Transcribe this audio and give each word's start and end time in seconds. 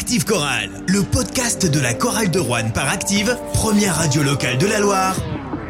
Active 0.00 0.24
Chorale, 0.24 0.70
le 0.88 1.02
podcast 1.02 1.70
de 1.70 1.78
la 1.78 1.92
chorale 1.92 2.30
de 2.30 2.38
Rouen 2.40 2.70
par 2.70 2.88
Active, 2.88 3.36
première 3.52 3.96
radio 3.96 4.22
locale 4.22 4.56
de 4.56 4.66
la 4.66 4.80
Loire. 4.80 5.14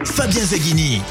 Fabien 0.04 0.44
Zaghini. 0.44 1.02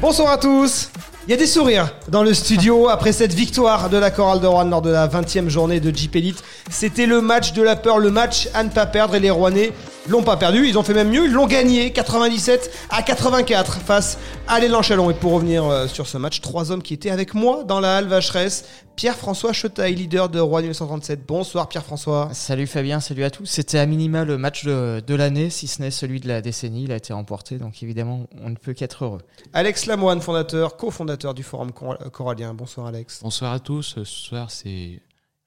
Bonsoir 0.00 0.30
à 0.30 0.38
tous. 0.38 0.88
Il 1.26 1.32
y 1.32 1.34
a 1.34 1.36
des 1.36 1.48
sourires 1.48 1.92
dans 2.08 2.22
le 2.22 2.32
studio 2.32 2.88
après 2.90 3.10
cette 3.10 3.34
victoire 3.34 3.90
de 3.90 3.96
la 3.96 4.12
chorale 4.12 4.38
de 4.38 4.46
Rouen 4.46 4.66
lors 4.66 4.82
de 4.82 4.90
la 4.90 5.08
20e 5.08 5.48
journée 5.48 5.80
de 5.80 5.94
Jeep 5.94 6.14
Elite. 6.14 6.44
C'était 6.70 7.06
le 7.06 7.20
match 7.20 7.54
de 7.54 7.62
la 7.62 7.74
peur, 7.74 7.98
le 7.98 8.12
match 8.12 8.48
à 8.54 8.62
ne 8.62 8.68
pas 8.68 8.86
perdre 8.86 9.16
et 9.16 9.20
les 9.20 9.30
Rouennais 9.30 9.72
l'ont 10.10 10.22
pas 10.22 10.36
perdu, 10.36 10.66
ils 10.66 10.78
ont 10.78 10.82
fait 10.82 10.94
même 10.94 11.10
mieux, 11.10 11.24
ils 11.26 11.32
l'ont 11.32 11.46
gagné 11.46 11.92
97 11.92 12.70
à 12.90 13.02
84 13.02 13.78
face 13.80 14.18
à 14.46 14.58
l'élan 14.60 14.82
Chalon. 14.82 15.10
Et 15.10 15.14
pour 15.14 15.32
revenir 15.32 15.64
euh, 15.64 15.86
sur 15.86 16.06
ce 16.06 16.16
match, 16.18 16.40
trois 16.40 16.70
hommes 16.72 16.82
qui 16.82 16.94
étaient 16.94 17.10
avec 17.10 17.34
moi 17.34 17.64
dans 17.64 17.80
la 17.80 17.96
halle 17.98 18.06
Vacheresse. 18.06 18.64
Pierre-François 18.96 19.52
Chetaille, 19.52 19.94
leader 19.94 20.28
de 20.28 20.40
Rouen 20.40 20.58
1937. 20.60 21.24
Bonsoir 21.24 21.68
Pierre-François. 21.68 22.30
Salut 22.32 22.66
Fabien, 22.66 22.98
salut 22.98 23.22
à 23.22 23.30
tous. 23.30 23.46
C'était 23.46 23.78
à 23.78 23.86
minima 23.86 24.24
le 24.24 24.38
match 24.38 24.64
de, 24.64 25.00
de 25.06 25.14
l'année, 25.14 25.50
si 25.50 25.68
ce 25.68 25.80
n'est 25.82 25.92
celui 25.92 26.18
de 26.18 26.26
la 26.26 26.40
décennie. 26.42 26.82
Il 26.84 26.90
a 26.92 26.96
été 26.96 27.12
remporté, 27.12 27.58
donc 27.58 27.80
évidemment, 27.82 28.26
on 28.42 28.50
ne 28.50 28.56
peut 28.56 28.72
qu'être 28.72 29.04
heureux. 29.04 29.20
Alex 29.52 29.86
Lamoine, 29.86 30.20
fondateur, 30.20 30.76
cofondateur 30.76 31.32
du 31.34 31.44
Forum 31.44 31.70
Cor- 31.70 31.96
Corallien. 32.10 32.54
Bonsoir 32.54 32.88
Alex. 32.88 33.20
Bonsoir 33.22 33.52
à 33.52 33.60
tous. 33.60 33.82
Ce 33.82 34.02
soir, 34.02 34.50
c'est 34.50 35.00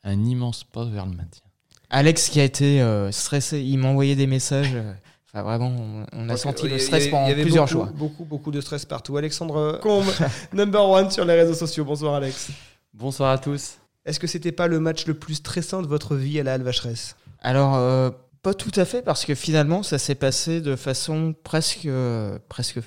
un 0.06 0.24
immense 0.24 0.64
pas 0.64 0.86
vers 0.86 1.06
le 1.06 1.12
maintien. 1.12 1.44
Alex 1.92 2.30
qui 2.30 2.40
a 2.40 2.44
été 2.44 2.82
euh, 2.82 3.12
stressé, 3.12 3.62
il 3.62 3.78
m'a 3.78 3.90
envoyé 3.90 4.16
des 4.16 4.28
messages. 4.28 4.72
euh, 4.74 4.94
Enfin, 5.34 5.44
vraiment, 5.44 5.72
on, 6.12 6.28
a 6.28 6.36
senti 6.36 6.68
le 6.68 6.78
stress 6.78 7.08
pendant 7.08 7.32
plusieurs 7.34 7.64
beaucoup, 7.66 7.72
jours. 7.72 7.86
Beaucoup, 7.94 8.26
beaucoup 8.26 8.52
de 8.52 8.60
stress 8.60 8.84
partout. 8.84 9.16
Alexandre 9.16 9.80
Combe, 9.82 10.04
number 10.54 10.84
one 10.90 11.10
sur 11.10 11.24
les 11.24 11.36
réseaux 11.36 11.54
sociaux. 11.54 11.86
Bonsoir 11.86 12.16
Alex. 12.16 12.50
Bonsoir 12.94 13.32
à 13.32 13.38
tous. 13.38 13.76
Est-ce 14.06 14.20
que 14.20 14.28
c'était 14.28 14.52
pas 14.52 14.68
le 14.68 14.82
match 14.82 15.06
le 15.06 15.14
plus 15.14 15.36
stressant 15.36 15.82
de 15.82 15.88
votre 15.88 16.16
vie 16.18 16.38
à 16.40 16.44
la 16.44 16.56
Halle 16.56 16.64
Vacheresse? 16.64 17.16
Alors, 17.42 17.76
euh, 17.78 18.10
pas 18.42 18.54
tout 18.54 18.72
à 18.76 18.84
fait, 18.84 19.02
parce 19.04 19.24
que 19.24 19.34
finalement, 19.34 19.84
ça 19.84 19.98
s'est 19.98 20.16
passé 20.16 20.60
de 20.60 20.76
façon 20.76 21.34
presque. 21.46 21.86
euh, 21.86 22.38
presque 22.50 22.80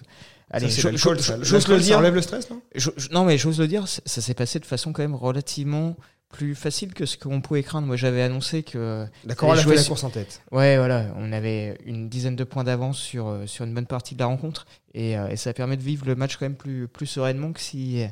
Allez, 0.51 0.69
Ça, 0.69 0.83
ça. 0.83 1.37
j'ose 1.43 1.67
le 1.69 1.79
ça 1.79 1.83
dire. 1.83 1.99
enlève 1.99 2.15
le 2.15 2.21
stress, 2.21 2.51
non? 2.51 2.61
Je- 2.75 2.91
je- 2.99 3.09
non, 3.09 3.25
mais 3.25 3.39
j'ose 3.39 3.59
le 3.59 3.67
dire, 3.67 3.89
ça, 3.89 4.03
ça 4.05 4.21
s'est 4.21 4.35
passé 4.35 4.59
de 4.61 4.67
façon 4.67 4.93
quand 4.93 5.03
même 5.03 5.15
relativement 5.15 5.97
plus 6.35 6.55
facile 6.55 6.93
que 6.95 7.07
ce 7.07 7.17
qu'on 7.17 7.41
pouvait 7.41 7.63
craindre. 7.63 7.87
Moi, 7.87 7.97
j'avais 7.97 8.23
annoncé 8.23 8.63
que. 8.63 9.07
La 9.25 9.35
chorale 9.35 9.59
a 9.61 9.63
fait 9.63 9.75
la 9.77 9.83
course 9.85 10.03
en 10.05 10.11
tête. 10.11 10.41
Ouais, 10.51 10.77
voilà, 10.77 11.07
on 11.17 11.33
avait 11.33 11.79
une 11.87 12.09
dizaine 12.09 12.35
de 12.37 12.45
points 12.45 12.65
d'avance 12.65 12.99
sur, 12.99 13.29
euh, 13.29 13.47
sur 13.47 13.65
une 13.65 13.73
bonne 13.73 13.87
partie 13.87 14.15
de 14.15 14.21
la 14.21 14.27
rencontre. 14.27 14.67
Et, 14.95 15.17
euh, 15.17 15.29
et 15.29 15.37
ça 15.37 15.53
permet 15.53 15.77
de 15.77 15.83
vivre 15.83 16.07
le 16.07 16.15
match 16.17 16.37
quand 16.37 16.45
même 16.47 16.57
plus, 16.57 16.89
plus 16.89 17.07
sereinement 17.07 17.53
que 17.53 17.61
si, 17.61 18.03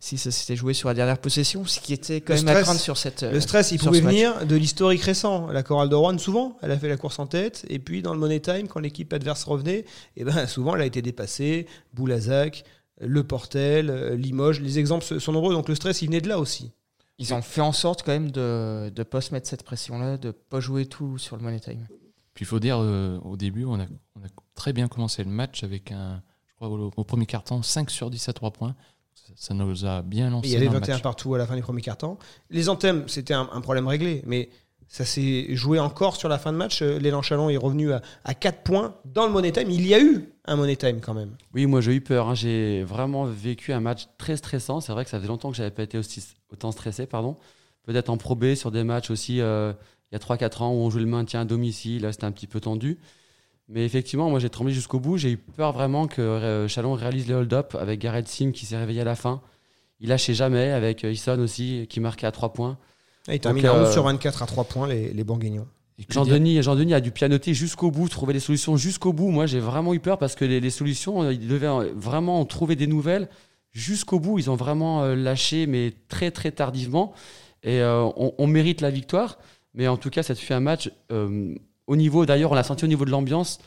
si 0.00 0.18
ça 0.18 0.30
s'était 0.30 0.56
joué 0.56 0.74
sur 0.74 0.88
la 0.88 0.94
dernière 0.94 1.18
possession, 1.18 1.64
ce 1.64 1.78
qui 1.80 1.92
était 1.92 2.20
quand 2.20 2.34
Le 2.34 2.40
même 2.40 2.48
à 2.48 2.52
stress- 2.52 2.62
craindre 2.64 2.80
sur 2.80 2.96
cette. 2.96 3.22
Le 3.22 3.40
stress, 3.40 3.70
il 3.72 3.78
pouvait 3.78 4.00
venir 4.00 4.46
de 4.46 4.56
l'historique 4.56 5.02
récent. 5.02 5.48
La 5.48 5.62
chorale 5.62 5.88
de 5.88 5.94
Rouen, 5.94 6.18
souvent, 6.18 6.56
elle 6.62 6.70
a 6.70 6.78
fait 6.78 6.88
la 6.88 6.96
course 6.96 7.18
en 7.18 7.26
tête. 7.26 7.64
Et 7.68 7.78
puis, 7.78 8.02
dans 8.02 8.12
le 8.14 8.18
Money 8.20 8.40
Time, 8.40 8.68
quand 8.68 8.80
l'équipe 8.80 9.12
adverse 9.12 9.44
revenait, 9.44 9.84
et 10.16 10.24
ben, 10.24 10.46
souvent, 10.48 10.74
elle 10.76 10.82
a 10.82 10.86
été 10.86 11.02
dépassée. 11.02 11.66
Boulazac, 11.94 12.64
Le 13.00 13.22
Portel, 13.24 13.90
euh, 13.90 14.16
Limoges. 14.16 14.60
Les 14.60 14.78
exemples 14.78 15.20
sont 15.20 15.32
nombreux. 15.32 15.52
Donc, 15.54 15.68
le 15.68 15.74
stress, 15.74 16.02
il 16.02 16.06
venait 16.06 16.20
de 16.20 16.28
là 16.28 16.38
aussi. 16.38 16.72
Ils 17.22 17.34
ont 17.34 17.42
fait 17.42 17.60
en 17.60 17.72
sorte 17.72 18.02
quand 18.02 18.12
même 18.12 18.30
de 18.32 18.92
ne 18.96 19.02
pas 19.04 19.20
se 19.20 19.32
mettre 19.32 19.48
cette 19.48 19.62
pression-là, 19.62 20.16
de 20.16 20.32
pas 20.32 20.58
jouer 20.60 20.86
tout 20.86 21.18
sur 21.18 21.36
le 21.36 21.42
money 21.42 21.60
time. 21.60 21.86
Puis 22.34 22.44
il 22.44 22.48
faut 22.48 22.58
dire, 22.58 22.78
euh, 22.80 23.18
au 23.20 23.36
début, 23.36 23.64
on 23.64 23.78
a, 23.78 23.84
on 24.16 24.24
a 24.24 24.28
très 24.54 24.72
bien 24.72 24.88
commencé 24.88 25.22
le 25.22 25.30
match 25.30 25.62
avec 25.62 25.92
un, 25.92 26.22
je 26.48 26.54
crois, 26.54 26.68
au, 26.68 26.90
au 26.96 27.04
premier 27.04 27.26
carton, 27.26 27.62
5 27.62 27.90
sur 27.90 28.10
10 28.10 28.28
à 28.28 28.32
3 28.32 28.50
points. 28.50 28.74
Ça, 29.14 29.32
ça 29.36 29.54
nous 29.54 29.84
a 29.84 30.02
bien 30.02 30.30
lancé 30.30 30.48
Il 30.48 30.52
y 30.52 30.56
avait 30.56 30.66
dans 30.66 30.72
le 30.72 30.78
21 30.80 30.94
match. 30.94 31.02
partout 31.02 31.34
à 31.34 31.38
la 31.38 31.46
fin 31.46 31.54
du 31.54 31.62
premier 31.62 31.82
quart-temps. 31.82 32.18
Les 32.50 32.68
anthèmes, 32.68 33.06
c'était 33.08 33.34
un, 33.34 33.48
un 33.52 33.60
problème 33.60 33.86
réglé, 33.86 34.22
mais 34.26 34.48
ça 34.94 35.06
s'est 35.06 35.46
joué 35.56 35.78
encore 35.80 36.16
sur 36.16 36.28
la 36.28 36.36
fin 36.38 36.52
de 36.52 36.58
match. 36.58 36.82
Euh, 36.82 36.98
L'élan 36.98 37.22
Chalon 37.22 37.48
est 37.48 37.56
revenu 37.56 37.92
à, 37.92 38.02
à 38.24 38.34
4 38.34 38.62
points 38.62 38.94
dans 39.06 39.24
le 39.26 39.32
Money 39.32 39.50
Time. 39.50 39.70
Il 39.70 39.86
y 39.86 39.94
a 39.94 40.00
eu 40.02 40.28
un 40.44 40.54
Money 40.56 40.76
Time 40.76 41.00
quand 41.00 41.14
même. 41.14 41.30
Oui, 41.54 41.64
moi 41.64 41.80
j'ai 41.80 41.94
eu 41.94 42.02
peur. 42.02 42.28
hein. 42.28 42.34
J'ai 42.34 42.82
vraiment 42.84 43.24
vécu 43.24 43.72
un 43.72 43.80
match 43.80 44.08
très 44.18 44.36
stressant. 44.36 44.80
C'est 44.82 44.92
vrai 44.92 45.04
que 45.04 45.10
ça 45.10 45.16
faisait 45.16 45.28
longtemps 45.28 45.50
que 45.50 45.56
j'avais 45.56 45.70
pas 45.70 45.82
été 45.82 45.96
aussi, 45.96 46.22
autant 46.52 46.72
stressé. 46.72 47.06
pardon. 47.06 47.38
Peut-être 47.84 48.10
en 48.10 48.18
Pro 48.18 48.34
B 48.36 48.54
sur 48.54 48.70
des 48.70 48.84
matchs 48.84 49.10
aussi 49.10 49.40
euh, 49.40 49.72
il 50.10 50.14
y 50.14 50.16
a 50.16 50.18
3-4 50.18 50.62
ans 50.62 50.72
où 50.72 50.76
on 50.76 50.90
jouait 50.90 51.00
le 51.00 51.06
maintien 51.08 51.40
à 51.40 51.44
domicile. 51.46 52.02
Là, 52.02 52.12
c'était 52.12 52.26
un 52.26 52.30
petit 52.32 52.46
peu 52.46 52.60
tendu. 52.60 52.98
Mais 53.68 53.86
effectivement, 53.86 54.28
moi 54.28 54.40
j'ai 54.40 54.50
tremblé 54.50 54.74
jusqu'au 54.74 55.00
bout. 55.00 55.16
J'ai 55.16 55.30
eu 55.30 55.36
peur 55.38 55.72
vraiment 55.72 56.06
que 56.06 56.20
euh, 56.20 56.68
Chalon 56.68 56.92
réalise 56.92 57.28
le 57.28 57.36
hold-up 57.36 57.74
avec 57.80 57.98
Gareth 57.98 58.28
Sim 58.28 58.50
qui 58.52 58.66
s'est 58.66 58.76
réveillé 58.76 59.00
à 59.00 59.04
la 59.04 59.14
fin. 59.16 59.40
Il 60.00 60.10
lâchait 60.10 60.34
jamais 60.34 60.70
avec 60.70 61.02
Ison 61.04 61.38
aussi 61.38 61.86
qui 61.88 61.98
marquait 62.00 62.26
à 62.26 62.30
3 62.32 62.52
points. 62.52 62.76
Et 63.28 63.34
il 63.34 63.40
termine 63.40 63.62
Donc, 63.62 63.74
à 63.74 63.80
11 63.80 63.88
euh, 63.88 63.92
sur 63.92 64.02
24 64.04 64.42
à 64.42 64.46
3 64.46 64.64
points, 64.64 64.88
les, 64.88 65.12
les 65.12 65.24
Bourguignons. 65.24 65.66
Jean-Denis 66.08 66.62
Jean 66.62 66.74
-Denis 66.74 66.94
a 66.94 67.00
dû 67.00 67.12
pianoter 67.12 67.54
jusqu'au 67.54 67.90
bout, 67.90 68.08
trouver 68.08 68.32
des 68.32 68.40
solutions 68.40 68.76
jusqu'au 68.76 69.12
bout. 69.12 69.30
Moi, 69.30 69.46
j'ai 69.46 69.60
vraiment 69.60 69.94
eu 69.94 70.00
peur 70.00 70.18
parce 70.18 70.34
que 70.34 70.44
les, 70.44 70.58
les 70.60 70.70
solutions, 70.70 71.22
euh, 71.22 71.32
ils 71.32 71.46
devaient 71.46 71.66
euh, 71.66 71.92
vraiment 71.94 72.40
en 72.40 72.44
trouver 72.44 72.74
des 72.74 72.86
nouvelles 72.86 73.28
jusqu'au 73.70 74.18
bout. 74.18 74.38
Ils 74.38 74.50
ont 74.50 74.56
vraiment 74.56 75.02
euh, 75.02 75.14
lâché, 75.14 75.66
mais 75.66 75.92
très, 76.08 76.30
très 76.30 76.50
tardivement. 76.50 77.12
Et 77.62 77.80
euh, 77.80 78.02
on, 78.16 78.32
on 78.36 78.46
mérite 78.46 78.80
la 78.80 78.90
victoire. 78.90 79.38
Mais 79.74 79.86
en 79.88 79.96
tout 79.96 80.10
cas, 80.10 80.22
ça 80.22 80.34
te 80.34 80.40
fait 80.40 80.54
un 80.54 80.60
match 80.60 80.90
euh, 81.12 81.54
au 81.86 81.96
niveau, 81.96 82.26
d'ailleurs, 82.26 82.52
on 82.52 82.54
l'a 82.54 82.62
senti 82.62 82.84
au 82.84 82.88
niveau 82.88 83.04
de 83.04 83.10
l'ambiance, 83.10 83.58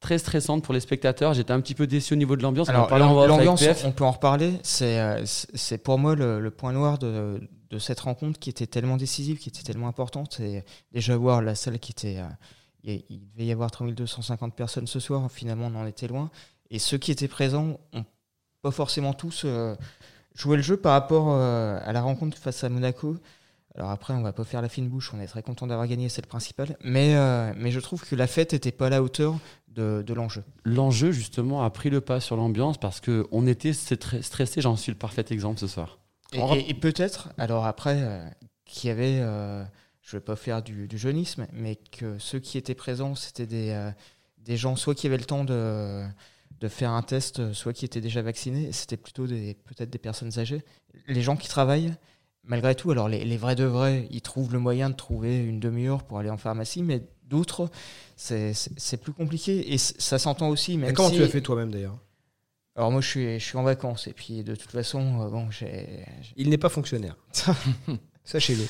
très 0.00 0.18
stressante 0.18 0.62
pour 0.62 0.74
les 0.74 0.80
spectateurs. 0.80 1.34
J'étais 1.34 1.52
un 1.52 1.60
petit 1.60 1.74
peu 1.74 1.86
déçu 1.86 2.14
au 2.14 2.16
niveau 2.16 2.36
de 2.36 2.42
l'ambiance. 2.42 2.68
L'ambiance, 2.70 3.84
on 3.84 3.92
peut 3.92 4.04
en 4.04 4.10
reparler. 4.12 4.52
C'est 4.62 4.98
euh, 5.00 5.24
c'est 5.24 5.48
c'est 5.56 5.78
pour 5.78 5.98
moi 5.98 6.14
le, 6.14 6.40
le 6.40 6.50
point 6.50 6.72
noir 6.72 6.98
de, 6.98 7.40
de 7.70 7.78
cette 7.78 8.00
rencontre 8.00 8.38
qui 8.38 8.50
était 8.50 8.66
tellement 8.66 8.96
décisive, 8.96 9.38
qui 9.38 9.48
était 9.48 9.62
tellement 9.62 9.88
importante. 9.88 10.40
Et 10.40 10.62
déjà 10.92 11.16
voir 11.16 11.42
la 11.42 11.54
salle 11.54 11.78
qui 11.78 11.92
était. 11.92 12.18
euh, 12.18 12.28
il 12.84 13.28
devait 13.32 13.46
y 13.46 13.52
avoir 13.52 13.70
3250 13.70 14.54
personnes 14.54 14.86
ce 14.86 15.00
soir. 15.00 15.30
Finalement, 15.30 15.70
on 15.72 15.80
en 15.80 15.86
était 15.86 16.06
loin. 16.08 16.30
Et 16.70 16.78
ceux 16.78 16.98
qui 16.98 17.10
étaient 17.10 17.28
présents 17.28 17.78
ont 17.92 18.04
pas 18.62 18.70
forcément 18.70 19.12
tous 19.14 19.42
euh, 19.44 19.74
joué 20.34 20.56
le 20.56 20.62
jeu 20.62 20.76
par 20.76 20.92
rapport 20.92 21.28
euh, 21.30 21.78
à 21.82 21.92
la 21.92 22.02
rencontre 22.02 22.36
face 22.36 22.62
à 22.64 22.68
Monaco. 22.68 23.16
Alors 23.76 23.90
après, 23.90 24.14
on 24.14 24.22
va 24.22 24.32
pas 24.32 24.44
faire 24.44 24.62
la 24.62 24.68
fine 24.68 24.88
bouche. 24.88 25.12
On 25.14 25.20
est 25.20 25.26
très 25.26 25.42
content 25.42 25.66
d'avoir 25.66 25.88
gagné, 25.88 26.08
c'est 26.08 26.22
le 26.22 26.28
principal. 26.28 26.76
Mais, 26.84 27.14
mais 27.56 27.70
je 27.72 27.80
trouve 27.80 28.06
que 28.06 28.14
la 28.14 28.26
fête 28.28 28.52
était 28.52 28.70
pas 28.70 28.86
à 28.86 28.90
la 28.90 29.02
hauteur 29.02 29.36
de, 29.66 30.04
de 30.06 30.14
l'enjeu. 30.14 30.44
L'enjeu, 30.64 31.10
justement, 31.10 31.64
a 31.64 31.70
pris 31.70 31.90
le 31.90 32.00
pas 32.00 32.20
sur 32.20 32.36
l'ambiance 32.36 32.78
parce 32.78 33.00
qu'on 33.00 33.46
était 33.48 33.72
stre- 33.72 34.22
stressé. 34.22 34.60
J'en 34.60 34.76
suis 34.76 34.92
le 34.92 34.98
parfait 34.98 35.24
exemple 35.30 35.58
ce 35.58 35.66
soir. 35.66 35.98
Et, 36.34 36.40
et- 36.58 36.70
et 36.70 36.74
peut-être, 36.74 37.30
alors 37.38 37.64
après, 37.66 37.96
euh, 38.00 38.28
qu'il 38.64 38.88
y 38.88 38.90
avait, 38.90 39.18
euh, 39.20 39.64
je 40.02 40.16
ne 40.16 40.20
vais 40.20 40.24
pas 40.24 40.36
faire 40.36 40.62
du, 40.62 40.86
du 40.88 40.98
jeunisme, 40.98 41.46
mais 41.52 41.76
que 41.76 42.18
ceux 42.18 42.38
qui 42.40 42.58
étaient 42.58 42.74
présents, 42.74 43.14
c'était 43.14 43.46
des, 43.46 43.70
euh, 43.70 43.90
des 44.38 44.56
gens 44.56 44.76
soit 44.76 44.94
qui 44.94 45.06
avaient 45.06 45.16
le 45.16 45.24
temps 45.24 45.44
de, 45.44 46.04
de 46.60 46.68
faire 46.68 46.90
un 46.90 47.02
test, 47.02 47.52
soit 47.52 47.72
qui 47.72 47.84
étaient 47.84 48.00
déjà 48.00 48.22
vaccinés, 48.22 48.72
c'était 48.72 48.96
plutôt 48.96 49.26
des, 49.26 49.54
peut-être 49.64 49.90
des 49.90 49.98
personnes 49.98 50.38
âgées. 50.38 50.62
Les 51.08 51.22
gens 51.22 51.36
qui 51.36 51.48
travaillent, 51.48 51.94
malgré 52.42 52.74
tout, 52.74 52.90
alors 52.90 53.08
les, 53.08 53.24
les 53.24 53.36
vrais 53.36 53.54
de 53.56 53.64
vrais, 53.64 54.06
ils 54.10 54.20
trouvent 54.22 54.52
le 54.52 54.58
moyen 54.58 54.90
de 54.90 54.94
trouver 54.94 55.38
une 55.38 55.60
demi-heure 55.60 56.04
pour 56.04 56.18
aller 56.18 56.30
en 56.30 56.36
pharmacie, 56.36 56.82
mais 56.82 57.02
d'autres, 57.24 57.70
c'est 58.16 58.52
c'est- 58.52 58.72
c'est 58.76 58.98
plus 58.98 59.12
compliqué. 59.14 59.72
Et 59.72 59.78
ça 59.78 60.18
s'entend 60.18 60.48
aussi. 60.48 60.76
Même 60.76 60.90
Et 60.90 60.92
comment 60.92 61.08
si- 61.08 61.16
tu 61.16 61.22
as 61.22 61.28
fait 61.28 61.40
toi-même 61.40 61.70
d'ailleurs? 61.70 61.98
Alors 62.76 62.90
moi, 62.90 63.00
je 63.00 63.08
suis, 63.08 63.38
je 63.38 63.44
suis 63.44 63.56
en 63.56 63.62
vacances, 63.62 64.08
et 64.08 64.12
puis 64.12 64.42
de 64.42 64.54
toute 64.56 64.70
façon, 64.70 65.22
euh, 65.22 65.28
bon, 65.28 65.50
j'ai 65.50 66.04
Il 66.36 66.50
n'est 66.50 66.58
pas 66.58 66.68
fonctionnaire. 66.68 67.16
Sachez-le. 68.24 68.64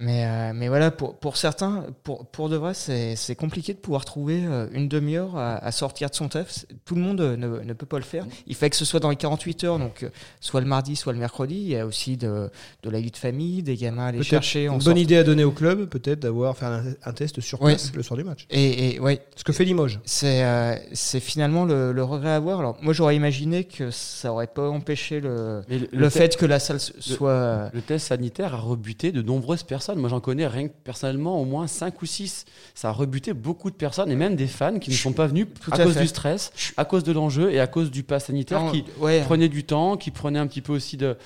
Mais, 0.00 0.24
euh, 0.24 0.52
mais 0.54 0.68
voilà, 0.68 0.90
pour, 0.90 1.16
pour 1.18 1.36
certains, 1.36 1.84
pour, 2.04 2.24
pour 2.26 2.48
de 2.48 2.56
vrai, 2.56 2.72
c'est 2.72 3.16
c'est 3.16 3.34
compliqué 3.36 3.74
de 3.74 3.78
pouvoir 3.78 4.06
trouver 4.06 4.42
euh, 4.46 4.66
une 4.72 4.88
demi-heure 4.88 5.36
à, 5.36 5.56
à 5.56 5.72
sortir 5.72 6.08
de 6.08 6.14
son 6.14 6.28
taf. 6.28 6.64
Tout 6.86 6.94
le 6.94 7.02
monde 7.02 7.20
euh, 7.20 7.36
ne, 7.36 7.60
ne 7.60 7.72
peut 7.74 7.84
pas 7.84 7.98
le 7.98 8.04
faire. 8.04 8.24
Il 8.46 8.54
fait 8.54 8.70
que 8.70 8.76
ce 8.76 8.86
soit 8.86 8.98
dans 9.00 9.10
les 9.10 9.16
48 9.16 9.64
heures, 9.64 9.78
donc 9.78 10.02
euh, 10.02 10.08
soit 10.40 10.60
le 10.62 10.66
mardi, 10.66 10.96
soit 10.96 11.12
le 11.12 11.18
mercredi. 11.18 11.56
Il 11.56 11.68
y 11.68 11.76
a 11.76 11.84
aussi 11.84 12.16
de, 12.16 12.50
de 12.82 12.88
la 12.90 12.98
vie 12.98 13.10
de 13.10 13.16
famille, 13.18 13.62
des 13.62 13.76
gamins 13.76 14.04
à 14.04 14.08
aller 14.08 14.22
chercher. 14.22 14.64
Une 14.66 14.78
bonne 14.78 14.96
idée 14.96 15.18
à 15.18 15.22
donner 15.22 15.44
au 15.44 15.50
club, 15.52 15.84
peut-être 15.86 16.20
d'avoir 16.20 16.56
fait 16.56 16.64
un, 16.66 16.82
un 17.04 17.12
test 17.12 17.40
sur 17.42 17.60
Ouais. 17.60 17.72
place 17.72 17.92
le 17.94 18.02
soir 18.02 18.16
du 18.16 18.24
match. 18.24 18.46
Et, 18.48 18.94
et 18.94 19.00
ouais, 19.00 19.20
Ce 19.36 19.44
que 19.44 19.52
fait 19.52 19.64
Limoges. 19.66 20.00
c'est 20.04 20.42
euh, 20.44 20.76
c'est 20.94 21.20
finalement 21.20 21.66
le, 21.66 21.92
le 21.92 22.02
regret 22.04 22.30
à 22.30 22.36
avoir. 22.36 22.60
Alors 22.60 22.78
moi, 22.80 22.94
j'aurais 22.94 23.16
imaginé 23.16 23.64
que 23.64 23.90
ça 23.90 24.32
aurait 24.32 24.46
pas 24.46 24.66
empêché 24.70 25.20
le, 25.20 25.60
le, 25.68 26.04
te- 26.04 26.08
fait 26.08 26.36
que 26.38 26.46
la 26.46 26.58
salle 26.58 26.80
soit. 26.80 27.70
Le 27.74 27.82
test 27.82 28.06
sanitaire 28.06 28.54
a 28.54 28.58
rebuté 28.58 29.12
de 29.12 29.20
nombreuses 29.20 29.62
personnes. 29.62 29.89
Moi, 29.98 30.08
j'en 30.08 30.20
connais 30.20 30.46
rien 30.46 30.68
que 30.68 30.74
personnellement 30.84 31.40
au 31.40 31.44
moins 31.44 31.66
5 31.66 32.00
ou 32.02 32.06
6. 32.06 32.44
Ça 32.74 32.88
a 32.90 32.92
rebuté 32.92 33.32
beaucoup 33.32 33.70
de 33.70 33.76
personnes 33.76 34.10
et 34.10 34.16
même 34.16 34.36
des 34.36 34.46
fans 34.46 34.78
qui 34.78 34.90
ne 34.90 34.94
sont 34.96 35.12
pas 35.12 35.26
venus 35.26 35.46
Tout 35.60 35.70
à, 35.72 35.80
à 35.80 35.84
cause 35.84 35.96
du 35.96 36.06
stress, 36.06 36.52
à 36.76 36.84
cause 36.84 37.04
de 37.04 37.12
l'enjeu 37.12 37.50
et 37.52 37.60
à 37.60 37.66
cause 37.66 37.90
du 37.90 38.02
pass 38.02 38.26
sanitaire 38.26 38.62
Non, 38.62 38.72
qui 38.72 38.84
ouais. 38.98 39.22
prenait 39.22 39.48
du 39.48 39.64
temps, 39.64 39.96
qui 39.96 40.10
prenait 40.10 40.38
un 40.38 40.46
petit 40.46 40.60
peu 40.60 40.72
aussi 40.72 40.96
de, 40.96 41.16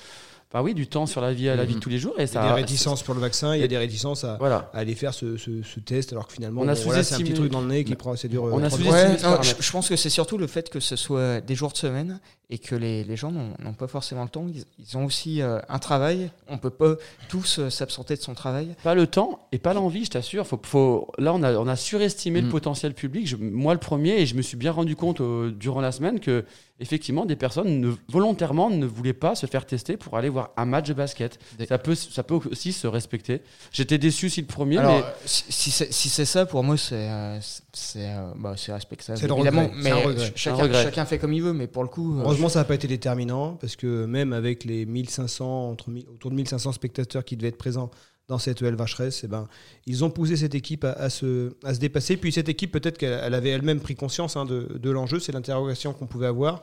bah 0.53 0.61
oui, 0.63 0.73
du 0.73 0.87
temps 0.87 1.05
sur 1.05 1.19
la 1.21 1.33
vie, 1.33 1.49
à 1.49 1.55
la 1.57 1.65
vie 1.65 1.75
de 1.75 1.79
tous 1.79 1.89
les 1.89 1.97
jours. 1.97 2.13
Et 2.17 2.21
Il 2.21 2.25
y 2.25 2.27
ça, 2.29 2.41
a 2.43 2.47
des 2.47 2.53
réticences 2.61 3.03
pour 3.03 3.13
le 3.13 3.19
vaccin, 3.19 3.55
il 3.55 3.61
y 3.61 3.63
a 3.63 3.67
des 3.67 3.77
réticences 3.77 4.23
à, 4.23 4.37
Voilà. 4.39 4.69
à 4.73 4.77
aller 4.79 4.95
faire 4.95 5.13
ce, 5.13 5.35
ce- 5.37 5.61
ce 5.63 5.79
test, 5.81 6.13
alors 6.13 6.27
que 6.27 6.33
finalement, 6.33 6.61
On 6.61 6.67
a 6.69 6.75
bon, 6.75 6.81
voilà, 6.85 7.03
c'est 7.03 7.15
un 7.15 7.19
petit 7.19 7.33
truc 7.33 7.51
dans 7.51 7.59
le 7.61 7.67
nez 7.67 7.83
qui 7.83 7.95
prend, 7.95 8.15
c'est 8.15 8.29
dur. 8.29 8.43
On 8.43 8.63
a 8.63 8.67
euh, 8.67 8.89
Ouais, 8.91 9.17
non, 9.21 9.41
je 9.41 9.71
pense 9.71 9.89
que 9.89 9.95
c'est 9.97 10.09
surtout 10.09 10.37
le 10.37 10.47
fait 10.47 10.69
que 10.69 10.79
ce 10.79 10.95
soit 10.95 11.41
des 11.41 11.55
jours 11.55 11.71
de 11.73 11.77
semaine 11.77 12.19
et 12.49 12.57
que 12.59 12.75
les, 12.75 13.03
les 13.03 13.15
gens 13.15 13.31
n'ont 13.31 13.73
pas 13.73 13.87
forcément 13.87 14.23
le 14.23 14.29
temps. 14.29 14.45
Ils, 14.47 14.63
ils 14.79 14.97
ont 14.97 15.05
aussi 15.05 15.41
euh, 15.41 15.59
un 15.67 15.79
travail. 15.79 16.29
On 16.47 16.57
peut 16.57 16.69
pas 16.69 16.95
tous 17.27 17.59
euh, 17.59 17.69
s'absenter 17.69 18.15
de 18.15 18.21
son 18.21 18.33
travail. 18.35 18.75
Pas 18.83 18.93
le 18.95 19.07
temps 19.07 19.47
et 19.51 19.57
pas 19.57 19.73
l'envie, 19.73 20.05
je 20.05 20.11
t'assure. 20.11 20.45
Faut, 20.45 20.59
faut, 20.63 21.07
là, 21.17 21.33
on 21.33 21.41
a, 21.43 21.53
on 21.53 21.67
a 21.67 21.75
surestimé 21.75 22.41
le 22.41 22.47
Mm. 22.47 22.51
potentiel 22.51 22.93
public. 22.93 23.27
Je- 23.27 23.35
moi, 23.37 23.73
le 23.73 23.79
premier, 23.79 24.19
et 24.21 24.25
je 24.25 24.35
me 24.35 24.41
suis 24.43 24.57
bien 24.57 24.71
rendu 24.71 24.95
compte 24.95 25.21
euh, 25.21 25.51
durant 25.51 25.81
la 25.81 25.91
semaine 25.91 26.19
que, 26.19 26.45
effectivement, 26.79 27.25
des 27.25 27.35
personnes 27.35 27.79
ne, 27.81 27.93
volontairement 28.09 28.69
ne 28.69 28.85
voulaient 28.85 29.13
pas 29.13 29.33
se 29.35 29.45
faire 29.47 29.65
tester 29.65 29.97
pour 29.97 30.15
aller 30.17 30.29
voir 30.29 30.51
un 30.57 30.65
match 30.65 30.87
de 30.87 30.93
basket. 30.93 31.39
Des- 31.57 31.65
Ça 31.65 31.77
peut, 31.79 31.95
ça 31.95 32.21
peut 32.23 32.35
aussi 32.51 32.73
se 32.73 32.85
respecter. 32.85 33.41
J'étais 33.71 33.97
déçu 33.97 34.29
si 34.29 34.41
le 34.41 34.47
premier, 34.47 34.77
Alors, 34.77 34.97
mais 34.97 35.03
si, 35.25 35.45
si 35.49 35.71
c'est 35.71 35.91
si 35.91 36.09
c'est 36.09 36.25
ça, 36.25 36.45
pour 36.45 36.63
moi, 36.63 36.77
c'est 36.77 36.93
euh, 37.09 37.39
c'est 37.73 38.05
euh, 38.09 38.31
bah, 38.37 38.53
c'est 38.57 38.73
respectable. 38.73 39.17
C'est 39.17 39.27
le 39.27 39.33
évidemment, 39.33 39.69
mais 39.75 39.91
un 39.91 39.95
regret. 39.95 40.17
ch- 40.19 40.33
chacun, 40.35 40.59
Un 40.59 40.63
regret. 40.63 40.83
chacun 40.83 41.05
fait 41.05 41.17
comme 41.17 41.33
il 41.33 41.41
veut, 41.41 41.53
mais 41.53 41.67
pour 41.67 41.81
le 41.83 41.89
coup, 41.89 42.19
euh, 42.19 42.23
Heureusement, 42.35 42.49
ça 42.49 42.59
n'a 42.59 42.65
pas 42.65 42.75
été 42.75 42.87
déterminant 42.87 43.53
parce 43.55 43.75
que 43.75 44.05
même 44.05 44.33
avec 44.33 44.65
les 44.65 44.85
1500, 44.85 45.69
entre, 45.71 45.89
autour 46.13 46.31
de 46.31 46.35
1500 46.35 46.73
spectateurs 46.73 47.23
qui 47.23 47.37
devaient 47.37 47.47
être 47.47 47.57
présents 47.57 47.89
dans 48.27 48.39
cette 48.39 48.61
EL 48.61 48.75
Vacheresse, 48.75 49.21
eh 49.23 49.27
ben, 49.27 49.47
ils 49.85 50.03
ont 50.03 50.09
poussé 50.09 50.35
cette 50.35 50.55
équipe 50.55 50.83
à, 50.83 51.09
se, 51.09 51.53
à 51.63 51.73
se 51.73 51.79
dépasser. 51.79 52.17
Puis 52.17 52.31
cette 52.31 52.49
équipe, 52.49 52.71
peut-être 52.71 52.97
qu'elle 52.97 53.21
elle 53.23 53.33
avait 53.33 53.49
elle-même 53.49 53.79
pris 53.79 53.95
conscience 53.95 54.35
hein, 54.35 54.45
de, 54.45 54.77
de 54.77 54.89
l'enjeu, 54.89 55.19
c'est 55.19 55.31
l'interrogation 55.31 55.93
qu'on 55.93 56.07
pouvait 56.07 56.27
avoir. 56.27 56.61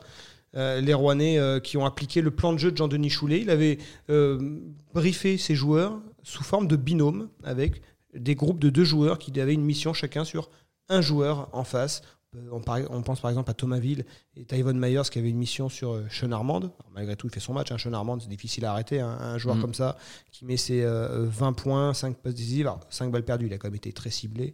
Euh, 0.55 0.81
les 0.81 0.93
Rouennais 0.93 1.39
euh, 1.39 1.59
qui 1.59 1.77
ont 1.77 1.85
appliqué 1.85 2.21
le 2.21 2.29
plan 2.29 2.53
de 2.53 2.59
jeu 2.59 2.71
de 2.71 2.77
Jean-Denis 2.77 3.09
Choulet, 3.09 3.41
il 3.41 3.49
avait 3.49 3.79
euh, 4.11 4.59
briefé 4.93 5.37
ses 5.37 5.55
joueurs 5.55 5.99
sous 6.21 6.43
forme 6.43 6.67
de 6.67 6.75
binôme 6.75 7.29
avec 7.43 7.81
des 8.13 8.35
groupes 8.35 8.59
de 8.59 8.69
deux 8.69 8.83
joueurs 8.83 9.17
qui 9.17 9.37
avaient 9.39 9.55
une 9.55 9.65
mission 9.65 9.93
chacun 9.93 10.23
sur 10.23 10.51
un 10.89 11.01
joueur 11.01 11.49
en 11.53 11.63
face. 11.63 12.03
Euh, 12.35 12.39
On, 12.51 12.61
par- 12.61 12.79
on 12.89 13.01
pense 13.03 13.19
par 13.19 13.29
exemple 13.31 13.49
à 13.51 13.53
Thomasville 13.53 14.05
et 14.35 14.45
Tyvon 14.45 14.73
Myers 14.73 15.03
qui 15.11 15.19
avait 15.19 15.29
une 15.29 15.37
mission 15.37 15.69
sur 15.69 15.91
euh, 15.93 16.05
Sean 16.09 16.31
Armand. 16.31 16.57
Alors, 16.59 16.73
malgré 16.93 17.15
tout, 17.15 17.27
il 17.27 17.33
fait 17.33 17.39
son 17.39 17.53
match. 17.53 17.71
Hein. 17.71 17.77
Sean 17.77 17.93
Armand, 17.93 18.19
c'est 18.19 18.29
difficile 18.29 18.65
à 18.65 18.71
arrêter. 18.71 18.99
hein. 18.99 19.17
Un 19.19 19.37
joueur 19.37 19.55
Mm. 19.55 19.61
comme 19.61 19.73
ça 19.73 19.97
qui 20.31 20.45
met 20.45 20.57
ses 20.57 20.81
euh, 20.83 21.25
20 21.27 21.53
points, 21.53 21.93
5 21.93 22.17
passes 22.17 22.33
décisives, 22.33 22.71
5 22.89 23.11
balles 23.11 23.23
perdues. 23.25 23.45
Il 23.47 23.53
a 23.53 23.57
quand 23.57 23.67
même 23.67 23.75
été 23.75 23.91
très 23.93 24.09
ciblé. 24.09 24.53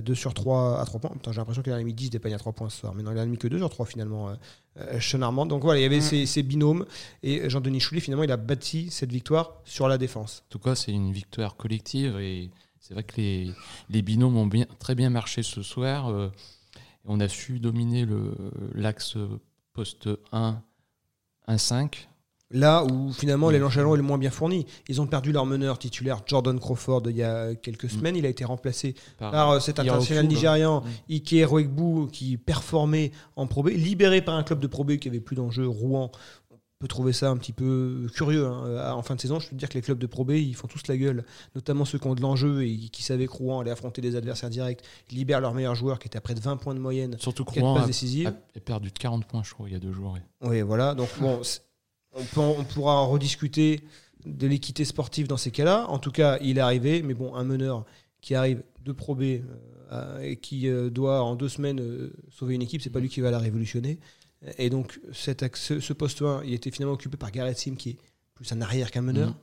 2 0.00 0.14
sur 0.14 0.32
3 0.32 0.80
à 0.80 0.84
3 0.84 1.00
points. 1.00 1.10
Putain, 1.10 1.32
J'ai 1.32 1.38
l'impression 1.38 1.60
qu'il 1.60 1.72
en 1.72 1.76
a 1.76 1.82
mis 1.82 1.92
10 1.92 2.08
des 2.10 2.20
paniers 2.20 2.36
à 2.36 2.38
3 2.38 2.52
points 2.52 2.70
ce 2.70 2.78
soir. 2.78 2.94
Mais 2.94 3.02
non, 3.02 3.10
il 3.10 3.18
en 3.18 3.22
a 3.22 3.26
mis 3.26 3.36
que 3.36 3.48
2 3.48 3.58
sur 3.58 3.68
3 3.68 3.84
finalement. 3.84 4.28
euh, 4.30 4.34
euh, 4.78 5.00
Sean 5.00 5.20
Armand. 5.22 5.44
Donc 5.44 5.64
voilà, 5.64 5.80
il 5.80 5.82
y 5.82 5.86
avait 5.86 5.98
Mm. 5.98 6.02
ces, 6.02 6.26
ces 6.26 6.42
binômes. 6.44 6.86
Et 7.24 7.50
Jean-Denis 7.50 7.80
Choulet, 7.80 8.00
finalement, 8.00 8.22
il 8.22 8.30
a 8.30 8.36
bâti 8.36 8.90
cette 8.90 9.10
victoire 9.10 9.56
sur 9.64 9.88
la 9.88 9.98
défense. 9.98 10.44
En 10.46 10.50
tout 10.50 10.58
cas, 10.60 10.76
c'est 10.76 10.92
une 10.92 11.12
victoire 11.12 11.56
collective 11.56 12.16
et 12.20 12.50
c'est 12.78 12.94
vrai 12.94 13.02
que 13.02 13.16
les, 13.16 13.50
les 13.90 14.02
binômes 14.02 14.36
ont 14.36 14.46
bien, 14.46 14.66
très 14.78 14.94
bien 14.94 15.10
marché 15.10 15.42
ce 15.42 15.62
soir. 15.62 16.08
On 17.04 17.20
a 17.20 17.28
su 17.28 17.58
dominer 17.58 18.06
l'axe 18.74 19.16
poste 19.72 20.08
1, 20.32 20.62
1-5. 21.48 22.08
Là 22.54 22.84
où 22.84 23.12
finalement 23.12 23.48
l'élan 23.48 23.70
Chalon 23.70 23.94
est 23.94 23.96
le 23.96 24.02
moins 24.02 24.18
bien 24.18 24.30
fourni. 24.30 24.66
Ils 24.88 25.00
ont 25.00 25.06
perdu 25.06 25.32
leur 25.32 25.46
meneur 25.46 25.78
titulaire 25.78 26.20
Jordan 26.26 26.60
Crawford 26.60 27.02
il 27.06 27.16
y 27.16 27.22
a 27.22 27.54
quelques 27.54 27.88
semaines. 27.88 28.14
Il 28.14 28.26
a 28.26 28.28
été 28.28 28.44
remplacé 28.44 28.94
par 29.18 29.50
euh, 29.50 29.60
cet 29.60 29.80
international 29.80 30.26
bah. 30.26 30.34
nigérian 30.34 30.82
Mm. 30.82 31.12
Ike 31.12 31.34
Roegbu 31.46 32.10
qui 32.12 32.36
performait 32.36 33.12
en 33.36 33.46
Pro 33.46 33.62
B, 33.62 33.68
libéré 33.68 34.20
par 34.20 34.34
un 34.34 34.42
club 34.42 34.60
de 34.60 34.66
Pro 34.66 34.84
B 34.84 34.96
qui 34.96 35.08
avait 35.08 35.20
plus 35.20 35.36
d'enjeu, 35.36 35.66
Rouen. 35.66 36.10
Peut 36.82 36.88
trouver 36.88 37.12
ça 37.12 37.30
un 37.30 37.36
petit 37.36 37.52
peu 37.52 38.08
curieux. 38.12 38.44
hein. 38.44 38.64
Euh, 38.66 38.90
En 38.90 39.02
fin 39.02 39.14
de 39.14 39.20
saison, 39.20 39.38
je 39.38 39.46
peux 39.46 39.54
te 39.54 39.58
dire 39.60 39.68
que 39.68 39.74
les 39.74 39.82
clubs 39.82 40.00
de 40.00 40.06
Pro 40.08 40.24
B, 40.24 40.32
ils 40.32 40.56
font 40.56 40.66
tous 40.66 40.84
la 40.88 40.96
gueule, 40.96 41.24
notamment 41.54 41.84
ceux 41.84 41.96
qui 42.00 42.08
ont 42.08 42.16
de 42.16 42.20
l'enjeu 42.20 42.64
et 42.66 42.76
qui 42.76 43.04
savaient 43.04 43.26
que 43.28 43.32
Rouen 43.32 43.60
allait 43.60 43.70
affronter 43.70 44.00
des 44.00 44.16
adversaires 44.16 44.50
directs. 44.50 44.80
Ils 45.12 45.18
libèrent 45.18 45.40
leur 45.40 45.54
meilleur 45.54 45.76
joueur 45.76 46.00
qui 46.00 46.08
était 46.08 46.18
à 46.18 46.20
près 46.20 46.34
de 46.34 46.40
20 46.40 46.56
points 46.56 46.74
de 46.74 46.80
moyenne, 46.80 47.14
Surtout 47.20 47.44
4 47.44 47.60
Rouen 47.64 47.74
a, 48.26 48.30
a- 48.30 48.32
perdu 48.64 48.88
de 48.90 48.98
40 48.98 49.26
points, 49.26 49.44
je 49.44 49.54
crois, 49.54 49.68
il 49.68 49.72
y 49.74 49.76
a 49.76 49.78
deux 49.78 49.92
jours. 49.92 50.18
Oui, 50.42 50.60
voilà. 50.62 50.94
Donc 50.96 51.08
bon, 51.20 51.40
on, 52.14 52.24
peut- 52.24 52.40
on 52.40 52.64
pourra 52.64 52.96
en 53.00 53.08
rediscuter 53.08 53.80
de 54.26 54.48
l'équité 54.48 54.84
sportive 54.84 55.28
dans 55.28 55.36
ces 55.36 55.52
cas-là. 55.52 55.86
En 55.88 56.00
tout 56.00 56.10
cas, 56.10 56.38
il 56.42 56.58
est 56.58 56.60
arrivé. 56.60 57.02
Mais 57.02 57.14
bon, 57.14 57.36
un 57.36 57.44
meneur 57.44 57.84
qui 58.20 58.34
arrive 58.34 58.64
de 58.84 58.90
Pro 58.90 59.14
B 59.14 59.22
euh, 59.92 60.20
et 60.20 60.34
qui 60.36 60.66
euh, 60.68 60.90
doit 60.90 61.22
en 61.22 61.36
deux 61.36 61.48
semaines 61.48 61.80
euh, 61.80 62.12
sauver 62.30 62.56
une 62.56 62.62
équipe, 62.62 62.82
c'est 62.82 62.90
pas 62.90 62.98
lui 63.00 63.08
qui 63.08 63.20
va 63.20 63.30
la 63.30 63.38
révolutionner. 63.38 64.00
Et 64.58 64.70
donc, 64.70 64.98
cet 65.12 65.42
axe- 65.42 65.78
ce, 65.78 65.92
poste 65.92 66.22
1, 66.22 66.42
il 66.44 66.52
était 66.54 66.70
finalement 66.70 66.94
occupé 66.94 67.16
par 67.16 67.30
Gareth 67.30 67.58
Sim, 67.58 67.74
qui 67.76 67.90
est 67.90 67.98
plus 68.34 68.50
un 68.52 68.60
arrière 68.60 68.90
qu'un 68.90 69.02
meneur. 69.02 69.28
Mhm. 69.28 69.34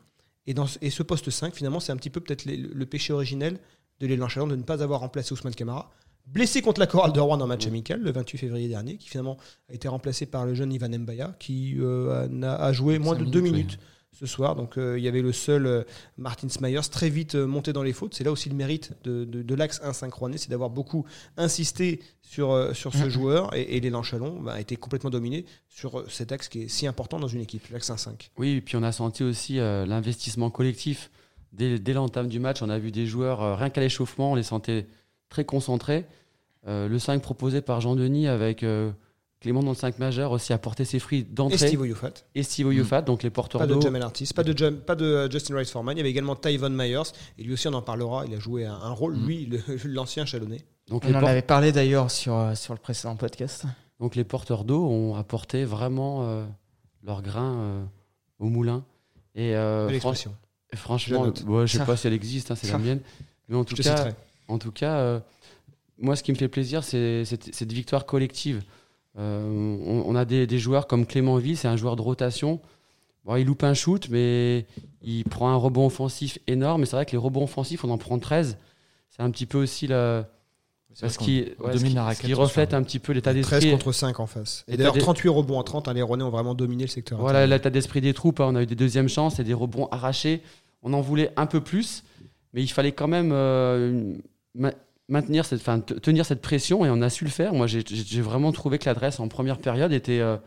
Et, 0.47 0.53
dans, 0.53 0.67
ce- 0.67 0.77
et 0.81 0.89
ce 0.89 1.03
poste 1.03 1.29
5, 1.29 1.53
finalement, 1.55 1.79
c'est 1.79 1.91
un 1.91 1.97
petit 1.97 2.09
peu 2.09 2.19
peut-être 2.19 2.45
le, 2.45 2.55
le 2.55 2.85
péché 2.85 3.13
originel 3.13 3.59
de 3.99 4.07
l'élan 4.07 4.27
Chalon 4.27 4.47
de 4.47 4.55
ne 4.55 4.63
pas 4.63 4.81
avoir 4.83 4.99
remplacé 5.01 5.33
Ousmane 5.33 5.55
Camara. 5.55 5.91
Blessé 6.25 6.61
contre 6.61 6.79
la 6.79 6.87
chorale 6.87 7.11
de 7.13 7.19
Rouen 7.19 7.39
en 7.41 7.47
match 7.47 7.65
amical 7.65 8.01
le 8.01 8.11
28 8.11 8.37
février 8.37 8.67
dernier, 8.67 8.97
qui 8.97 9.09
finalement 9.09 9.37
a 9.69 9.73
été 9.73 9.87
remplacé 9.87 10.25
par 10.25 10.45
le 10.45 10.53
jeune 10.53 10.71
Ivan 10.71 10.89
Mbaya, 10.89 11.35
qui 11.39 11.75
euh, 11.79 12.27
a, 12.43 12.71
joué 12.73 12.99
moins 12.99 13.15
de 13.15 13.25
deux 13.25 13.41
minutes, 13.41 13.55
minutes 13.55 13.79
ce 14.17 14.25
soir. 14.25 14.55
Donc 14.55 14.77
euh, 14.77 14.97
il 14.97 15.03
y 15.03 15.07
avait 15.07 15.21
le 15.21 15.31
seul 15.31 15.65
euh, 15.65 15.83
Martin 16.17 16.49
Smyers 16.49 16.81
très 16.91 17.09
vite 17.09 17.35
euh, 17.35 17.45
monté 17.45 17.73
dans 17.73 17.83
les 17.83 17.93
fautes. 17.93 18.15
C'est 18.15 18.23
là 18.23 18.31
aussi 18.31 18.49
le 18.49 18.55
mérite 18.55 18.91
de, 19.03 19.23
de, 19.23 19.41
de 19.43 19.55
l'axe 19.55 19.79
1-5 19.81 20.09
rouennais, 20.11 20.37
c'est 20.37 20.49
d'avoir 20.49 20.69
beaucoup 20.69 21.05
insisté 21.37 22.01
sur, 22.21 22.75
sur 22.75 22.93
ce 22.93 23.03
Mhm. 23.03 23.09
joueur. 23.09 23.55
Et, 23.55 23.77
et 23.77 23.79
l'élan 23.79 24.03
Chalon 24.03 24.41
bah, 24.41 24.53
a 24.53 24.59
été 24.59 24.75
complètement 24.75 25.09
dominé 25.09 25.45
sur 25.67 26.03
cet 26.09 26.31
axe 26.31 26.49
qui 26.49 26.63
est 26.63 26.67
si 26.67 26.87
important 26.87 27.19
dans 27.19 27.27
une 27.27 27.41
équipe, 27.41 27.67
l'axe 27.69 27.89
1-5. 27.89 28.29
Oui, 28.37 28.55
et 28.57 28.61
puis 28.61 28.75
on 28.75 28.83
a 28.83 28.91
senti 28.91 29.23
aussi 29.23 29.55
l'investissement 29.55 30.49
collectif. 30.49 31.09
Dès, 31.53 31.79
dès 31.79 31.93
l'entame 31.93 32.27
du 32.27 32.39
match, 32.39 32.61
on 32.61 32.69
a 32.69 32.77
vu 32.77 32.91
des 32.91 33.05
joueurs, 33.07 33.57
rien 33.57 33.69
qu'à 33.69 33.81
l'échauffement, 33.81 34.33
on 34.33 34.35
les 34.35 34.43
sentait 34.43 34.85
très 35.29 35.45
concentrés. 35.45 36.05
Le 36.67 36.97
5 36.99 37.21
proposé 37.21 37.61
par 37.61 37.81
Jean-Denis 37.81 38.27
avec 38.27 38.63
Clément 39.41 39.63
dans 39.63 39.69
le 39.71 39.75
5 39.75 39.99
majeur 39.99 40.31
aussi 40.33 40.51
apporté 40.51 40.83
ses 40.83 40.99
fruits 40.99 41.19
Et 41.19 41.23
d'entrée. 41.23 41.57
Steve 41.67 41.79
Oyofat. 41.81 42.11
Et 42.35 42.43
Steve 42.43 42.67
Oyofat, 42.67 43.01
donc 43.03 43.23
les 43.23 43.29
porteurs 43.29 43.59
Pas 43.59 43.67
de 43.67 43.73
d'eau. 43.75 43.81
Jamel 43.81 44.01
Artis, 44.01 44.29
pas 44.35 44.43
de, 44.43 44.57
Jam- 44.57 44.75
pas 44.81 44.95
de 44.95 45.05
euh, 45.05 45.29
Justin 45.31 45.55
Rice 45.55 45.71
Foreman. 45.71 45.95
Il 45.95 45.99
y 45.99 46.01
avait 46.01 46.09
également 46.09 46.35
Tyvon 46.35 46.69
Myers. 46.69 47.03
Et 47.37 47.43
lui 47.43 47.53
aussi, 47.53 47.67
on 47.69 47.73
en 47.73 47.81
parlera. 47.81 48.25
Il 48.27 48.33
a 48.35 48.39
joué 48.39 48.65
un, 48.65 48.73
un 48.73 48.91
rôle, 48.91 49.15
Mhm. 49.15 49.25
lui, 49.25 49.49
l'ancien 49.85 50.25
Chalonnais. 50.25 50.61
Donc 50.89 51.03
on 51.07 51.13
en 51.13 51.23
avait 51.23 51.41
parlé 51.41 51.71
d'ailleurs 51.71 52.11
sur, 52.11 52.35
euh, 52.35 52.55
sur 52.55 52.73
le 52.73 52.79
précédent 52.79 53.15
podcast. 53.15 53.63
donc 53.99 54.15
les 54.15 54.23
porteurs 54.25 54.63
d'eau 54.65 54.85
ont 54.87 55.15
apporté 55.15 55.63
vraiment 55.63 56.23
euh, 56.27 56.45
leur 57.03 57.21
grain 57.21 57.53
euh, 57.59 57.83
au 58.39 58.49
moulin. 58.49 58.83
Et 59.35 59.55
euh, 59.55 59.85
fran- 59.87 59.93
expression. 59.95 60.35
et 60.73 60.75
franchement, 60.75 61.31
Je 61.33 61.43
ouais, 61.43 61.67
je 61.67 61.77
sais 61.77 61.85
pas 61.85 61.95
si 61.95 62.07
elle 62.07 62.13
existe, 62.13 62.51
hein, 62.51 62.55
c'est 62.55 62.71
la 62.71 62.77
mienne. 62.79 62.99
Mais 63.47 63.55
en 63.55 63.63
tout 63.63 63.75
Je 63.77 63.83
cas. 63.83 64.09
En 64.49 64.57
tout 64.57 64.71
cas, 64.71 64.97
euh, 64.97 65.19
moi, 65.99 66.15
ce 66.17 66.23
qui 66.23 66.31
me 66.33 66.37
fait 66.37 66.47
plaisir, 66.49 66.83
c'est 66.83 67.23
cette, 67.23 67.53
cette 67.55 67.71
victoire 67.71 68.05
collective. 68.05 68.63
Euh, 69.17 69.77
on, 69.85 70.03
on 70.05 70.15
a 70.15 70.25
des, 70.25 70.47
des 70.47 70.59
joueurs 70.59 70.87
comme 70.87 71.05
Clément 71.05 71.37
Ville, 71.37 71.57
c'est 71.57 71.67
un 71.67 71.75
joueur 71.77 71.95
de 71.95 72.01
rotation. 72.01 72.59
Bon, 73.25 73.35
il 73.35 73.45
loupe 73.45 73.63
un 73.63 73.73
shoot, 73.73 74.07
mais 74.09 74.65
il 75.01 75.23
prend 75.25 75.49
un 75.49 75.55
rebond 75.55 75.85
offensif 75.87 76.39
énorme. 76.47 76.83
Et 76.83 76.85
c'est 76.85 76.95
vrai 76.95 77.05
que 77.05 77.11
les 77.11 77.17
rebonds 77.17 77.43
offensifs, 77.43 77.83
on 77.83 77.89
en 77.89 77.97
prend 77.97 78.17
13. 78.19 78.57
C'est 79.09 79.21
un 79.21 79.29
petit 79.31 79.45
peu 79.45 79.57
aussi 79.57 79.87
la, 79.87 80.29
C'est 80.93 81.05
vrai 81.05 81.13
ce 81.13 81.17
qu'on- 81.19 81.25
qui, 81.25 81.45
on 81.59 81.65
ouais, 81.65 81.73
ce 81.73 81.77
domine 81.77 81.89
qui- 81.89 81.95
la 81.95 82.01
ce 82.01 82.05
raquette 82.07 82.25
qui 82.25 82.31
ce 82.31 82.35
reflète 82.37 82.73
un 82.73 82.83
petit 82.83 82.99
peu 82.99 83.11
l'état 83.11 83.31
13 83.33 83.45
d'esprit. 83.49 83.71
contre 83.71 83.91
5 83.91 84.19
en 84.19 84.25
face. 84.27 84.63
Et 84.67 84.77
d'ailleurs, 84.77 84.93
t'as 84.93 84.99
des- 84.99 85.03
38 85.03 85.29
rebonds 85.29 85.59
à 85.59 85.63
30. 85.63 85.87
hein, 85.87 85.93
les 85.93 86.01
Rouennais 86.01 86.23
ont 86.23 86.29
vraiment 86.29 86.55
dominé 86.55 86.83
le 86.83 86.89
secteur. 86.89 87.19
Voilà 87.19 87.45
l'état 87.45 87.69
d'esprit 87.69 87.99
des 88.01 88.13
troupes. 88.13 88.39
hein. 88.39 88.47
On 88.49 88.55
a 88.55 88.63
eu 88.63 88.65
des 88.67 88.75
deuxièmes 88.75 89.09
chances 89.09 89.39
et 89.39 89.43
des 89.43 89.53
rebonds 89.53 89.87
arrachés. 89.91 90.41
On 90.81 90.93
en 90.93 91.01
voulait 91.01 91.31
un 91.35 91.45
peu 91.45 91.59
plus, 91.61 92.03
mais 92.53 92.61
il 92.63 92.67
fallait 92.69 92.93
quand 92.93 93.07
même 93.09 93.31
euh, 93.33 94.13
maintenir 95.09 95.45
cette, 95.45 95.63
tenir 96.01 96.25
cette 96.25 96.41
pression 96.41 96.85
et 96.85 96.89
on 96.89 97.01
a 97.01 97.09
su 97.09 97.25
le 97.25 97.29
faire. 97.29 97.53
Moi, 97.53 97.67
j'ai- 97.67 98.21
vraiment 98.21 98.51
trouvé 98.51 98.77
que 98.79 98.85
l'adresse 98.85 99.19
en 99.19 99.27
première 99.27 99.57
période 99.57 99.91
était 99.91 100.19
euh, 100.19 100.37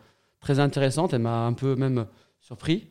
très 0.41 0.61
intéressante. 0.61 1.13
Elle 1.13 1.23
m'a 1.23 1.45
un 1.47 1.53
peu 1.53 1.75
même 1.77 2.07
surpris. 2.41 2.89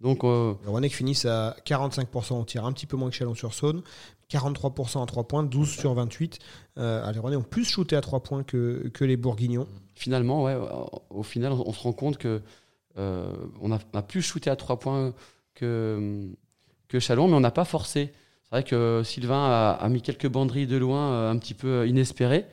Donc, 0.00 0.24
euh, 0.24 0.54
qui 0.82 0.88
finissent 0.90 1.26
à 1.26 1.56
45% 1.66 2.40
au 2.40 2.44
tir, 2.44 2.64
un 2.64 2.72
petit 2.72 2.86
peu 2.86 2.96
moins 2.96 3.10
que 3.10 3.16
Chalon-sur-Saône. 3.16 3.82
43% 4.30 5.02
à 5.02 5.06
3 5.06 5.24
points, 5.24 5.42
12 5.42 5.68
sur 5.68 5.92
28. 5.92 6.38
Euh, 6.78 7.10
les 7.12 7.18
Rouennais 7.18 7.36
ont 7.36 7.42
plus 7.42 7.64
shooté 7.64 7.96
à 7.96 8.00
3 8.00 8.22
points 8.22 8.42
que, 8.44 8.88
que 8.94 9.04
les 9.04 9.16
Bourguignons. 9.16 9.66
finalement, 9.94 10.44
ouais, 10.44 10.56
au 11.10 11.22
final, 11.22 11.52
on, 11.52 11.72
se 11.72 11.80
rend 11.82 11.92
compte 11.92 12.16
que 12.16 12.40
euh, 12.96 13.32
on, 13.60 13.72
a, 13.72 13.78
on 13.92 13.98
a 13.98 14.02
plus 14.02 14.22
shooté 14.22 14.48
à 14.48 14.56
trois 14.56 14.78
points 14.78 15.12
que, 15.54 16.28
que 16.88 16.98
Chalon, 16.98 17.28
mais 17.28 17.34
on 17.34 17.40
n'a 17.40 17.50
pas 17.50 17.64
forcé. 17.64 18.12
C'est 18.50 18.56
vrai 18.56 18.64
que 18.64 19.02
Sylvain 19.04 19.44
a, 19.44 19.70
a 19.80 19.88
mis 19.88 20.02
quelques 20.02 20.26
banderies 20.28 20.66
de 20.66 20.76
loin 20.76 21.12
euh, 21.12 21.30
un 21.30 21.38
petit 21.38 21.54
peu 21.54 21.86
inespérées. 21.88 22.46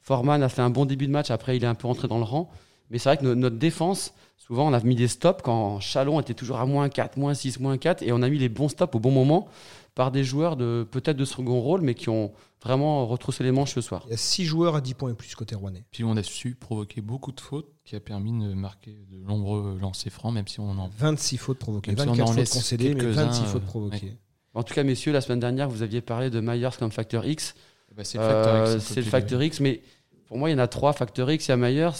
Forman 0.00 0.42
a 0.42 0.48
fait 0.48 0.62
un 0.62 0.70
bon 0.70 0.84
début 0.86 1.06
de 1.06 1.12
match, 1.12 1.30
après 1.30 1.56
il 1.56 1.64
est 1.64 1.66
un 1.66 1.74
peu 1.74 1.86
rentré 1.86 2.08
dans 2.08 2.18
le 2.18 2.24
rang. 2.24 2.50
Mais 2.90 2.98
c'est 2.98 3.08
vrai 3.10 3.16
que 3.18 3.24
no- 3.24 3.34
notre 3.34 3.56
défense, 3.56 4.14
souvent 4.38 4.68
on 4.68 4.72
a 4.72 4.80
mis 4.80 4.94
des 4.94 5.08
stops 5.08 5.42
quand 5.42 5.80
Chalon 5.80 6.20
était 6.20 6.34
toujours 6.34 6.58
à 6.58 6.66
moins 6.66 6.88
4, 6.88 7.18
moins 7.18 7.34
6, 7.34 7.60
moins 7.60 7.76
4, 7.78 8.02
et 8.02 8.12
on 8.12 8.22
a 8.22 8.28
mis 8.28 8.38
les 8.38 8.48
bons 8.48 8.68
stops 8.68 8.94
au 8.94 9.00
bon 9.00 9.10
moment 9.10 9.48
par 9.94 10.10
des 10.10 10.24
joueurs 10.24 10.56
de 10.56 10.86
peut-être 10.90 11.16
de 11.16 11.24
second 11.24 11.60
rôle, 11.60 11.80
mais 11.82 11.94
qui 11.94 12.08
ont 12.08 12.32
vraiment 12.62 13.06
retroussé 13.06 13.44
les 13.44 13.52
manches 13.52 13.74
ce 13.74 13.80
soir. 13.82 14.02
Il 14.06 14.10
y 14.10 14.14
a 14.14 14.18
6 14.18 14.44
joueurs 14.46 14.74
à 14.76 14.80
10 14.80 14.94
points 14.94 15.10
et 15.10 15.14
plus 15.14 15.34
côté 15.34 15.54
Rouennais. 15.54 15.84
Puis 15.92 16.04
on 16.04 16.16
a 16.16 16.22
su 16.22 16.54
provoquer 16.54 17.00
beaucoup 17.02 17.32
de 17.32 17.40
fautes 17.40 17.68
qui 17.84 17.94
a 17.96 18.00
permis 18.00 18.32
de 18.32 18.54
marquer 18.54 18.96
de 19.10 19.18
nombreux 19.22 19.78
lancers 19.80 20.10
francs, 20.12 20.32
même 20.32 20.48
si 20.48 20.58
on 20.60 20.70
en 20.70 20.88
26 20.98 21.36
fautes 21.36 21.58
provoquées, 21.58 21.92
Même 21.92 21.98
si 22.00 22.08
on 22.08 22.12
24 22.14 22.28
en 22.30 22.32
fautes 22.32 22.48
concédées, 22.50 22.94
mais 22.94 23.00
quelques-uns, 23.00 23.26
26 23.26 23.42
euh, 23.42 23.46
fautes 23.46 23.64
provoquées. 23.64 24.06
ouais. 24.06 24.18
En 24.54 24.62
tout 24.62 24.72
cas, 24.74 24.82
messieurs, 24.84 25.12
la 25.12 25.20
semaine 25.20 25.40
dernière, 25.40 25.68
vous 25.68 25.82
aviez 25.82 26.00
parlé 26.00 26.30
de 26.30 26.40
Myers 26.40 26.68
comme 26.78 26.92
facteur 26.92 27.26
X. 27.26 27.54
Bah, 27.96 28.02
c'est 28.04 28.18
le 28.18 28.24
facteur 28.24 28.54
Euh, 28.54 28.74
X, 28.76 28.84
c'est 28.84 28.90
le 28.90 28.94
comme 28.96 29.04
tu 29.04 29.10
facteur 29.10 29.38
dis. 29.40 29.46
X, 29.46 29.60
mais 29.60 29.82
pour 30.26 30.38
moi, 30.38 30.48
il 30.50 30.52
y 30.52 30.54
en 30.56 30.58
a 30.58 30.66
trois 30.68 30.92
facteurs 30.92 31.30
X. 31.30 31.46
Il 31.48 31.50
y 31.50 31.54
a 31.54 31.56
Myers, 31.56 31.90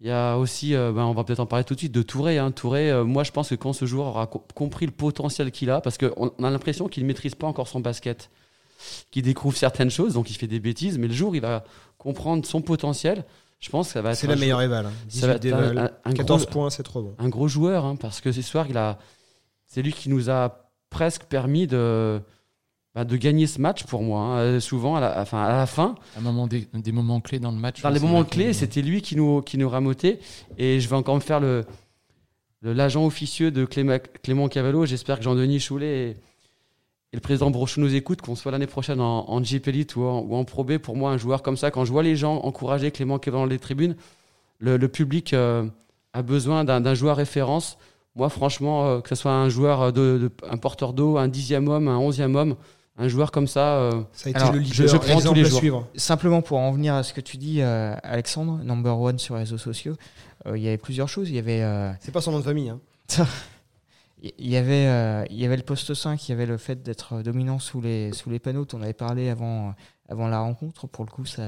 il 0.00 0.06
y 0.06 0.10
a 0.10 0.36
aussi, 0.36 0.74
euh, 0.74 0.92
ben, 0.92 1.02
on 1.04 1.12
va 1.14 1.24
peut-être 1.24 1.40
en 1.40 1.46
parler 1.46 1.64
tout 1.64 1.74
de 1.74 1.78
suite, 1.78 1.92
de 1.92 2.02
Touré. 2.02 2.38
hein. 2.38 2.50
Touré, 2.50 2.90
euh, 2.90 3.04
moi 3.04 3.22
je 3.24 3.30
pense 3.32 3.48
que 3.50 3.54
quand 3.54 3.72
ce 3.72 3.86
joueur 3.86 4.06
aura 4.08 4.26
co- 4.26 4.44
compris 4.54 4.86
le 4.86 4.92
potentiel 4.92 5.50
qu'il 5.52 5.70
a, 5.70 5.80
parce 5.80 5.98
qu'on 5.98 6.32
on 6.38 6.44
a 6.44 6.50
l'impression 6.50 6.88
qu'il 6.88 7.02
ne 7.04 7.08
maîtrise 7.08 7.34
pas 7.34 7.46
encore 7.46 7.68
son 7.68 7.80
basket, 7.80 8.28
qu'il 9.12 9.22
découvre 9.22 9.56
certaines 9.56 9.90
choses, 9.90 10.14
donc 10.14 10.30
il 10.30 10.34
fait 10.34 10.46
des 10.48 10.60
bêtises, 10.60 10.98
mais 10.98 11.06
le 11.08 11.14
jour 11.14 11.30
où 11.30 11.34
il 11.36 11.40
va 11.40 11.64
comprendre 11.96 12.44
son 12.44 12.60
potentiel, 12.60 13.24
je 13.60 13.70
pense 13.70 13.86
que 13.88 13.92
ça 13.94 14.02
va 14.02 14.10
être 14.10 14.18
C'est 14.18 14.26
la 14.26 14.36
meilleure 14.36 14.60
éval. 14.62 14.86
hein. 14.86 14.92
ça 15.08 15.26
va 15.28 15.38
18 15.38 15.48
être 15.48 15.54
un- 15.54 15.68
d'éval, 15.68 15.78
un- 16.04 16.10
un 16.10 16.12
14 16.12 16.42
gros- 16.42 16.50
points, 16.52 16.70
c'est 16.70 16.82
trop 16.82 17.02
bon. 17.02 17.14
un 17.18 17.28
gros 17.28 17.48
joueur, 17.48 17.84
hein, 17.84 17.96
parce 17.96 18.20
que 18.20 18.30
ce 18.32 18.42
soir, 18.42 18.66
il 18.68 18.76
a, 18.76 18.98
c'est 19.66 19.80
lui 19.80 19.92
qui 19.92 20.08
nous 20.10 20.28
a 20.28 20.63
presque 20.94 21.24
permis 21.24 21.66
de, 21.66 22.20
bah, 22.94 23.04
de 23.04 23.16
gagner 23.16 23.46
ce 23.48 23.60
match 23.60 23.82
pour 23.84 24.02
moi. 24.02 24.20
hein. 24.20 24.38
Euh, 24.38 24.60
Souvent, 24.60 24.94
à 24.96 25.00
la, 25.00 25.20
enfin, 25.20 25.42
à 25.42 25.48
la 25.56 25.66
fin, 25.66 25.96
Un 26.16 26.20
moment 26.20 26.46
des, 26.46 26.68
des 26.72 26.92
moments 26.92 27.20
clés 27.20 27.40
dans 27.40 27.50
le 27.50 27.58
match. 27.58 27.82
dans 27.82 27.90
les 27.90 27.98
moments 28.00 28.24
clés, 28.24 28.52
c'était 28.52 28.80
lui 28.82 29.02
qui 29.02 29.16
nous, 29.16 29.42
qui 29.42 29.58
nous 29.58 29.68
ramotait. 29.68 30.20
Et 30.56 30.78
je 30.80 30.88
vais 30.88 30.96
encore 30.96 31.16
me 31.16 31.20
faire 31.20 31.40
le, 31.40 31.64
l'agent 32.62 33.04
officieux 33.04 33.50
de 33.50 33.64
Clément, 33.64 33.98
Clément 34.22 34.48
Cavallo. 34.48 34.86
J'espère 34.86 35.18
que 35.18 35.24
Jean-Denis 35.24 35.58
Choulet 35.60 35.86
et, 35.96 36.10
et 36.10 37.14
le 37.14 37.20
président 37.20 37.50
Brochou 37.50 37.80
nous 37.80 37.94
écoutent, 37.94 38.22
qu'on 38.22 38.36
soit 38.36 38.52
l'année 38.52 38.68
prochaine 38.68 39.00
en, 39.00 39.28
en 39.28 39.42
Jeep 39.42 39.66
Elite 39.68 39.96
ou 39.96 40.04
en, 40.04 40.20
ou 40.20 40.36
en 40.36 40.44
Pro 40.44 40.62
B. 40.64 40.78
Pour 40.78 40.96
moi, 40.96 41.10
un 41.10 41.18
joueur 41.18 41.42
comme 41.42 41.56
ça, 41.56 41.70
quand 41.72 41.84
je 41.84 41.90
vois 41.92 42.02
les 42.04 42.14
gens 42.16 42.36
encourager 42.36 42.90
Clément 42.92 43.18
est 43.20 43.30
dans 43.30 43.44
les 43.46 43.58
tribunes, 43.58 43.96
le, 44.60 44.76
le 44.76 44.88
public 44.88 45.32
euh, 45.34 45.66
a 46.12 46.22
besoin 46.22 46.64
d'un 46.64 46.94
joueur 46.94 47.16
référence. 47.16 47.76
Moi, 48.16 48.28
franchement, 48.28 48.86
euh, 48.86 49.00
que 49.00 49.08
ce 49.08 49.14
soit 49.16 49.32
un 49.32 49.48
joueur, 49.48 49.92
de, 49.92 50.18
de- 50.18 50.30
un 50.48 50.56
porteur 50.56 50.92
d'eau, 50.92 51.16
un 51.18 51.28
dixième 51.28 51.68
homme, 51.68 51.88
un 51.88 51.98
onzième 51.98 52.36
homme, 52.36 52.54
un 52.96 53.08
joueur 53.08 53.32
comme 53.32 53.48
ça, 53.48 53.76
euh, 53.78 54.02
Ça 54.12 54.28
a 54.28 54.30
été 54.30 54.38
Alors, 54.38 54.52
le 54.52 54.60
je- 54.60 54.64
leader, 54.82 54.88
je 54.88 54.96
prends 54.98 55.06
l'exemple 55.08 55.28
tous 55.28 55.34
les 55.34 55.46
à 55.46 55.50
jours. 55.50 55.58
suivre. 55.58 55.88
Simplement 55.96 56.40
pour 56.42 56.58
en 56.58 56.70
venir 56.70 56.94
à 56.94 57.02
ce 57.02 57.12
que 57.12 57.20
tu 57.20 57.36
dis, 57.38 57.60
euh, 57.60 57.94
Alexandre, 58.04 58.58
number 58.62 58.98
one 59.00 59.18
sur 59.18 59.34
les 59.34 59.40
réseaux 59.40 59.58
sociaux, 59.58 59.96
euh, 60.46 60.56
il 60.56 60.62
y 60.62 60.68
avait 60.68 60.78
plusieurs 60.78 61.08
choses. 61.08 61.28
Il 61.28 61.34
y 61.34 61.38
avait, 61.40 61.62
euh, 61.62 61.90
C'est 61.98 62.12
pas 62.12 62.20
son 62.20 62.30
nom 62.30 62.38
de 62.38 62.44
famille. 62.44 62.68
hein. 62.68 62.78
il 64.22 64.48
y 64.48 64.56
avait, 64.56 64.86
euh, 64.86 65.24
il 65.30 65.36
y 65.38 65.44
avait 65.44 65.56
le 65.56 65.62
poste 65.62 65.92
5, 65.92 66.28
il 66.28 66.32
y 66.32 66.34
avait 66.34 66.46
le 66.46 66.56
fait 66.56 66.82
d'être 66.82 67.20
dominant 67.22 67.58
sous 67.58 67.80
les, 67.80 68.12
sous 68.12 68.30
les 68.30 68.38
panneaux. 68.38 68.66
On 68.72 68.80
avait 68.82 68.92
parlé 68.92 69.28
avant, 69.28 69.74
avant 70.08 70.28
la 70.28 70.38
rencontre. 70.40 70.86
Pour 70.86 71.04
le 71.04 71.10
coup, 71.10 71.26
ça, 71.26 71.42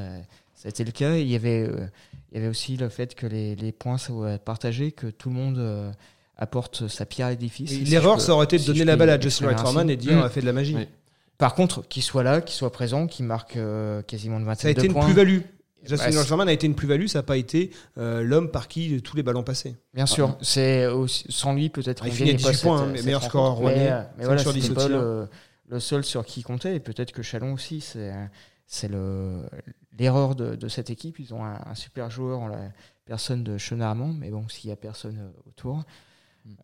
ça 0.54 0.66
a 0.66 0.68
été 0.68 0.84
le 0.84 0.90
cas. 0.92 1.14
Il 1.16 1.28
y 1.28 1.36
avait, 1.36 1.62
euh, 1.62 1.86
il 2.32 2.34
y 2.34 2.38
avait 2.40 2.48
aussi 2.48 2.76
le 2.76 2.88
fait 2.88 3.14
que 3.14 3.26
les, 3.26 3.54
les 3.54 3.72
points 3.72 3.98
soient 3.98 4.38
partagés, 4.38 4.92
que 4.92 5.06
tout 5.06 5.28
le 5.30 5.36
monde 5.36 5.58
euh, 5.58 5.90
apporte 6.36 6.88
sa 6.88 7.06
pierre 7.06 7.28
à 7.28 7.30
l'édifice. 7.30 7.70
Si 7.70 7.84
L'erreur, 7.84 8.20
ça 8.20 8.32
aurait 8.32 8.44
été 8.44 8.56
de 8.56 8.62
si 8.62 8.66
donner 8.68 8.84
la 8.84 8.96
balle 8.96 9.10
à 9.10 9.18
Justin 9.20 9.46
Wright 9.46 9.60
Foreman 9.60 9.88
et 9.90 9.96
dire 9.96 10.16
Mm. 10.18 10.22
a 10.22 10.28
fait 10.28 10.40
de 10.40 10.46
la 10.46 10.52
magie. 10.52 10.74
Oui. 10.76 10.86
Par 11.38 11.54
contre, 11.54 11.86
qu'il 11.88 12.02
soit 12.02 12.22
là, 12.22 12.40
qu'il 12.40 12.54
soit 12.56 12.72
présent, 12.72 13.06
qu'il 13.06 13.26
marque 13.26 13.56
euh, 13.56 14.02
quasiment 14.02 14.40
de 14.40 14.44
27 14.44 14.62
Ça 14.62 14.68
a 14.68 14.70
été 14.70 14.86
une 14.86 14.92
points. 14.92 15.04
plus-value. 15.04 15.40
Justin 15.82 16.10
Bah, 16.10 16.22
Wright 16.22 16.48
a 16.48 16.52
été 16.52 16.66
une 16.66 16.74
plus-value, 16.74 17.06
ça 17.06 17.20
n'a 17.20 17.22
pas 17.22 17.36
été 17.36 17.70
euh, 17.96 18.22
l'homme 18.22 18.50
par 18.50 18.66
qui 18.68 19.00
tous 19.02 19.16
les 19.16 19.22
ballons 19.22 19.44
passaient. 19.44 19.76
Bien 19.94 20.06
sûr, 20.06 20.36
c'est 20.40 20.86
aussi- 20.86 21.24
sans 21.28 21.54
lui 21.54 21.68
peut-être 21.68 22.02
Ah, 22.04 22.08
il 22.08 22.12
finit 22.14 22.30
à 22.30 22.32
gagnait 22.32 22.42
pas 22.44 22.50
18 22.50 22.62
points, 22.64 22.78
cette- 22.92 23.00
hein, 23.00 23.04
meilleur 23.04 23.22
scoreur 23.22 23.60
Mais, 23.60 23.90
euh, 23.92 24.02
mais 24.18 24.24
voilà, 24.24 24.40
sur 24.42 24.50
c'était 24.52 24.62
10 24.62 24.70
au 24.70 24.74
pas 24.74 24.88
le, 24.88 25.28
le 25.68 25.78
seul 25.80 26.02
sur 26.04 26.24
qui 26.24 26.40
il 26.40 26.42
comptait 26.42 26.74
et 26.74 26.80
peut-être 26.80 27.12
que 27.12 27.22
Chalon 27.22 27.52
aussi, 27.52 27.80
c'est 27.80 28.12
c'est 28.66 28.88
le 28.88 29.42
l'erreur 29.98 30.34
de, 30.34 30.56
de 30.56 30.68
cette 30.68 30.90
équipe. 30.90 31.18
Ils 31.20 31.32
ont 31.32 31.44
un, 31.44 31.60
un 31.64 31.74
super 31.76 32.10
joueur 32.10 32.40
en 32.40 32.48
la 32.48 32.58
personne 33.04 33.44
de 33.44 33.56
Sean 33.56 33.80
Armand, 33.80 34.12
mais 34.18 34.30
bon, 34.30 34.48
s'il 34.48 34.68
y 34.70 34.72
a 34.72 34.76
personne 34.76 35.30
autour, 35.46 35.84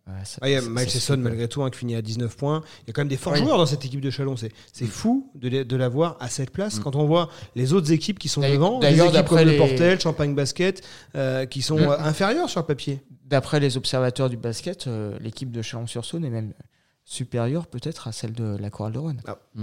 euh, 0.09 0.13
ça- 0.25 0.39
Ah, 0.43 0.49
il 0.49 0.53
y 0.53 0.57
a 0.57 0.61
Miles 0.63 1.19
malgré 1.19 1.49
tout, 1.49 1.63
hein, 1.63 1.71
qui 1.71 1.79
finit 1.79 1.95
à 1.95 2.03
19 2.03 2.37
points. 2.37 2.63
Il 2.83 2.89
y 2.89 2.91
a 2.91 2.93
quand 2.93 3.01
même 3.03 3.09
des 3.09 3.17
forts 3.17 3.33
Oui. 3.35 3.41
joueurs 3.41 3.59
dans 3.59 3.67
cette 3.67 3.85
équipe 3.85 4.01
de 4.01 4.11
Chalon. 4.11 4.37
C'est 4.37 4.53
c'est 4.73 4.87
fou 4.87 5.31
de, 5.35 5.49
les- 5.49 5.65
de 5.65 5.77
l'avoir 5.77 6.17
à 6.21 6.29
cette 6.29 6.51
place 6.51 6.79
Mm. 6.79 6.83
quand 6.83 6.97
on 6.97 7.05
voit 7.07 7.29
les 7.57 7.73
autres 7.73 7.93
équipes 7.93 8.19
qui 8.19 8.29
sont 8.29 8.41
devant. 8.41 8.79
D'ailleurs, 8.79 9.07
équipes 9.07 9.27
comme 9.29 9.37
d'après 9.39 9.45
le 9.45 9.51
les- 9.53 9.59
Portel, 9.59 10.01
Champagne 10.01 10.35
Basket, 10.35 10.83
euh, 11.17 11.47
qui 11.47 11.63
sont 11.63 11.79
Mm. 11.79 11.83
euh, 11.83 11.99
inférieures 12.01 12.49
sur 12.51 12.61
le 12.61 12.67
papier. 12.67 13.01
D'après 13.27 13.61
les 13.61 13.77
observateurs 13.77 14.29
du 14.29 14.37
basket, 14.37 14.87
euh, 14.87 15.17
l'équipe 15.21 15.51
de 15.51 15.63
Chalon-sur-Saône 15.63 16.25
est 16.25 16.31
même 16.31 16.53
supérieure 17.05 17.67
peut-être 17.67 18.07
à 18.09 18.13
celle 18.13 18.33
de 18.33 18.57
la 18.57 18.71
Chorale 18.71 18.93
de 18.93 18.99
Rouen. 18.99 19.17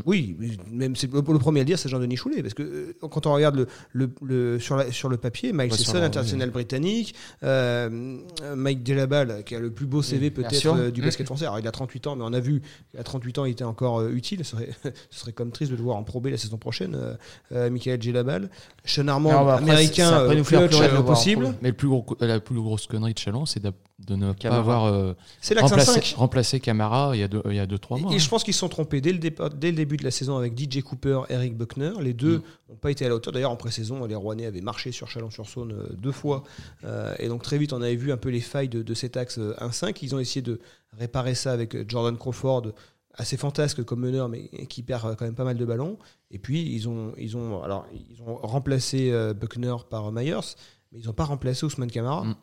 Oui, 0.05 0.35
mais 0.39 0.49
même 0.71 0.95
c'est 0.95 1.11
le, 1.11 1.21
le 1.21 1.39
premier 1.39 1.61
à 1.61 1.63
le 1.63 1.67
dire, 1.67 1.79
c'est 1.79 1.89
Jean-Denis 1.89 2.17
Choulet, 2.17 2.41
parce 2.41 2.53
que 2.53 2.63
euh, 2.63 2.93
quand 3.09 3.25
on 3.25 3.33
regarde 3.33 3.55
le, 3.55 3.67
le, 3.93 4.09
le- 4.21 4.59
sur, 4.59 4.75
la- 4.75 4.91
sur 4.91 5.07
le 5.09 5.17
papier, 5.17 5.53
Mike 5.53 5.73
Sesson, 5.73 5.95
international 5.97 6.49
britannique, 6.51 7.15
euh, 7.43 8.17
Mike 8.55 8.83
Delabal, 8.83 9.43
qui 9.45 9.55
a 9.55 9.59
le 9.59 9.71
plus 9.71 9.85
beau 9.85 10.01
CV 10.01 10.29
bien 10.29 10.43
peut-être 10.47 10.65
euh, 10.75 10.91
du 10.91 11.01
Mm. 11.01 11.05
basket 11.05 11.25
français. 11.27 11.45
Alors 11.45 11.59
il 11.59 11.67
a 11.67 11.71
38 11.71 12.07
ans, 12.07 12.15
mais 12.17 12.23
on 12.25 12.33
a 12.33 12.39
vu 12.39 12.61
qu'à 12.93 13.03
38 13.03 13.37
ans, 13.39 13.45
il 13.45 13.51
était 13.51 13.63
encore 13.63 13.99
euh, 14.01 14.09
utile. 14.11 14.43
Ce 14.43 14.51
serait, 14.51 14.69
ce 15.09 15.19
serait 15.19 15.31
comme 15.33 15.51
triste 15.51 15.71
de 15.71 15.77
le 15.77 15.83
voir 15.83 15.95
en 15.97 16.03
probé 16.03 16.31
la 16.31 16.37
saison 16.37 16.57
prochaine, 16.57 16.95
euh, 16.95 17.15
euh, 17.53 17.69
Michael 17.69 17.99
Delabal. 17.99 18.49
Sean 18.85 19.07
Armand, 19.07 19.31
Non, 19.31 19.45
bah 19.45 19.53
après, 19.55 19.63
américain, 19.71 20.11
euh, 20.23 20.35
nous 20.35 20.43
clutch 20.43 20.77
pleurer 20.77 21.03
possible. 21.05 21.55
Mais 21.61 21.69
le 21.69 21.75
plus 21.75 21.87
gros, 21.87 22.05
la 22.19 22.39
plus 22.41 22.59
grosse 22.61 22.85
connerie 22.87 23.13
de 23.13 23.19
Chalon, 23.19 23.45
c'est 23.45 23.61
de, 23.61 23.71
de 24.05 24.15
ne 24.15 24.33
pas 24.33 24.37
Camara. 24.39 24.59
avoir 24.59 24.85
euh, 24.85 25.13
remplacé, 25.57 26.01
5. 26.01 26.13
remplacé 26.17 26.59
Camara 26.59 27.11
il 27.13 27.19
y 27.19 27.23
a 27.23 27.27
2-3 27.29 27.41
il 27.49 27.55
y 27.55 27.59
a 27.59 27.65
deux, 27.65 27.77
trois 27.77 27.97
mois. 27.97 28.11
Et, 28.11 28.15
hein. 28.15 28.17
je 28.17 28.27
pense 28.27 28.43
qu'ils 28.43 28.53
se 28.53 28.59
sont 28.59 28.69
trompés 28.69 29.01
dès 29.01 29.13
le, 29.13 29.19
départ, 29.19 29.49
dès 29.49 29.71
le 29.71 29.77
début 29.77 29.97
de 29.97 30.03
la 30.03 30.11
saison 30.11 30.37
avec 30.37 30.59
DJ 30.59 30.81
Cooper, 30.81 31.21
Eric 31.29 31.55
Buckner. 31.55 31.91
Les 32.01 32.13
deux 32.13 32.39
Mm. 32.39 32.43
n'ont 32.69 32.77
pas 32.77 32.91
été 32.91 33.05
à 33.05 33.09
la 33.09 33.15
hauteur. 33.15 33.33
D'ailleurs, 33.33 33.51
en 33.51 33.55
pré-saison, 33.55 34.05
les 34.05 34.15
Rouennais 34.15 34.45
avaient 34.45 34.61
marché 34.61 34.91
sur 34.91 35.09
Chalon-sur-Saône 35.09 35.71
euh, 35.71 35.95
deux 35.95 36.11
fois. 36.11 36.43
Euh, 36.83 37.15
et 37.19 37.27
donc, 37.27 37.43
très 37.43 37.57
vite, 37.57 37.73
on 37.73 37.81
avait 37.81 37.95
vu 37.95 38.11
un 38.11 38.17
peu 38.17 38.29
les 38.29 38.41
failles 38.41 38.69
de, 38.69 38.81
de 38.81 38.93
cet 38.93 39.17
axe 39.17 39.37
euh, 39.37 39.55
1-5. 39.59 39.97
Ils 40.01 40.15
ont 40.15 40.19
essayé 40.19 40.41
de 40.41 40.59
réparer 40.97 41.35
ça 41.35 41.51
avec 41.51 41.75
euh, 41.75 41.85
Jordan 41.87 42.17
Crawford, 42.17 42.73
assez 43.13 43.37
fantasque 43.37 43.83
comme 43.83 43.99
meneur, 43.99 44.29
mais 44.29 44.47
qui 44.67 44.83
perd 44.83 45.05
euh, 45.05 45.15
quand 45.15 45.25
même 45.25 45.35
pas 45.35 45.43
mal 45.43 45.57
de 45.57 45.65
ballons. 45.65 45.97
Et 46.31 46.39
puis, 46.39 46.61
ils 46.73 46.87
ont, 46.87 47.13
ils 47.17 47.37
ont, 47.37 47.61
alors, 47.63 47.85
ils 47.91 48.21
ont 48.21 48.35
remplacé 48.35 49.11
euh, 49.11 49.33
Buckner 49.33 49.75
par 49.89 50.11
Myers, 50.11 50.55
mais 50.91 50.99
ils 50.99 51.07
n'ont 51.07 51.13
pas 51.13 51.25
remplacé 51.25 51.65
Ousmane 51.65 51.91
Camara. 51.91 52.23
Mm. 52.23 52.35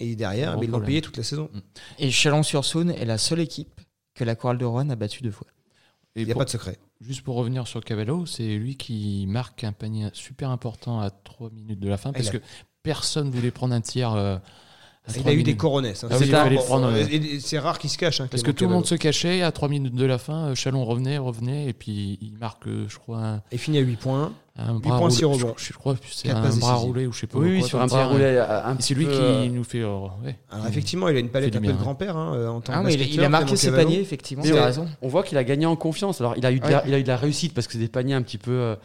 Et 0.00 0.14
derrière, 0.14 0.56
mais 0.58 0.66
ils 0.66 0.70
l'ont 0.70 0.80
payé 0.80 1.02
toute 1.02 1.16
la 1.16 1.24
saison. 1.24 1.50
Et 1.98 2.12
Chalon-sur-Saône 2.12 2.92
est 2.92 3.04
la 3.04 3.18
seule 3.18 3.40
équipe 3.40 3.77
que 4.18 4.24
la 4.24 4.34
Chorale 4.34 4.58
de 4.58 4.64
Rouen 4.64 4.90
a 4.90 4.96
battue 4.96 5.22
deux 5.22 5.30
fois. 5.30 5.46
Et 6.16 6.22
Il 6.22 6.24
n'y 6.26 6.32
a 6.32 6.34
pour- 6.34 6.40
pas 6.40 6.44
de 6.44 6.50
secret. 6.50 6.78
Juste 7.00 7.22
pour 7.22 7.36
revenir 7.36 7.66
sur 7.68 7.84
Cavallo, 7.84 8.26
c'est 8.26 8.56
lui 8.56 8.76
qui 8.76 9.24
marque 9.28 9.62
un 9.62 9.72
panier 9.72 10.08
super 10.12 10.50
important 10.50 11.00
à 11.00 11.10
3 11.10 11.50
minutes 11.50 11.78
de 11.78 11.88
la 11.88 11.96
fin 11.96 12.12
parce 12.12 12.28
a- 12.28 12.32
que 12.32 12.38
personne 12.82 13.30
voulait 13.30 13.52
prendre 13.52 13.74
un 13.74 13.80
tiers. 13.80 14.12
euh, 14.14 14.38
Il 15.16 15.28
a 15.28 15.32
eu 15.32 15.42
des 15.42 15.56
coronets. 15.56 15.94
hein. 16.02 16.08
Ah 16.10 16.16
C'est 16.18 16.26
prendre, 16.66 16.86
euh, 16.88 17.02
euh, 17.02 17.06
et- 17.10 17.54
et 17.54 17.58
rare 17.58 17.78
qu'il 17.78 17.90
se 17.90 17.98
cache. 17.98 18.20
hein, 18.20 18.28
Parce 18.30 18.42
que 18.42 18.50
tout 18.50 18.64
le 18.64 18.70
monde 18.70 18.86
se 18.86 18.94
cachait, 18.94 19.42
à 19.42 19.52
3 19.52 19.68
minutes 19.68 19.94
de 19.94 20.04
la 20.04 20.18
fin, 20.18 20.48
euh, 20.48 20.54
Chalon 20.54 20.84
revenait, 20.84 21.18
revenait, 21.18 21.66
et 21.68 21.72
puis 21.72 22.18
il 22.20 22.32
marque, 22.38 22.66
euh, 22.66 22.84
je 22.88 22.98
crois, 22.98 23.18
un, 23.18 23.42
Il 23.52 23.58
finit 23.58 23.78
à 23.78 23.82
8 23.82 23.96
points. 23.96 24.32
un 24.60 24.74
Huit 24.74 24.80
bras 24.80 24.98
points, 24.98 25.10
six 25.10 25.24
roulé. 25.24 25.42
rebonds. 25.44 25.54
Je, 25.56 25.66
je 25.66 25.72
crois 25.72 25.94
que 25.94 26.00
c'est 26.10 26.30
un 26.30 26.48
bras 26.56 26.74
roulé 26.74 27.06
ou 27.06 27.12
je 27.12 27.20
sais 27.20 27.26
pas 27.28 27.38
oui, 27.38 27.62
sur 27.62 27.80
un 27.80 27.86
bras 27.86 28.06
roulé. 28.06 28.24
Et 28.24 28.74
petit 28.76 28.88
c'est 28.88 28.94
lui 28.94 29.04
qui 29.06 29.12
euh, 29.12 29.46
nous 29.48 29.62
fait. 29.64 29.80
euh, 29.82 29.98
ouais. 30.24 30.36
Alors 30.50 30.66
effectivement, 30.66 31.08
il 31.08 31.16
a 31.16 31.20
une 31.20 31.28
palette 31.28 31.54
un 31.54 31.60
du 31.60 31.66
peu 31.68 31.72
de 31.72 31.78
grand-père 31.78 32.16
hein, 32.16 32.32
euh, 32.34 32.48
en 32.48 32.60
tant 32.60 32.72
que 32.72 32.78
Ah, 32.78 32.82
mais 32.82 32.94
il, 32.94 33.20
a 33.22 33.28
marqué 33.28 33.54
ses 33.56 33.70
paniers, 33.70 34.00
effectivement. 34.00 34.42
On 35.00 35.08
voit 35.08 35.22
qu'il 35.22 35.38
a 35.38 35.44
gagné 35.44 35.66
en 35.66 35.76
confiance. 35.76 36.20
Alors, 36.20 36.34
il 36.36 36.44
a 36.44 36.50
eu 36.52 36.60
de, 36.60 36.68
la, 36.68 36.84
il 36.86 36.92
a 36.94 36.98
eu 36.98 37.02
de 37.02 37.08
la 37.08 37.16
réussite 37.16 37.54
parce 37.54 37.66
que 37.66 37.74
c'est 37.74 37.78
des 37.78 37.88
paniers 37.88 38.14
un 38.14 38.22
petit 38.22 38.38
peu. 38.38 38.76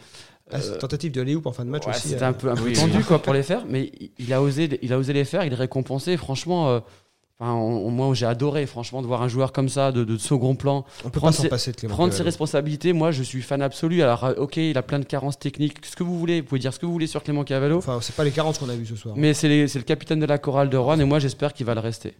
Euh, 0.52 0.56
Ah, 0.56 0.60
cette 0.60 0.78
tentative 0.78 1.12
de 1.12 1.22
Léo 1.22 1.40
en 1.44 1.52
fin 1.52 1.64
de 1.64 1.70
match 1.70 1.86
ouais, 1.86 1.94
aussi. 1.94 2.08
C'était 2.08 2.22
euh, 2.22 2.28
un 2.28 2.32
peu, 2.32 2.50
un 2.50 2.54
peu 2.54 2.72
tendu 2.72 3.02
quoi, 3.04 3.20
pour 3.20 3.32
les 3.32 3.42
faire, 3.42 3.64
mais 3.68 3.90
il- 4.18 4.32
a, 4.32 4.42
osé, 4.42 4.78
il 4.82 4.92
a 4.92 4.98
osé 4.98 5.12
les 5.12 5.24
faire, 5.24 5.44
il 5.44 5.52
est 5.52 5.56
récompensé. 5.56 6.16
Franchement, 6.18 6.68
euh, 6.68 6.80
enfin, 7.40 7.52
on- 7.54 7.90
moi 7.90 8.12
j'ai 8.14 8.26
adoré 8.26 8.66
franchement 8.66 9.00
de 9.00 9.06
voir 9.06 9.22
un 9.22 9.28
joueur 9.28 9.52
comme 9.52 9.68
ça, 9.70 9.90
de, 9.90 10.04
de 10.04 10.16
second 10.18 10.54
plan, 10.54 10.84
On 11.04 11.08
peut 11.10 11.18
prendre 11.20 11.34
pas 11.36 11.42
ses- 11.42 11.48
passer 11.48 11.72
de 11.72 11.76
Clément 11.76 11.94
prendre 11.94 12.12
ses 12.12 12.18
Cavallo. 12.18 12.26
responsabilités. 12.28 12.92
Moi 12.92 13.10
je 13.10 13.22
suis 13.22 13.40
fan 13.42 13.62
absolu. 13.62 14.02
Alors, 14.02 14.24
euh, 14.24 14.34
ok, 14.36 14.58
il 14.58 14.76
a 14.76 14.82
plein 14.82 14.98
de 14.98 15.04
carences 15.04 15.38
techniques, 15.38 15.78
ce 15.86 15.96
que 15.96 16.02
vous 16.02 16.18
voulez, 16.18 16.42
vous 16.42 16.46
pouvez 16.46 16.58
dire 16.60 16.74
ce 16.74 16.78
que 16.78 16.84
vous 16.86 16.92
voulez 16.92 17.06
sur 17.06 17.22
Clément 17.22 17.44
Cavallo. 17.44 17.78
Enfin, 17.78 17.98
c'est 18.02 18.14
pas 18.14 18.24
les 18.24 18.30
40 18.30 18.58
qu'on 18.58 18.68
a 18.68 18.74
vu 18.76 18.84
ce 18.86 18.96
soir. 18.96 19.14
Mais 19.16 19.32
c'est 19.34 19.48
le 19.48 19.82
capitaine 19.82 20.20
de 20.20 20.26
la 20.26 20.36
chorale 20.38 20.68
de 20.68 20.76
Rouen 20.76 20.98
et 21.00 21.04
moi 21.04 21.18
j'espère 21.20 21.52
qu'il 21.54 21.64
va 21.66 21.74
le 21.74 21.80
rester. 21.80 22.14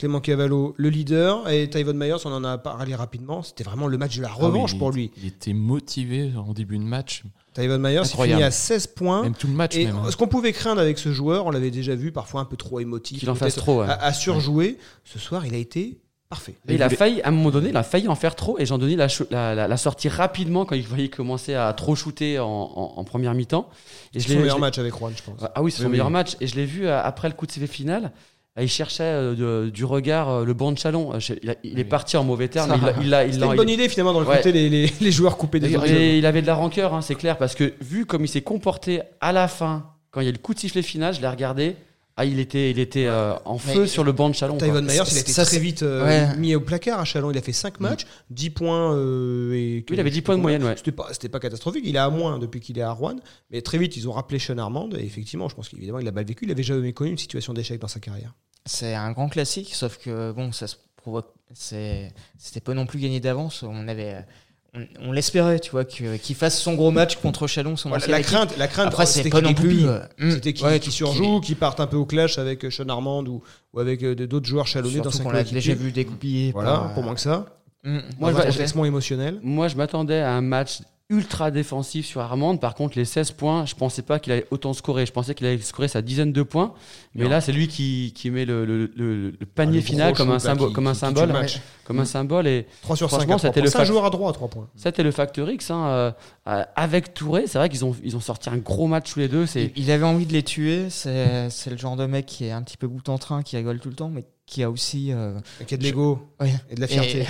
Clément 0.00 0.20
Cavallo, 0.20 0.72
le 0.78 0.88
leader, 0.88 1.46
et 1.50 1.68
Tyvon 1.68 1.92
Myers, 1.92 2.14
on 2.24 2.32
en 2.32 2.42
a 2.42 2.56
parlé 2.56 2.94
rapidement. 2.94 3.42
C'était 3.42 3.64
vraiment 3.64 3.86
le 3.86 3.98
match 3.98 4.16
de 4.16 4.22
la 4.22 4.30
revanche 4.30 4.70
Ah 4.70 4.72
oui, 4.72 4.78
pour 4.78 4.90
il- 4.92 4.94
lui. 4.94 5.10
Il 5.18 5.26
était 5.28 5.52
motivé 5.52 6.30
en 6.38 6.54
début 6.54 6.78
de 6.78 6.82
match, 6.84 7.22
Tyvon 7.52 7.78
Myers, 7.78 8.04
finit 8.06 8.42
à 8.42 8.50
16 8.50 8.86
points. 8.86 9.22
même 9.24 9.34
tout 9.34 9.46
le 9.46 9.52
match. 9.52 9.76
Et 9.76 9.84
même, 9.84 9.96
hein. 9.96 10.10
ce 10.10 10.16
qu'on 10.16 10.26
pouvait 10.26 10.54
craindre 10.54 10.80
avec 10.80 10.96
ce 10.96 11.12
joueur, 11.12 11.44
on 11.44 11.50
l'avait 11.50 11.70
déjà 11.70 11.94
vu, 11.94 12.12
parfois 12.12 12.40
un 12.40 12.46
peu 12.46 12.56
trop 12.56 12.80
émotif, 12.80 13.18
Qu'il 13.18 13.28
en 13.28 13.34
fasse 13.34 13.56
trop. 13.56 13.80
ouais. 13.82 13.88
à, 13.88 14.02
à 14.02 14.12
surjouer. 14.14 14.78
Ce 15.04 15.18
soir, 15.18 15.44
il 15.44 15.54
a 15.54 15.58
été 15.58 15.98
parfait. 16.30 16.54
Et 16.66 16.76
il 16.76 16.82
a 16.82 16.88
failli, 16.88 17.20
à 17.20 17.28
un 17.28 17.32
moment 17.32 17.50
donné, 17.50 17.68
il 17.68 17.76
a 17.76 17.82
failli 17.82 18.08
en 18.08 18.14
faire 18.14 18.36
trop 18.36 18.56
et 18.58 18.64
Jean-Denis 18.64 18.96
l'a 18.96 19.08
cho- 19.08 19.26
l'a 19.30 19.54
l'a- 19.54 19.68
l'a 19.68 19.76
sorti 19.76 20.08
rapidement 20.08 20.64
quand 20.64 20.76
il 20.76 20.86
voyait 20.86 21.08
commencer 21.10 21.54
à 21.54 21.70
trop 21.74 21.94
shooter 21.94 22.38
en, 22.38 22.46
en- 22.46 22.92
en 22.96 23.04
première 23.04 23.34
mi-temps. 23.34 23.68
C'est 24.14 24.20
son 24.20 24.38
meilleur 24.38 24.60
match 24.60 24.78
avec 24.78 24.94
Juan, 24.96 25.12
je 25.14 25.22
pense. 25.24 25.40
Ah 25.54 25.60
oui, 25.60 25.70
c'est 25.72 25.78
son 25.78 25.84
Oui, 25.86 25.90
meilleur 25.90 26.06
oui. 26.06 26.12
match. 26.12 26.36
Et 26.40 26.46
je 26.46 26.54
l'ai 26.54 26.64
vu 26.64 26.86
euh, 26.86 27.02
après 27.02 27.28
le 27.28 27.34
coup 27.34 27.46
de 27.46 27.52
CV 27.52 27.66
final. 27.66 28.12
Il 28.58 28.68
cherchait 28.68 29.04
euh, 29.04 29.70
du 29.70 29.84
regard 29.84 30.28
euh, 30.28 30.44
le 30.44 30.54
banc 30.54 30.72
de 30.72 30.78
Chalon. 30.78 31.14
Euh, 31.14 31.18
Il, 31.42 31.50
a- 31.50 31.54
il 31.62 31.78
est 31.78 31.84
parti 31.84 32.16
en 32.16 32.24
mauvais 32.24 32.48
terme. 32.48 32.74
Il 33.00 33.08
l'a- 33.08 33.24
une 33.24 33.38
bonne 33.56 33.68
idée 33.68 33.88
finalement 33.88 34.12
de 34.12 34.18
Ouais. 34.26 34.36
recruter 34.38 34.52
les, 34.52 34.68
les- 34.68 34.92
les 35.00 35.12
joueurs 35.12 35.36
coupés 35.36 35.60
des 35.60 35.72
et 35.72 36.18
il 36.18 36.26
avait 36.26 36.42
de 36.42 36.46
la 36.46 36.54
rancœur, 36.54 36.92
hein, 36.94 37.00
c'est 37.00 37.14
clair, 37.14 37.38
parce 37.38 37.54
que 37.54 37.72
vu 37.80 38.06
comme 38.06 38.24
il 38.24 38.28
s'est 38.28 38.42
comporté 38.42 39.02
à 39.20 39.32
la 39.32 39.46
fin, 39.48 39.86
quand 40.10 40.20
il 40.20 40.26
y 40.26 40.28
a 40.28 40.32
le 40.32 40.38
coup 40.38 40.52
de 40.54 40.58
sifflet 40.58 40.82
final, 40.82 41.14
je 41.14 41.20
l'ai 41.20 41.28
regardé. 41.28 41.76
Ah, 42.20 42.26
il 42.26 42.38
était, 42.38 42.70
il 42.70 42.78
était 42.78 43.06
euh, 43.06 43.34
en 43.46 43.54
Mais- 43.54 43.72
feu 43.72 43.86
sur 43.86 44.04
le 44.04 44.12
banc 44.12 44.28
de 44.28 44.34
Chalon. 44.34 44.58
Tyvon 44.58 44.82
Myers, 44.82 45.00
il 45.10 45.16
a 45.16 45.20
été 45.20 45.32
Ça, 45.32 45.46
très 45.46 45.58
vite 45.58 45.82
euh, 45.82 46.04
Ouais. 46.04 46.36
mis 46.36 46.54
au 46.54 46.60
placard 46.60 47.00
à 47.00 47.06
Chalon. 47.06 47.30
Il 47.30 47.38
a 47.38 47.40
fait 47.40 47.54
5 47.54 47.80
matchs, 47.80 48.04
10 48.28 48.50
points 48.50 48.94
euh, 48.94 49.54
et. 49.54 49.76
Oui, 49.88 49.94
il 49.94 50.00
avait 50.00 50.10
10 50.10 50.20
points 50.20 50.36
de 50.36 50.42
moyenne, 50.42 50.62
ouais. 50.64 50.74
C'était 50.76 50.92
pas, 50.92 51.08
c'était 51.12 51.30
pas 51.30 51.40
catastrophique. 51.40 51.82
Il 51.86 51.96
est 51.96 51.98
à 51.98 52.10
moins 52.10 52.38
depuis 52.38 52.60
qu'il 52.60 52.78
est 52.78 52.82
à 52.82 52.92
Rouen. 52.92 53.16
Mais 53.50 53.62
très 53.62 53.78
vite, 53.78 53.96
ils 53.96 54.06
ont 54.06 54.12
rappelé 54.12 54.38
Sean 54.38 54.58
Armand. 54.58 54.90
Et 54.98 55.02
effectivement, 55.02 55.48
je 55.48 55.54
pense 55.54 55.70
qu'évidemment, 55.70 55.98
il 55.98 56.06
a 56.08 56.12
mal 56.12 56.26
vécu. 56.26 56.44
Il 56.44 56.50
avait 56.50 56.62
jamais 56.62 56.92
connu 56.92 57.10
une 57.12 57.16
situation 57.18 57.54
d'échec 57.54 57.80
dans 57.80 57.88
sa 57.88 58.00
carrière. 58.00 58.34
C'est 58.66 58.94
un 58.94 59.12
grand 59.12 59.30
classique, 59.30 59.74
sauf 59.74 59.96
que 59.96 60.32
bon, 60.32 60.52
ça 60.52 60.66
se 60.66 60.76
provoque. 60.96 61.32
C'était 61.54 62.60
pas 62.62 62.74
non 62.74 62.84
plus 62.84 62.98
gagné 62.98 63.20
d'avance. 63.20 63.62
On 63.62 63.88
avait, 63.88 64.26
on, 64.74 65.08
on 65.08 65.12
l'espérait, 65.12 65.58
tu 65.60 65.72
vois, 65.72 65.84
qu'il 65.84 66.34
fasse 66.36 66.60
son 66.60 66.74
gros 66.74 66.90
match 66.90 67.16
contre 67.16 67.46
Chalon, 67.46 67.76
son 67.76 67.88
Voilà, 67.88 68.06
la 68.06 68.22
crainte, 68.22 68.56
la 68.56 68.68
crainte, 68.68 68.88
Après, 68.88 69.06
c'était 69.06 69.24
c'est 69.24 69.30
pas 69.30 69.38
qu'il 69.38 69.48
non 69.48 69.54
plus. 69.54 69.86
euh, 69.86 70.00
C'était 70.30 70.52
qu'il 70.52 70.66
ouais, 70.66 70.80
surjoue, 70.80 71.40
qu'il 71.40 71.56
parte 71.56 71.80
un 71.80 71.86
peu 71.86 71.96
au 71.96 72.06
clash 72.06 72.38
avec 72.38 72.64
euh, 72.64 72.70
Sean 72.70 72.88
Armand 72.88 73.24
ou, 73.24 73.42
ou 73.72 73.80
avec 73.80 74.02
euh, 74.02 74.14
d'autres 74.14 74.46
joueurs 74.46 74.66
chalonnés 74.66 75.00
dans 75.00 75.10
sa 75.10 75.22
qu'on 75.24 75.30
l'a 75.30 75.42
déjà 75.44 75.74
vu 75.74 75.92
dégoupiller. 75.92 76.52
Voilà, 76.52 76.90
pour 76.94 77.02
moins 77.02 77.14
que 77.14 77.20
ça. 77.20 77.46
Moi, 77.84 78.32
je 78.32 78.84
émotionnel. 78.84 79.40
Moi, 79.42 79.68
je 79.68 79.76
m'attendais 79.76 80.20
à 80.20 80.32
un 80.32 80.40
match 80.42 80.80
ultra 81.10 81.50
défensif 81.50 82.06
sur 82.06 82.20
Armand. 82.20 82.56
Par 82.56 82.74
contre, 82.74 82.96
les 82.96 83.04
16 83.04 83.32
points, 83.32 83.66
je 83.66 83.74
pensais 83.74 84.00
pas 84.02 84.18
qu'il 84.20 84.32
allait 84.32 84.46
autant 84.50 84.72
scorer. 84.72 85.04
Je 85.06 85.12
pensais 85.12 85.34
qu'il 85.34 85.46
allait 85.46 85.58
scorer 85.60 85.88
sa 85.88 86.00
dizaine 86.02 86.32
de 86.32 86.42
points. 86.42 86.72
Mais 87.14 87.24
Non. 87.24 87.30
là, 87.30 87.40
c'est 87.40 87.52
lui 87.52 87.66
qui, 87.68 88.12
qui 88.14 88.30
met 88.30 88.44
le, 88.44 88.64
le- 88.64 88.90
le- 88.96 89.30
le 89.38 89.46
panier 89.46 89.80
Ah, 89.82 89.86
final 89.86 90.14
comme 90.14 90.30
un, 90.30 90.38
symbole, 90.38 90.68
qui- 90.68 90.74
comme 90.74 90.86
un 90.86 90.94
symbole. 90.94 91.46
Comme 91.84 91.98
un 92.00 92.04
symbole. 92.04 92.46
Et 92.46 92.66
3 92.82 92.96
sur 92.96 93.10
5. 93.10 93.16
Franchement, 93.16 93.38
c'était 93.38 93.60
le 93.60 93.68
C'est 93.68 93.76
un 93.76 93.80
fac- 93.82 93.86
joueur 93.86 94.04
à 94.04 94.10
droit 94.10 94.30
à 94.30 94.32
3 94.32 94.48
points. 94.48 94.68
c'était 94.76 95.02
le 95.02 95.10
facteur 95.10 95.50
X. 95.50 95.70
hein, 95.70 95.86
euh, 95.88 96.12
euh, 96.48 96.64
avec 96.76 97.12
Touré, 97.12 97.48
c'est 97.48 97.58
vrai 97.58 97.68
qu'ils 97.68 97.84
ont, 97.84 97.94
ils 98.04 98.16
ont 98.16 98.20
sorti 98.20 98.48
un 98.48 98.56
gros 98.58 98.86
match 98.86 99.12
tous 99.12 99.18
les 99.18 99.28
deux. 99.28 99.46
C'est 99.46 99.72
Il, 99.76 99.84
il 99.84 99.90
avait 99.90 100.04
envie 100.04 100.26
de 100.26 100.32
les 100.32 100.44
tuer. 100.44 100.88
C'est 100.90 101.50
c'est 101.50 101.70
le 101.70 101.76
genre 101.76 101.96
de 101.96 102.06
mec 102.06 102.26
qui 102.26 102.44
est 102.44 102.52
un 102.52 102.62
petit 102.62 102.76
peu 102.76 102.86
bout 102.86 103.08
en 103.08 103.18
train, 103.18 103.42
qui 103.42 103.56
rigole 103.56 103.80
tout 103.80 103.88
le 103.88 103.96
temps, 103.96 104.10
mais 104.10 104.24
qui 104.46 104.62
a 104.62 104.70
aussi. 104.70 105.12
euh, 105.12 105.38
Qui 105.66 105.74
a 105.74 105.76
de 105.76 105.82
l'ego 105.82 106.20
ouais, 106.40 106.52
et 106.70 106.76
de 106.76 106.80
la 106.80 106.86
fierté. 106.86 107.26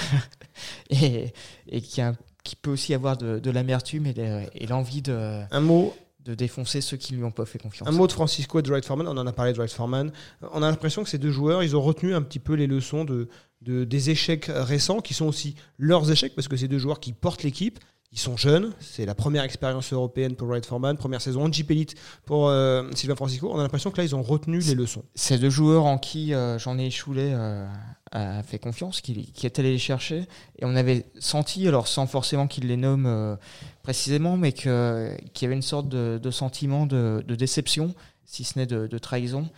Et, 0.90 0.96
et, 1.06 1.32
et 1.70 1.80
qui, 1.80 2.00
a- 2.02 2.12
qui 2.50 2.56
peut 2.56 2.72
aussi 2.72 2.94
avoir 2.94 3.16
de, 3.16 3.38
de 3.38 3.50
l'amertume 3.52 4.06
et 4.06 4.12
de- 4.12 4.42
et 4.54 4.66
l'envie 4.66 5.02
de, 5.02 5.40
Un 5.52 5.60
mot, 5.60 5.94
de 6.24 6.34
défoncer 6.34 6.80
ceux 6.80 6.96
qui 6.96 7.14
lui 7.14 7.22
ont 7.22 7.30
pas 7.30 7.46
fait 7.46 7.58
confiance. 7.60 7.88
un 7.88 7.92
mot 7.92 8.08
de 8.08 8.12
Francisco 8.12 8.58
et 8.58 8.62
de 8.62 8.80
Foreman. 8.80 9.06
On 9.06 9.16
en 9.16 9.26
a 9.26 9.32
parlé 9.32 9.52
de 9.52 9.56
Dwight 9.56 9.70
Foreman. 9.70 10.10
On 10.52 10.60
a 10.62 10.68
l'impression 10.68 11.04
que 11.04 11.08
ces 11.08 11.18
deux 11.18 11.30
joueurs, 11.30 11.62
ils 11.62 11.76
ont 11.76 11.80
retenu 11.80 12.12
un 12.12 12.22
petit 12.22 12.40
peu 12.40 12.54
les 12.54 12.66
leçons 12.66 13.04
de, 13.04 13.28
de- 13.62 13.84
des 13.84 14.10
échecs 14.10 14.46
récents, 14.52 15.00
qui 15.00 15.14
sont 15.14 15.26
aussi 15.26 15.54
leurs 15.78 16.10
échecs, 16.10 16.34
parce 16.34 16.48
que 16.48 16.56
ces 16.56 16.66
deux 16.66 16.78
joueurs 16.78 16.98
qui 16.98 17.12
portent 17.12 17.44
l'équipe. 17.44 17.78
Ils 18.12 18.18
sont 18.18 18.36
jeunes, 18.36 18.72
c'est 18.80 19.06
la 19.06 19.14
première 19.14 19.44
expérience 19.44 19.92
européenne 19.92 20.34
pour 20.34 20.48
Dwight 20.48 20.66
Foreman, 20.66 20.96
première 20.96 21.20
saison 21.20 21.44
en 21.44 21.52
Jeep 21.52 21.70
Elite 21.70 21.94
pour 22.24 22.48
euh, 22.48 22.90
Sylvain 22.96 23.14
Francisco. 23.14 23.48
On 23.52 23.58
a 23.60 23.62
l'impression 23.62 23.92
que 23.92 23.98
là, 23.98 24.02
ils 24.02 24.16
ont 24.16 24.22
retenu 24.22 24.58
les 24.58 24.74
leçons. 24.74 25.04
C'est 25.14 25.38
deux 25.38 25.48
joueurs 25.48 25.86
en 25.86 25.96
qui 25.96 26.34
euh, 26.34 26.58
Choulet 26.58 27.30
euh, 27.32 27.68
a 28.10 28.42
fait 28.42 28.58
confiance, 28.58 29.00
qui, 29.00 29.30
qui 29.30 29.46
est 29.46 29.56
allé 29.60 29.70
les 29.70 29.78
chercher. 29.78 30.26
Et 30.58 30.64
on 30.64 30.74
avait 30.74 31.06
senti, 31.20 31.68
alors 31.68 31.86
sans 31.86 32.08
forcément 32.08 32.48
qu'il 32.48 32.66
les 32.66 32.76
nomme 32.76 33.06
euh, 33.06 33.36
précisément, 33.84 34.36
mais 34.36 34.52
qu'il 34.52 34.72
y 34.72 35.44
avait 35.44 35.54
une 35.54 35.62
sorte 35.62 35.88
de, 35.88 36.18
de 36.20 36.30
sentiment 36.32 36.86
de, 36.86 37.22
de 37.24 37.34
déception, 37.36 37.94
si 38.24 38.42
ce 38.42 38.58
n'est 38.58 38.66
de, 38.66 38.88
de 38.88 38.98
trahison. 38.98 39.48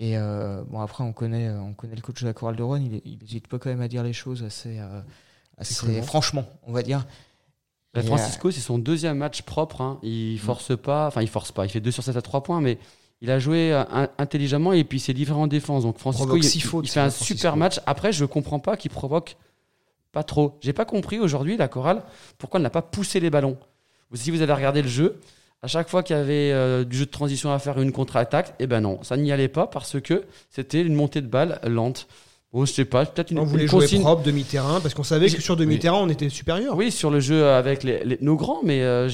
Et 0.00 0.18
euh, 0.18 0.64
bon, 0.68 0.80
après, 0.80 1.04
on 1.04 1.12
connaît, 1.12 1.50
on 1.50 1.72
connaît 1.72 1.94
le 1.94 2.02
coach 2.02 2.20
de 2.20 2.26
la 2.26 2.32
Chorale 2.32 2.56
de 2.56 2.64
Rouen, 2.64 2.78
il 2.78 3.18
n'hésite 3.20 3.46
pas 3.46 3.60
quand 3.60 3.70
même 3.70 3.80
à 3.80 3.86
dire 3.86 4.02
les 4.02 4.12
choses 4.12 4.42
assez, 4.42 4.80
euh, 4.80 6.02
franchement, 6.02 6.46
on 6.66 6.72
va 6.72 6.82
dire. 6.82 7.06
Francisco, 8.00 8.50
c'est 8.50 8.60
son 8.60 8.78
deuxième 8.78 9.18
match 9.18 9.42
propre. 9.42 9.80
hein. 9.82 9.98
Il 10.02 10.38
force 10.38 10.76
pas, 10.76 11.06
enfin 11.08 11.20
il 11.22 11.28
force 11.28 11.52
pas. 11.52 11.66
Il 11.66 11.68
fait 11.68 11.80
2 11.80 11.90
sur 11.90 12.02
7 12.02 12.16
à 12.16 12.22
3 12.22 12.42
points, 12.42 12.60
mais 12.60 12.78
il 13.20 13.30
a 13.30 13.38
joué 13.38 13.72
euh, 13.72 13.84
in- 13.92 14.08
intelligemment 14.18 14.72
et 14.72 14.82
puis 14.84 14.98
c'est 14.98 15.12
différent 15.14 15.42
en 15.42 15.46
défense. 15.46 15.82
Donc 15.84 15.98
Francisco, 15.98 16.36
il, 16.36 16.42
six 16.44 16.60
fautes, 16.60 16.86
il 16.86 16.88
fait 16.90 17.00
un 17.00 17.10
Francisco. 17.10 17.34
super 17.36 17.56
match. 17.56 17.80
Après, 17.86 18.12
je 18.12 18.24
comprends 18.24 18.58
pas 18.60 18.76
qu'il 18.76 18.90
provoque 18.90 19.36
pas 20.10 20.22
trop. 20.24 20.58
J'ai 20.62 20.72
pas 20.72 20.84
compris 20.84 21.18
aujourd'hui 21.18 21.56
la 21.56 21.68
chorale 21.68 22.02
pourquoi 22.38 22.58
elle 22.58 22.64
n'a 22.64 22.70
pas 22.70 22.82
poussé 22.82 23.20
les 23.20 23.30
ballons. 23.30 23.56
Si 24.14 24.30
vous 24.30 24.42
avez 24.42 24.52
regardé 24.52 24.82
le 24.82 24.88
jeu, 24.88 25.20
à 25.62 25.68
chaque 25.68 25.88
fois 25.88 26.02
qu'il 26.02 26.16
y 26.16 26.18
avait 26.18 26.50
euh, 26.52 26.84
du 26.84 26.96
jeu 26.98 27.06
de 27.06 27.10
transition 27.10 27.52
à 27.52 27.58
faire, 27.58 27.80
une 27.80 27.92
contre-attaque, 27.92 28.54
eh 28.58 28.66
ben 28.66 28.80
non, 28.80 29.02
ça 29.02 29.16
n'y 29.16 29.32
allait 29.32 29.48
pas 29.48 29.66
parce 29.66 30.00
que 30.00 30.24
c'était 30.50 30.82
une 30.82 30.94
montée 30.94 31.20
de 31.22 31.26
balle 31.28 31.60
lente. 31.66 32.08
Bon, 32.52 32.64
je 32.66 32.72
sais 32.72 32.84
pas, 32.84 33.06
peut-être 33.06 33.30
une, 33.30 33.38
On 33.38 33.42
une 33.44 33.48
voulait 33.48 33.66
jouer 33.66 33.80
consigne. 33.80 34.02
propre, 34.02 34.22
demi-terrain, 34.22 34.80
parce 34.80 34.92
qu'on 34.94 35.02
savait 35.04 35.30
que 35.30 35.40
sur 35.40 35.56
demi-terrain, 35.56 35.98
on 36.02 36.08
était 36.10 36.28
supérieur. 36.28 36.76
Oui, 36.76 36.90
sur 36.90 37.10
le 37.10 37.18
jeu 37.20 37.46
avec 37.48 37.82
les- 37.82 38.04
les- 38.04 38.18
nos 38.20 38.36
grands, 38.36 38.60
mais 38.62 38.82
euh, 38.82 39.08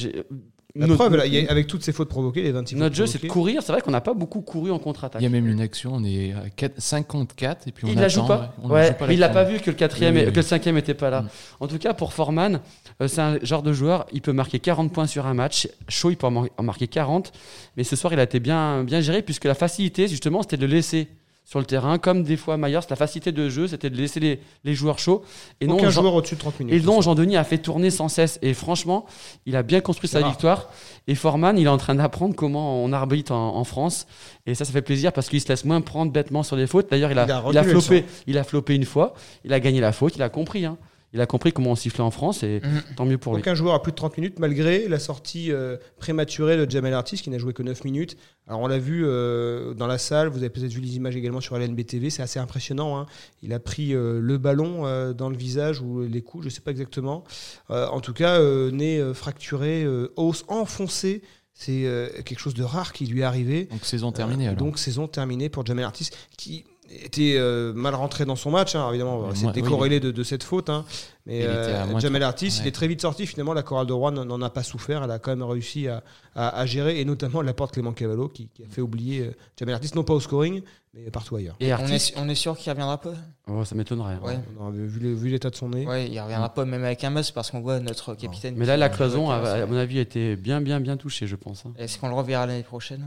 La 0.74 0.86
notre- 0.86 0.98
preuve, 0.98 1.16
là, 1.16 1.24
il 1.26 1.34
y 1.34 1.46
a- 1.46 1.50
avec 1.50 1.66
toutes 1.68 1.82
ces 1.84 1.92
fautes 1.92 2.08
provoquées, 2.08 2.42
les 2.42 2.50
26 2.52 2.74
Notre 2.76 2.94
jeu, 2.96 3.06
c'est 3.06 3.22
de 3.22 3.28
courir. 3.28 3.62
C'est 3.62 3.70
vrai 3.72 3.80
qu'on 3.80 3.90
n'a 3.92 4.00
pas 4.00 4.12
beaucoup 4.14 4.40
couru 4.42 4.70
en 4.72 4.78
contre-attaque. 4.80 5.20
Il 5.20 5.24
y 5.24 5.26
a 5.26 5.30
même 5.30 5.46
une 5.48 5.60
action, 5.60 5.92
on 5.94 6.04
est 6.04 6.32
à 6.32 6.50
4 6.50 6.80
54 6.80 7.68
et 7.68 7.72
puis 7.72 7.84
on 7.86 7.88
Il 7.90 7.94
la 7.94 8.02
attend, 8.06 8.22
joue 8.22 8.26
pas. 8.26 8.54
on 8.62 8.68
Ouais, 8.70 8.88
joue 8.88 8.92
pas 8.94 9.12
il 9.12 9.18
l'a 9.20 9.28
l'action. 9.28 9.44
pas 9.44 9.50
vu 9.50 9.60
que 9.60 9.70
le 9.70 9.76
quatrième, 9.76 10.14
Oui, 10.14 10.20
et- 10.22 10.26
oui. 10.26 10.30
que 10.32 10.36
le 10.36 10.42
cinquième 10.42 10.76
était 10.76 10.94
pas 10.94 11.10
là. 11.10 11.22
Mm. 11.22 11.28
En 11.60 11.66
tout 11.68 11.78
cas, 11.78 11.94
pour 11.94 12.12
Forman, 12.12 12.60
euh, 13.00 13.06
c'est 13.08 13.20
un 13.20 13.38
genre 13.42 13.62
de 13.62 13.72
joueur. 13.72 14.06
Il 14.12 14.20
peut 14.20 14.32
marquer 14.32 14.58
40 14.58 14.92
points 14.92 15.06
sur 15.06 15.26
un 15.26 15.34
match. 15.34 15.68
Chaud, 15.88 16.10
il 16.10 16.16
peut 16.16 16.26
en 16.26 16.62
marquer 16.62 16.86
40. 16.88 17.32
Mais 17.76 17.84
ce 17.84 17.94
soir, 17.96 18.12
il 18.12 18.18
a 18.20 18.24
été 18.24 18.40
bien, 18.40 18.82
bien 18.84 19.00
géré 19.00 19.22
puisque 19.22 19.44
la 19.44 19.54
facilité, 19.54 20.06
justement, 20.08 20.42
c'était 20.42 20.56
de 20.58 20.66
le 20.66 20.72
laisser 20.74 21.08
sur 21.50 21.60
le 21.60 21.64
terrain, 21.64 21.96
comme 21.96 22.24
des 22.24 22.36
fois 22.36 22.58
Myers. 22.58 22.80
La 22.90 22.96
facilité 22.96 23.32
de 23.32 23.48
jeu, 23.48 23.68
c'était 23.68 23.88
de 23.88 23.96
laisser 23.96 24.20
les, 24.20 24.38
les 24.64 24.74
joueurs 24.74 24.98
chauds. 24.98 25.22
Et 25.62 25.66
non, 25.66 25.76
Aucun 25.76 25.88
Jean- 25.88 26.02
joueur 26.02 26.12
au-dessus 26.16 26.34
de 26.34 26.40
30 26.40 26.60
minutes. 26.60 26.74
Et 26.74 26.84
non, 26.86 27.00
Jean-Denis 27.00 27.38
a 27.38 27.44
fait 27.44 27.56
tourner 27.56 27.88
sans 27.90 28.08
cesse. 28.08 28.38
Et 28.42 28.52
franchement, 28.52 29.06
il 29.46 29.56
a 29.56 29.62
bien 29.62 29.80
construit 29.80 30.10
sa 30.10 30.20
rare. 30.20 30.28
victoire. 30.28 30.68
Et 31.06 31.14
Forman, 31.14 31.56
il 31.56 31.64
est 31.64 31.70
en 31.70 31.78
train 31.78 31.94
d'apprendre 31.94 32.34
comment 32.34 32.84
on 32.84 32.92
arbitre 32.92 33.32
en, 33.32 33.56
en 33.56 33.64
France. 33.64 34.06
Et 34.44 34.54
ça, 34.54 34.66
ça 34.66 34.72
fait 34.72 34.82
plaisir 34.82 35.10
parce 35.14 35.30
qu'il 35.30 35.40
se 35.40 35.48
laisse 35.48 35.64
moins 35.64 35.80
prendre 35.80 36.12
bêtement 36.12 36.42
sur 36.42 36.54
des 36.58 36.66
fautes. 36.66 36.90
D'ailleurs, 36.90 37.12
il 37.12 37.18
a, 37.18 37.24
Il 37.50 37.56
a 37.56 37.62
il 37.62 37.68
flopé, 37.70 38.04
il 38.26 38.36
a 38.36 38.44
flopé 38.44 38.74
une 38.74 38.84
fois. 38.84 39.14
Il 39.46 39.54
a 39.54 39.60
gagné 39.60 39.80
la 39.80 39.92
faute. 39.92 40.16
Il 40.16 40.22
a 40.22 40.28
compris. 40.28 40.66
hein. 40.66 40.76
Il 41.14 41.20
a 41.22 41.26
compris 41.26 41.52
comment 41.52 41.70
on 41.70 41.74
sifflait 41.76 42.02
en 42.04 42.10
France. 42.10 42.42
Et 42.42 42.60
Mhm. 42.62 42.82
tant 42.96 43.06
mieux 43.06 43.16
pour 43.18 43.32
lui. 43.34 43.40
Aucun 43.40 43.54
joueur 43.54 43.72
à 43.74 43.82
plus 43.82 43.92
de 43.92 43.96
30 43.96 44.18
minutes, 44.18 44.38
malgré 44.38 44.88
la 44.88 44.98
sortie 44.98 45.50
euh, 45.52 45.76
prématurée 45.98 46.56
de 46.58 46.70
Jamel 46.70 46.92
Artis, 46.92 47.16
qui 47.16 47.30
n'a 47.30 47.38
joué 47.38 47.52
que 47.54 47.62
9 47.62 47.84
minutes. 47.84 48.16
Alors, 48.46 48.60
on 48.60 48.66
l'a 48.66 48.78
vu 48.78 49.04
euh, 49.06 49.72
dans 49.74 49.86
la 49.86 49.96
salle, 49.98 50.28
vous 50.28 50.38
avez 50.38 50.50
peut-être 50.50 50.72
vu 50.72 50.80
les 50.80 50.96
images 50.96 51.16
également 51.16 51.40
sur 51.40 51.56
LNB 51.56 51.84
TV, 51.86 52.10
c'est 52.10 52.22
assez 52.22 52.38
impressionnant. 52.38 52.98
hein. 52.98 53.06
Il 53.42 53.52
a 53.54 53.58
pris 53.58 53.94
euh, 53.94 54.20
le 54.20 54.36
ballon 54.38 54.86
euh, 54.86 55.12
dans 55.14 55.30
le 55.30 55.36
visage 55.36 55.80
ou 55.80 56.02
les 56.02 56.20
coups, 56.22 56.44
je 56.44 56.48
ne 56.48 56.52
sais 56.52 56.60
pas 56.60 56.70
exactement. 56.72 57.24
Euh, 57.70 57.86
en 57.88 58.00
tout 58.00 58.12
cas, 58.12 58.38
euh, 58.40 58.70
nez 58.70 58.98
euh, 58.98 59.14
fracturé, 59.14 59.84
euh, 59.84 60.12
os 60.16 60.44
enfoncé. 60.48 61.22
C'est 61.60 61.82
quelque 62.24 62.38
chose 62.38 62.54
de 62.54 62.62
rare 62.62 62.92
qui 62.92 63.04
lui 63.06 63.22
est 63.22 63.24
arrivé. 63.24 63.64
Donc 63.64 63.84
saison 63.84 64.12
terminée 64.12 64.46
alors. 64.46 64.58
Donc 64.58 64.78
saison 64.78 65.08
terminée 65.08 65.48
pour 65.48 65.66
Jamel 65.66 65.84
Artis 65.84 66.08
qui 66.36 66.62
était 66.90 67.34
euh, 67.36 67.72
mal 67.74 67.94
rentré 67.94 68.24
dans 68.24 68.36
son 68.36 68.50
match. 68.50 68.74
hein. 68.74 68.88
Évidemment, 68.90 69.28
c'est 69.34 69.46
décorrélé 69.52 70.00
de, 70.00 70.10
de 70.10 70.22
cette 70.22 70.42
faute. 70.42 70.70
hein. 70.70 70.84
Mais 71.26 71.42
euh, 71.42 71.98
Jamel 72.00 72.22
Artis, 72.22 72.46
il 72.62 72.66
est 72.66 72.72
très 72.72 72.88
vite 72.88 73.02
sorti. 73.02 73.26
Finalement, 73.26 73.52
la 73.52 73.62
chorale 73.62 73.86
de 73.86 73.92
Rouen 73.92 74.12
n'en- 74.12 74.40
a 74.42 74.50
pas 74.50 74.62
souffert. 74.62 75.02
Elle 75.04 75.10
a 75.10 75.18
quand 75.18 75.30
même 75.30 75.42
réussi 75.42 75.86
à, 75.88 76.02
à- 76.34 76.48
à 76.58 76.64
gérer, 76.66 77.00
et 77.00 77.04
notamment 77.04 77.42
la 77.42 77.52
porte 77.52 77.74
Clément 77.74 77.92
Cavallo 77.92 78.28
qui, 78.28 78.48
qui 78.48 78.64
a 78.64 78.66
fait 78.68 78.80
oublier 78.80 79.26
euh, 79.26 79.30
Jamel 79.58 79.74
Artis, 79.74 79.90
non 79.94 80.04
pas 80.04 80.14
au 80.14 80.20
scoring, 80.20 80.62
mais 80.94 81.10
partout 81.10 81.36
ailleurs. 81.36 81.56
Et 81.60 81.74
On 81.74 81.86
est, 81.86 82.14
on 82.16 82.28
est 82.30 82.34
sûr 82.34 82.56
qu'il 82.56 82.70
reviendra 82.72 82.98
pas? 82.98 83.12
Oh, 83.46 83.62
ça 83.66 83.74
m'étonnerait. 83.74 84.14
hein. 84.14 84.20
Ouais. 84.24 84.38
On 84.58 84.68
a 84.68 84.70
vu, 84.70 85.28
l'état 85.28 85.50
de 85.50 85.56
son 85.56 85.68
nez. 85.68 85.86
Ouais, 85.86 86.08
il 86.08 86.18
reviendra 86.18 86.48
pas 86.54 86.64
même 86.64 86.82
avec 86.84 87.04
un 87.04 87.10
masque 87.10 87.34
parce 87.34 87.50
qu'on 87.50 87.60
voit 87.60 87.78
notre 87.80 88.14
capitaine. 88.14 88.54
Mais 88.56 88.64
là, 88.64 88.78
la 88.78 88.88
cloison, 88.88 89.30
a- 89.30 89.36
à 89.36 89.66
mon 89.66 89.76
avis, 89.76 89.98
a 89.98 90.02
été 90.02 90.36
bien, 90.36 90.62
bien, 90.62 90.80
bien 90.80 90.96
touchée, 90.96 91.26
je 91.26 91.36
pense. 91.36 91.66
hein. 91.66 91.72
Est-ce 91.76 91.98
qu'on 91.98 92.08
le 92.08 92.14
reverra 92.14 92.46
l'année 92.46 92.62
prochaine? 92.62 93.06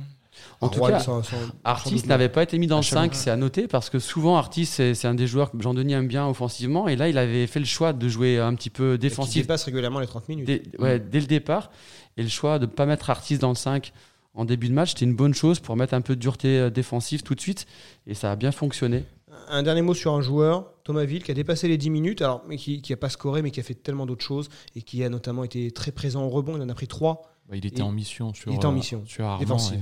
En 0.62 0.70
tout 0.70 0.80
cas, 0.82 1.00
sans- 1.00 1.24
sans- 1.24 1.36
sans 1.38 1.38
Artis 1.64 2.04
n'avait 2.08 2.30
pas 2.30 2.44
été 2.44 2.58
mis 2.58 2.68
dans 2.68 2.78
le 2.78 2.82
Chalon. 2.84 3.04
5, 3.04 3.16
c'est 3.16 3.30
à 3.32 3.36
noter, 3.36 3.68
parce 3.68 3.90
que 3.90 4.00
souvent 4.00 4.38
Artis, 4.38 4.66
c'est 4.66 4.94
c'est 4.96 5.08
un 5.08 5.14
des 5.16 5.28
joueurs 5.28 5.52
que 5.52 5.62
Jean-Denis 5.62 5.94
aime 5.94 6.08
bien 6.08 6.28
offensivement, 6.28 6.88
et 6.88 6.96
là, 6.96 7.10
il 7.10 7.18
avait 7.18 7.48
fait 7.48 7.60
le 7.60 7.66
choix 7.66 7.94
de 7.94 8.08
jouer 8.08 8.40
un 8.40 8.54
petit 8.56 8.70
peu 8.70 8.98
défensif 8.98 9.44
dépasse 9.44 9.64
régulièrement 9.66 10.00
les 10.00 10.08
30 10.08 10.28
minutes. 10.30 10.46
dès, 10.46 10.62
ouais, 10.80 11.00
dès 11.00 11.20
le 11.20 11.26
départ. 11.28 11.72
Et 12.18 12.24
le 12.24 12.30
choix 12.30 12.60
de 12.60 12.66
ne 12.66 12.72
pas 12.72 12.86
mettre 12.86 13.10
Artis 13.10 13.38
dans 13.38 13.50
le 13.50 13.56
5 13.56 13.94
en 14.34 14.46
début 14.46 14.70
de 14.70 14.74
match, 14.74 14.90
c'était 14.90 15.06
une 15.06 15.16
bonne 15.16 15.34
chose 15.34 15.60
pour 15.60 15.76
mettre 15.76 15.94
un 15.94 16.02
peu 16.02 16.16
de 16.16 16.22
dureté 16.22 16.58
euh, 16.60 16.70
défensive 16.70 17.24
tout 17.24 17.36
de 17.36 17.42
suite, 17.42 17.66
et 18.08 18.14
ça 18.14 18.32
a 18.32 18.36
bien 18.36 18.52
fonctionné. 18.52 19.04
Un 19.50 19.64
dernier 19.64 19.82
mot 19.82 19.94
sur 19.94 20.14
un 20.14 20.22
joueur, 20.22 20.72
Thomas 20.84 21.04
Ville, 21.04 21.24
qui 21.24 21.32
a 21.32 21.34
dépassé 21.34 21.68
les 21.68 21.78
10 21.78 21.90
minutes, 21.90 22.22
alors, 22.22 22.44
mais 22.48 22.58
qui 22.58 22.82
n'a 22.90 22.96
pas 22.98 23.10
scoré, 23.10 23.42
mais 23.42 23.52
qui 23.52 23.60
a 23.60 23.64
fait 23.64 23.74
tellement 23.74 24.06
d'autres 24.06 24.24
choses, 24.24 24.50
et 24.76 24.82
qui 24.82 25.04
a 25.04 25.10
notamment 25.10 25.44
été 25.44 25.72
très 25.72 25.92
présent 25.92 26.24
au 26.24 26.30
rebond. 26.30 26.56
Il 26.58 26.62
en 26.62 26.70
a 26.70 26.74
pris 26.74 26.88
3. 26.88 27.24
Bah, 27.50 27.56
il 27.58 27.66
était 27.66 27.78
il- 27.78 27.84
en 27.84 27.92
mission 27.92 28.34
sur, 28.34 28.50
il 28.52 28.56
était 28.56 28.66
en 28.66 28.72
euh, 28.72 28.76
mission, 28.76 29.04
sur 29.06 29.26
Armand. 29.26 29.40
défensive. 29.40 29.82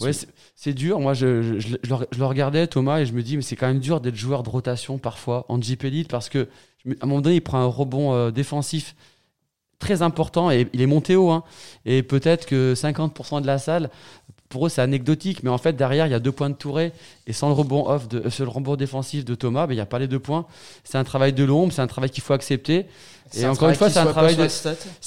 Ouais, 0.00 0.12
c'est 0.56 0.72
dur. 0.72 0.98
Moi, 1.00 1.14
je, 1.14 1.42
je- 1.42 1.58
je- 1.60 1.76
je 1.82 2.18
le, 2.18 2.24
regardais, 2.24 2.66
Thomas, 2.66 3.00
et 3.00 3.06
je 3.06 3.12
me 3.12 3.22
dis, 3.22 3.36
mais 3.36 3.42
c'est 3.42 3.56
quand 3.56 3.66
même 3.68 3.80
dur 3.80 4.00
d'être 4.00 4.16
joueur 4.16 4.42
de 4.42 4.48
rotation 4.50 4.98
parfois 4.98 5.44
en 5.48 5.60
Elite 5.60 6.08
parce 6.08 6.28
que, 6.28 6.48
à 6.88 6.90
un 7.02 7.06
moment 7.06 7.20
donné, 7.20 7.36
il 7.36 7.40
prend 7.40 7.58
un 7.58 7.66
rebond 7.66 8.12
euh, 8.14 8.30
défensif 8.30 8.94
très 9.78 10.02
important 10.02 10.50
et 10.50 10.68
il 10.72 10.80
est 10.80 10.86
monté 10.86 11.16
haut. 11.16 11.30
hein. 11.30 11.44
et 11.84 12.02
peut-être 12.02 12.46
que 12.46 12.74
50% 12.74 13.40
de 13.42 13.46
la 13.46 13.58
salle, 13.58 13.90
pour 14.48 14.66
eux, 14.66 14.68
c'est 14.68 14.82
anecdotique, 14.82 15.42
mais 15.42 15.50
en 15.50 15.58
fait, 15.58 15.72
derrière, 15.74 16.06
il 16.06 16.10
y 16.10 16.14
a 16.14 16.20
deux 16.20 16.30
points 16.32 16.48
de 16.50 16.54
Touré 16.54 16.92
et 17.26 17.32
sans 17.32 17.48
le 17.48 17.54
rebond 17.54 17.88
off, 17.88 18.08
de, 18.08 18.20
euh, 18.26 18.30
sur 18.30 18.44
le 18.44 18.50
rebond 18.50 18.76
défensif 18.76 19.24
de 19.24 19.34
Thomas, 19.34 19.66
ben, 19.66 19.72
il 19.74 19.76
n'y 19.76 19.82
a 19.82 19.86
pas 19.86 19.98
les 19.98 20.06
deux 20.08 20.20
points. 20.20 20.46
C'est 20.84 20.96
un 20.98 21.04
travail 21.04 21.32
de 21.32 21.42
l'ombre, 21.44 21.72
c'est 21.72 21.82
un 21.82 21.86
travail 21.88 22.10
qu'il 22.10 22.22
faut 22.22 22.34
accepter. 22.34 22.86
Et 23.34 23.46
encore 23.46 23.68
une 23.68 23.74
fois, 23.74 23.90
c'est 23.90 23.98
un 23.98 24.04
travail 24.12 24.36
de- 24.36 24.42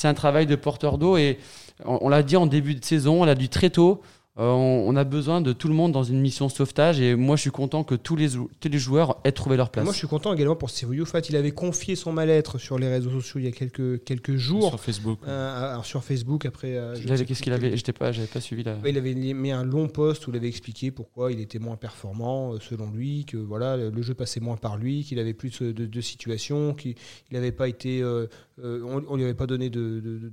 un 0.07 0.13
travail 0.13 0.45
porteur 0.55 0.97
d'eau 0.97 1.17
et 1.17 1.39
on, 1.85 1.99
on 2.01 2.09
l'a 2.09 2.23
dit 2.23 2.35
en 2.35 2.45
début 2.45 2.75
de 2.75 2.83
saison, 2.83 3.21
on 3.21 3.25
l'a 3.25 3.35
dit 3.35 3.49
très 3.49 3.69
tôt. 3.69 4.01
Euh, 4.39 4.43
on, 4.51 4.83
on 4.87 4.95
a 4.95 5.03
besoin 5.03 5.41
de 5.41 5.51
tout 5.53 5.67
le 5.67 5.73
monde 5.73 5.91
dans 5.91 6.03
une 6.03 6.19
mission 6.19 6.47
sauvetage 6.49 6.99
et 6.99 7.15
moi 7.15 7.35
je 7.35 7.41
suis 7.41 7.51
content 7.51 7.83
que 7.83 7.95
tous 7.95 8.15
les, 8.15 8.29
tous 8.31 8.69
les 8.69 8.77
joueurs 8.77 9.17
aient 9.23 9.31
trouvé 9.31 9.57
leur 9.57 9.69
place. 9.71 9.83
Moi, 9.83 9.93
je 9.93 9.97
suis 9.97 10.07
content 10.07 10.33
également 10.33 10.55
pour 10.55 10.69
Steve 10.69 10.93
Youfat. 10.93 11.21
Il 11.29 11.35
avait 11.35 11.51
confié 11.51 11.95
son 11.95 12.11
mal-être 12.13 12.57
sur 12.59 12.77
les 12.77 12.87
réseaux 12.87 13.09
sociaux 13.09 13.39
il 13.39 13.45
y 13.45 13.47
a 13.47 13.51
quelques, 13.51 14.03
quelques 14.03 14.35
jours 14.35 14.69
Sur 14.69 14.79
Facebook. 14.79 15.19
euh, 15.27 15.71
alors, 15.71 15.85
sur 15.85 16.03
Facebook. 16.03 16.45
Après, 16.45 16.75
euh, 16.77 16.95
Qu'est-ce 17.25 17.41
qu'il 17.41 17.53
avait 17.53 17.75
J'étais 17.75 17.93
pas, 17.93 18.11
j'avais 18.11 18.27
pas 18.27 18.41
suivi 18.41 18.63
là. 18.63 18.77
Il 18.85 18.97
avait 18.97 19.13
mis 19.15 19.51
un 19.51 19.63
long 19.63 19.87
post 19.87 20.27
où 20.27 20.31
il 20.31 20.37
avait 20.37 20.47
expliqué 20.47 20.91
pourquoi 20.91 21.31
il 21.31 21.39
était 21.39 21.59
moins 21.59 21.75
performant 21.75 22.59
selon 22.59 22.91
lui, 22.91 23.25
que 23.25 23.37
voilà 23.37 23.75
le 23.77 24.01
jeu 24.01 24.13
passait 24.13 24.39
moins 24.39 24.57
par 24.57 24.77
lui, 24.77 25.03
qu'il 25.03 25.19
avait 25.19 25.33
plus 25.33 25.59
de, 25.61 25.71
de, 25.71 25.85
de 25.85 26.01
situations, 26.01 26.73
qu'il 26.73 26.95
n'avait 27.31 27.51
pas 27.51 27.67
été, 27.67 28.01
euh, 28.01 28.27
euh, 28.63 28.81
on, 28.85 29.03
on 29.09 29.15
lui 29.15 29.23
avait 29.23 29.33
pas 29.33 29.47
donné 29.47 29.69
de, 29.69 29.79
de, 29.79 29.99
de- 30.19 30.31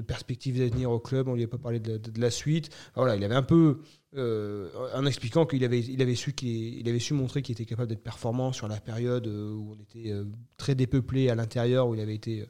de 0.00 0.06
perspective 0.06 0.58
d'avenir 0.58 0.90
au 0.90 0.98
club, 0.98 1.28
on 1.28 1.34
lui 1.34 1.42
avait 1.42 1.50
pas 1.50 1.58
parlé 1.58 1.80
de 1.80 1.92
la, 1.92 1.98
de 1.98 2.20
la 2.20 2.30
suite. 2.30 2.70
Voilà, 2.94 3.16
il 3.16 3.24
avait 3.24 3.34
un 3.34 3.42
peu 3.42 3.78
euh, 4.16 4.68
en 4.94 5.06
expliquant 5.06 5.46
qu'il 5.46 5.64
avait, 5.64 5.80
il 5.80 6.02
avait 6.02 6.14
su 6.16 6.32
qu'il 6.32 6.78
il 6.80 6.88
avait 6.88 6.98
su 6.98 7.14
montrer 7.14 7.42
qu'il 7.42 7.52
était 7.52 7.64
capable 7.64 7.88
d'être 7.88 8.02
performant 8.02 8.52
sur 8.52 8.66
la 8.68 8.80
période 8.80 9.26
euh, 9.26 9.52
où 9.52 9.76
on 9.78 9.82
était 9.82 10.10
euh, 10.10 10.24
très 10.56 10.74
dépeuplé 10.74 11.30
à 11.30 11.34
l'intérieur, 11.34 11.88
où 11.88 11.94
il 11.94 12.00
avait 12.00 12.14
été 12.16 12.44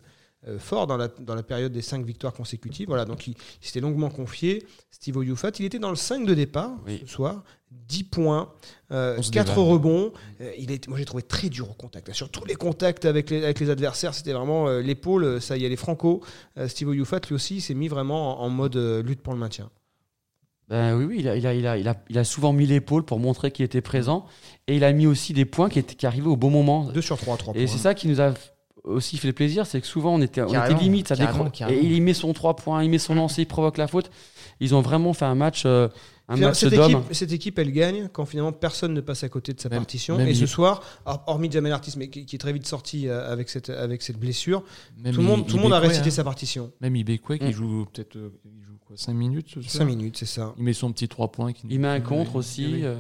fort 0.57 0.87
dans 0.87 0.97
la, 0.97 1.09
dans 1.09 1.35
la 1.35 1.43
période 1.43 1.71
des 1.71 1.83
cinq 1.83 2.03
victoires 2.07 2.33
consécutives. 2.33 2.89
Voilà, 2.89 3.05
donc 3.05 3.27
il, 3.27 3.33
il 3.33 3.67
s'était 3.67 3.81
longuement 3.81 4.09
confié. 4.09 4.65
Steve 4.91 5.19
Oyufat, 5.19 5.51
il 5.59 5.67
était 5.67 5.79
dans 5.79 5.91
le 5.91 5.97
5 5.97 6.25
de 6.25 6.33
départ 6.33 6.79
Oui. 6.87 7.01
ce 7.03 7.07
soir, 7.07 7.45
10 7.91 8.05
points, 8.05 8.49
euh, 8.93 9.17
On 9.19 9.23
se 9.23 9.31
4 9.31 9.55
dévale. 9.55 9.65
rebonds. 9.73 10.13
Euh, 10.41 10.51
il 10.59 10.71
est, 10.71 10.87
moi 10.89 10.97
j'ai 10.99 11.05
trouvé 11.05 11.23
très 11.23 11.49
dur 11.49 11.69
au 11.71 11.75
contact. 11.75 12.13
Sur 12.13 12.29
tous 12.31 12.45
les 12.45 12.55
contacts 12.55 13.05
avec 13.05 13.31
les, 13.31 13.43
avec 13.43 13.59
les 13.61 13.69
adversaires, 13.71 14.15
c'était 14.15 14.33
vraiment 14.33 14.69
euh, 14.69 14.81
l'épaule, 14.81 15.25
euh, 15.25 15.41
ça 15.41 15.57
y 15.57 15.67
allait 15.67 15.77
franco. 15.77 16.23
Euh, 16.59 16.69
Steve 16.69 16.89
Oyufat, 16.89 17.21
lui 17.29 17.35
aussi, 17.35 17.61
s'est 17.61 17.75
mis 17.75 17.89
vraiment 17.89 18.41
en, 18.41 18.47
en 18.47 18.49
mode 18.49 18.77
euh, 18.77 19.03
lutte 19.03 19.21
pour 19.23 19.33
le 19.33 19.39
maintien. 19.39 19.69
Ben 20.69 20.95
oui, 20.97 21.05
oui, 21.05 21.17
il 21.19 21.29
a, 21.29 21.37
il 21.37 21.47
a, 21.47 21.53
il 21.55 21.67
a, 21.67 21.77
il 21.77 21.89
a, 21.89 21.97
il 22.09 22.17
a 22.19 22.23
souvent 22.25 22.53
mis 22.53 22.65
l'épaule 22.67 23.03
pour 23.05 23.19
montrer 23.19 23.51
qu'il 23.51 23.65
était 23.65 23.81
présent 23.81 24.27
et 24.69 24.77
il 24.77 24.85
a 24.85 24.93
mis 24.93 25.07
aussi 25.07 25.33
des 25.33 25.45
points 25.45 25.69
qui, 25.69 25.81
étaient, 25.81 25.97
qui 25.97 26.07
arrivaient 26.07 26.29
au 26.29 26.37
bon 26.37 26.51
moment. 26.51 26.85
2 26.93 27.03
sur 27.03 27.19
3, 27.19 27.37
3 27.39 27.55
Et 27.57 27.67
c'est 27.67 27.79
ça 27.79 27.93
qui 27.95 28.07
nous 28.07 28.21
a 28.21 28.33
aussi 28.85 29.19
fait 29.19 29.33
plaisir, 29.33 29.67
c'est 29.67 29.81
que 29.81 29.87
souvent 29.87 30.15
on 30.15 30.23
était, 30.23 30.41
on 30.43 30.49
était 30.49 30.75
limite, 30.75 31.09
ça 31.09 31.17
carrément, 31.17 31.47
décro- 31.47 31.51
carrément. 31.59 31.81
et 31.83 31.85
il 31.85 32.01
met 32.03 32.15
son 32.15 32.33
3 32.33 32.55
points, 32.57 32.83
il 32.85 32.89
met 32.91 32.99
son 32.99 33.15
lancer, 33.17 33.43
il 33.43 33.47
provoque 33.47 33.79
la 33.79 33.89
faute. 33.89 34.11
Ils 34.61 34.75
ont 34.75 34.81
vraiment 34.81 35.13
fait 35.13 35.25
un 35.25 35.35
match, 35.35 35.65
euh, 35.67 35.89
un 36.31 36.37
match 36.37 36.59
cette, 36.61 36.73
équipe, 36.73 36.99
cette 37.13 37.33
équipe, 37.33 37.59
elle 37.59 37.73
gagne 37.73 38.09
quand 38.13 38.25
finalement 38.25 38.53
personne 38.53 38.95
ne 38.95 39.01
passe 39.01 39.25
à 39.25 39.29
côté 39.29 39.53
de 39.53 39.61
sa 39.61 39.69
Même- 39.69 39.81
partition. 39.81 40.17
même 40.17 40.29
Et 40.29 40.35
ce 40.35 40.43
il- 40.43 40.49
soir, 40.49 40.83
hor- 41.05 41.23
hormis 41.27 41.51
Jamel 41.51 41.73
Artis, 41.73 41.95
mais 41.97 42.09
qui, 42.09 42.25
qui 42.27 42.37
est 42.37 42.39
très 42.39 42.53
vite 42.53 42.67
sorti 42.67 43.09
euh, 43.09 43.31
avec 43.33 43.49
cette, 43.51 43.69
avec 43.71 44.03
cette 44.03 44.19
blessure, 44.19 44.63
Même 45.03 45.13
tout 45.15 45.21
le 45.21 45.27
monde, 45.27 45.47
tout 45.47 45.57
le 45.57 45.63
monde 45.63 45.73
a 45.73 45.79
récité 45.79 46.09
hein. 46.09 46.13
sa 46.13 46.25
partition. 46.25 46.73
Même 46.81 46.97
Ibekwe 46.97 47.39
qui 47.39 47.45
Mm. 47.47 47.51
joue 47.53 47.87
peut-être 47.93 48.17
euh, 48.17 48.31
il 48.45 48.63
joue 48.65 48.77
quoi 48.87 48.97
5 48.97 49.13
minutes 49.15 49.49
ce 49.49 49.61
soir 49.61 49.73
5 49.73 49.85
minutes, 49.85 50.17
c'est 50.17 50.27
ça. 50.27 50.55
Il 50.57 50.65
met 50.65 50.73
son 50.73 50.93
petit 50.93 51.09
3 51.09 51.29
points. 51.33 51.53
qui- 51.53 51.67
Il 51.69 51.81
met 51.81 51.89
un 51.89 52.01
contre 52.01 52.33
oui, 52.35 52.39
aussi. 52.39 52.67
oui. 52.73 52.81
euh, 52.85 52.95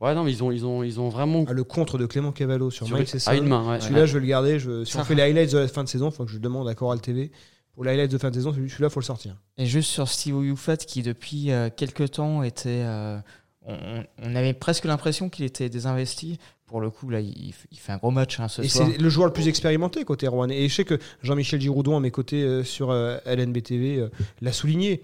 Ouais, 0.00 0.14
non, 0.14 0.24
mais 0.24 0.32
ils 0.32 0.42
ont, 0.44 0.50
ils 0.50 0.66
ont, 0.66 0.82
ils 0.82 1.00
ont 1.00 1.08
vraiment. 1.08 1.44
Ah, 1.48 1.52
le 1.54 1.64
contre 1.64 1.96
de 1.96 2.04
Clément 2.04 2.32
Cavallo 2.32 2.70
sur 2.70 2.84
sur- 2.86 2.96
Mike, 2.96 3.08
c'est 3.08 3.18
ça. 3.20 3.30
à 3.30 3.36
une 3.36 3.46
main, 3.46 3.66
ouais. 3.66 3.80
Celui-là, 3.80 4.04
je 4.04 4.12
vais 4.14 4.20
le 4.20 4.26
garder. 4.26 4.58
Je, 4.58 4.84
si 4.84 4.96
on 4.96 4.98
Ça 4.98 5.04
fait 5.04 5.14
les 5.14 5.22
highlights 5.22 5.52
de 5.52 5.58
la 5.58 5.68
fin 5.68 5.82
de 5.82 5.88
saison, 5.88 6.10
il 6.10 6.12
faut 6.14 6.24
que 6.26 6.30
je 6.30 6.36
demande 6.38 6.68
à 6.68 6.74
Coral 6.74 7.00
TV. 7.00 7.30
Pour 7.74 7.84
les 7.84 7.90
highlights 7.92 8.10
de 8.12 8.18
fin 8.18 8.30
de 8.30 8.34
saison, 8.34 8.52
celui- 8.52 8.70
celui-là, 8.70 8.88
il 8.88 8.92
faut 8.92 9.00
le 9.00 9.04
sortir. 9.04 9.36
Et 9.58 9.66
juste 9.66 9.90
sur 9.90 10.08
Steve 10.08 10.44
Youfat 10.44 10.76
qui 10.78 11.02
depuis 11.02 11.50
euh, 11.50 11.70
quelques 11.74 12.12
temps 12.12 12.42
était, 12.42 12.82
euh, 12.84 13.18
on, 13.66 14.36
avait 14.36 14.52
presque 14.52 14.84
l'impression 14.84 15.28
qu'il 15.28 15.44
était 15.44 15.68
désinvesti. 15.68 16.38
Pour 16.66 16.80
le 16.80 16.90
coup 16.90 17.10
là, 17.10 17.20
il, 17.20 17.52
fait 17.52 17.92
un 17.92 17.98
gros 17.98 18.10
match 18.10 18.40
hein, 18.40 18.48
ce 18.48 18.62
Et 18.62 18.68
soir. 18.68 18.88
c'est 18.90 18.98
le 19.00 19.08
joueur 19.08 19.26
le 19.26 19.32
plus 19.32 19.48
expérimenté 19.48 20.02
côté 20.04 20.26
Rouen. 20.26 20.48
Et 20.48 20.68
je 20.68 20.74
sais 20.74 20.84
que 20.84 20.98
Jean-Michel 21.22 21.60
Giroudon, 21.60 21.96
à 21.96 22.00
mes 22.00 22.10
côtés 22.10 22.42
euh, 22.42 22.64
sur 22.64 22.92
LNBTV, 22.92 24.08
l'a 24.40 24.52
souligné. 24.52 25.02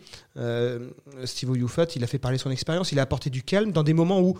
Steve 1.25 1.57
Youfat, 1.57 1.87
il 1.97 2.05
a 2.05 2.07
fait 2.07 2.19
parler 2.19 2.39
son 2.39 2.51
expérience. 2.51 2.93
Il 2.93 2.99
a 2.99 3.03
apporté 3.03 3.31
du 3.31 3.43
calme 3.43 3.73
dans 3.73 3.83
des 3.83 3.93
moments 3.95 4.21
où, 4.21 4.39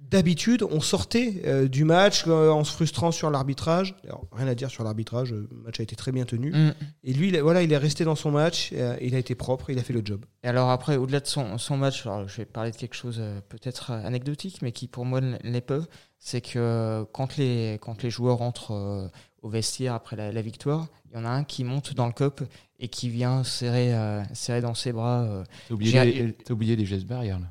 d'habitude, 0.00 0.62
on 0.68 0.80
sortait 0.80 1.42
euh, 1.46 1.68
du 1.68 1.84
match 1.84 2.24
euh, 2.26 2.50
en 2.50 2.64
se 2.64 2.72
frustrant 2.72 3.12
sur 3.12 3.30
l'arbitrage. 3.30 3.94
Alors, 4.04 4.26
rien 4.32 4.48
à 4.48 4.54
dire 4.54 4.70
sur 4.70 4.82
l'arbitrage. 4.82 5.32
Le 5.32 5.48
match 5.64 5.78
a 5.78 5.82
été 5.82 5.94
très 5.96 6.10
bien 6.12 6.24
tenu. 6.24 6.50
Mm. 6.52 6.74
Et 7.04 7.12
lui, 7.12 7.28
il 7.28 7.36
a- 7.36 7.42
voilà, 7.42 7.62
il 7.62 7.72
est 7.72 7.76
resté 7.76 8.04
dans 8.04 8.16
son 8.16 8.30
match. 8.30 8.70
euh, 8.72 8.96
il 9.00 9.14
a 9.14 9.18
été 9.18 9.34
propre. 9.34 9.70
Il 9.70 9.78
a 9.78 9.82
fait 9.82 9.92
le 9.92 10.02
job. 10.04 10.24
Et 10.42 10.48
alors 10.48 10.70
après, 10.70 10.96
au-delà 10.96 11.20
de 11.20 11.26
son, 11.26 11.58
son 11.58 11.76
match, 11.76 12.06
alors 12.06 12.26
je 12.28 12.36
vais 12.38 12.44
parler 12.44 12.70
de 12.70 12.76
quelque 12.76 12.94
chose 12.96 13.18
euh, 13.20 13.40
peut-être 13.48 13.90
anecdotique, 13.92 14.62
mais 14.62 14.72
qui 14.72 14.88
pour 14.88 15.04
moi 15.04 15.20
l'est 15.44 15.60
pas, 15.60 15.80
c'est 16.18 16.40
que 16.40 17.04
quand 17.12 17.36
les, 17.36 17.78
quand 17.80 18.02
les 18.02 18.10
joueurs 18.10 18.38
rentrent 18.38 18.72
euh, 18.72 19.08
au 19.42 19.48
vestiaire 19.48 19.94
après 19.94 20.16
la, 20.16 20.32
la 20.32 20.42
victoire, 20.42 20.88
il 21.10 21.16
y 21.16 21.20
en 21.20 21.24
a 21.24 21.28
un 21.30 21.44
qui 21.44 21.62
monte 21.64 21.94
dans 21.94 22.06
le 22.06 22.12
cop 22.12 22.42
et 22.78 22.88
qui 22.88 23.08
vient 23.10 23.44
serrer, 23.44 23.94
euh, 23.94 24.22
serrer 24.32 24.60
dans 24.60 24.74
ses 24.74 24.92
bras 24.92 25.22
euh, 25.22 25.44
T'as 25.68 25.74
oublié, 25.74 26.34
oublié 26.50 26.76
les 26.76 26.84
gestes 26.86 27.06
barrières 27.06 27.38
là. 27.38 27.46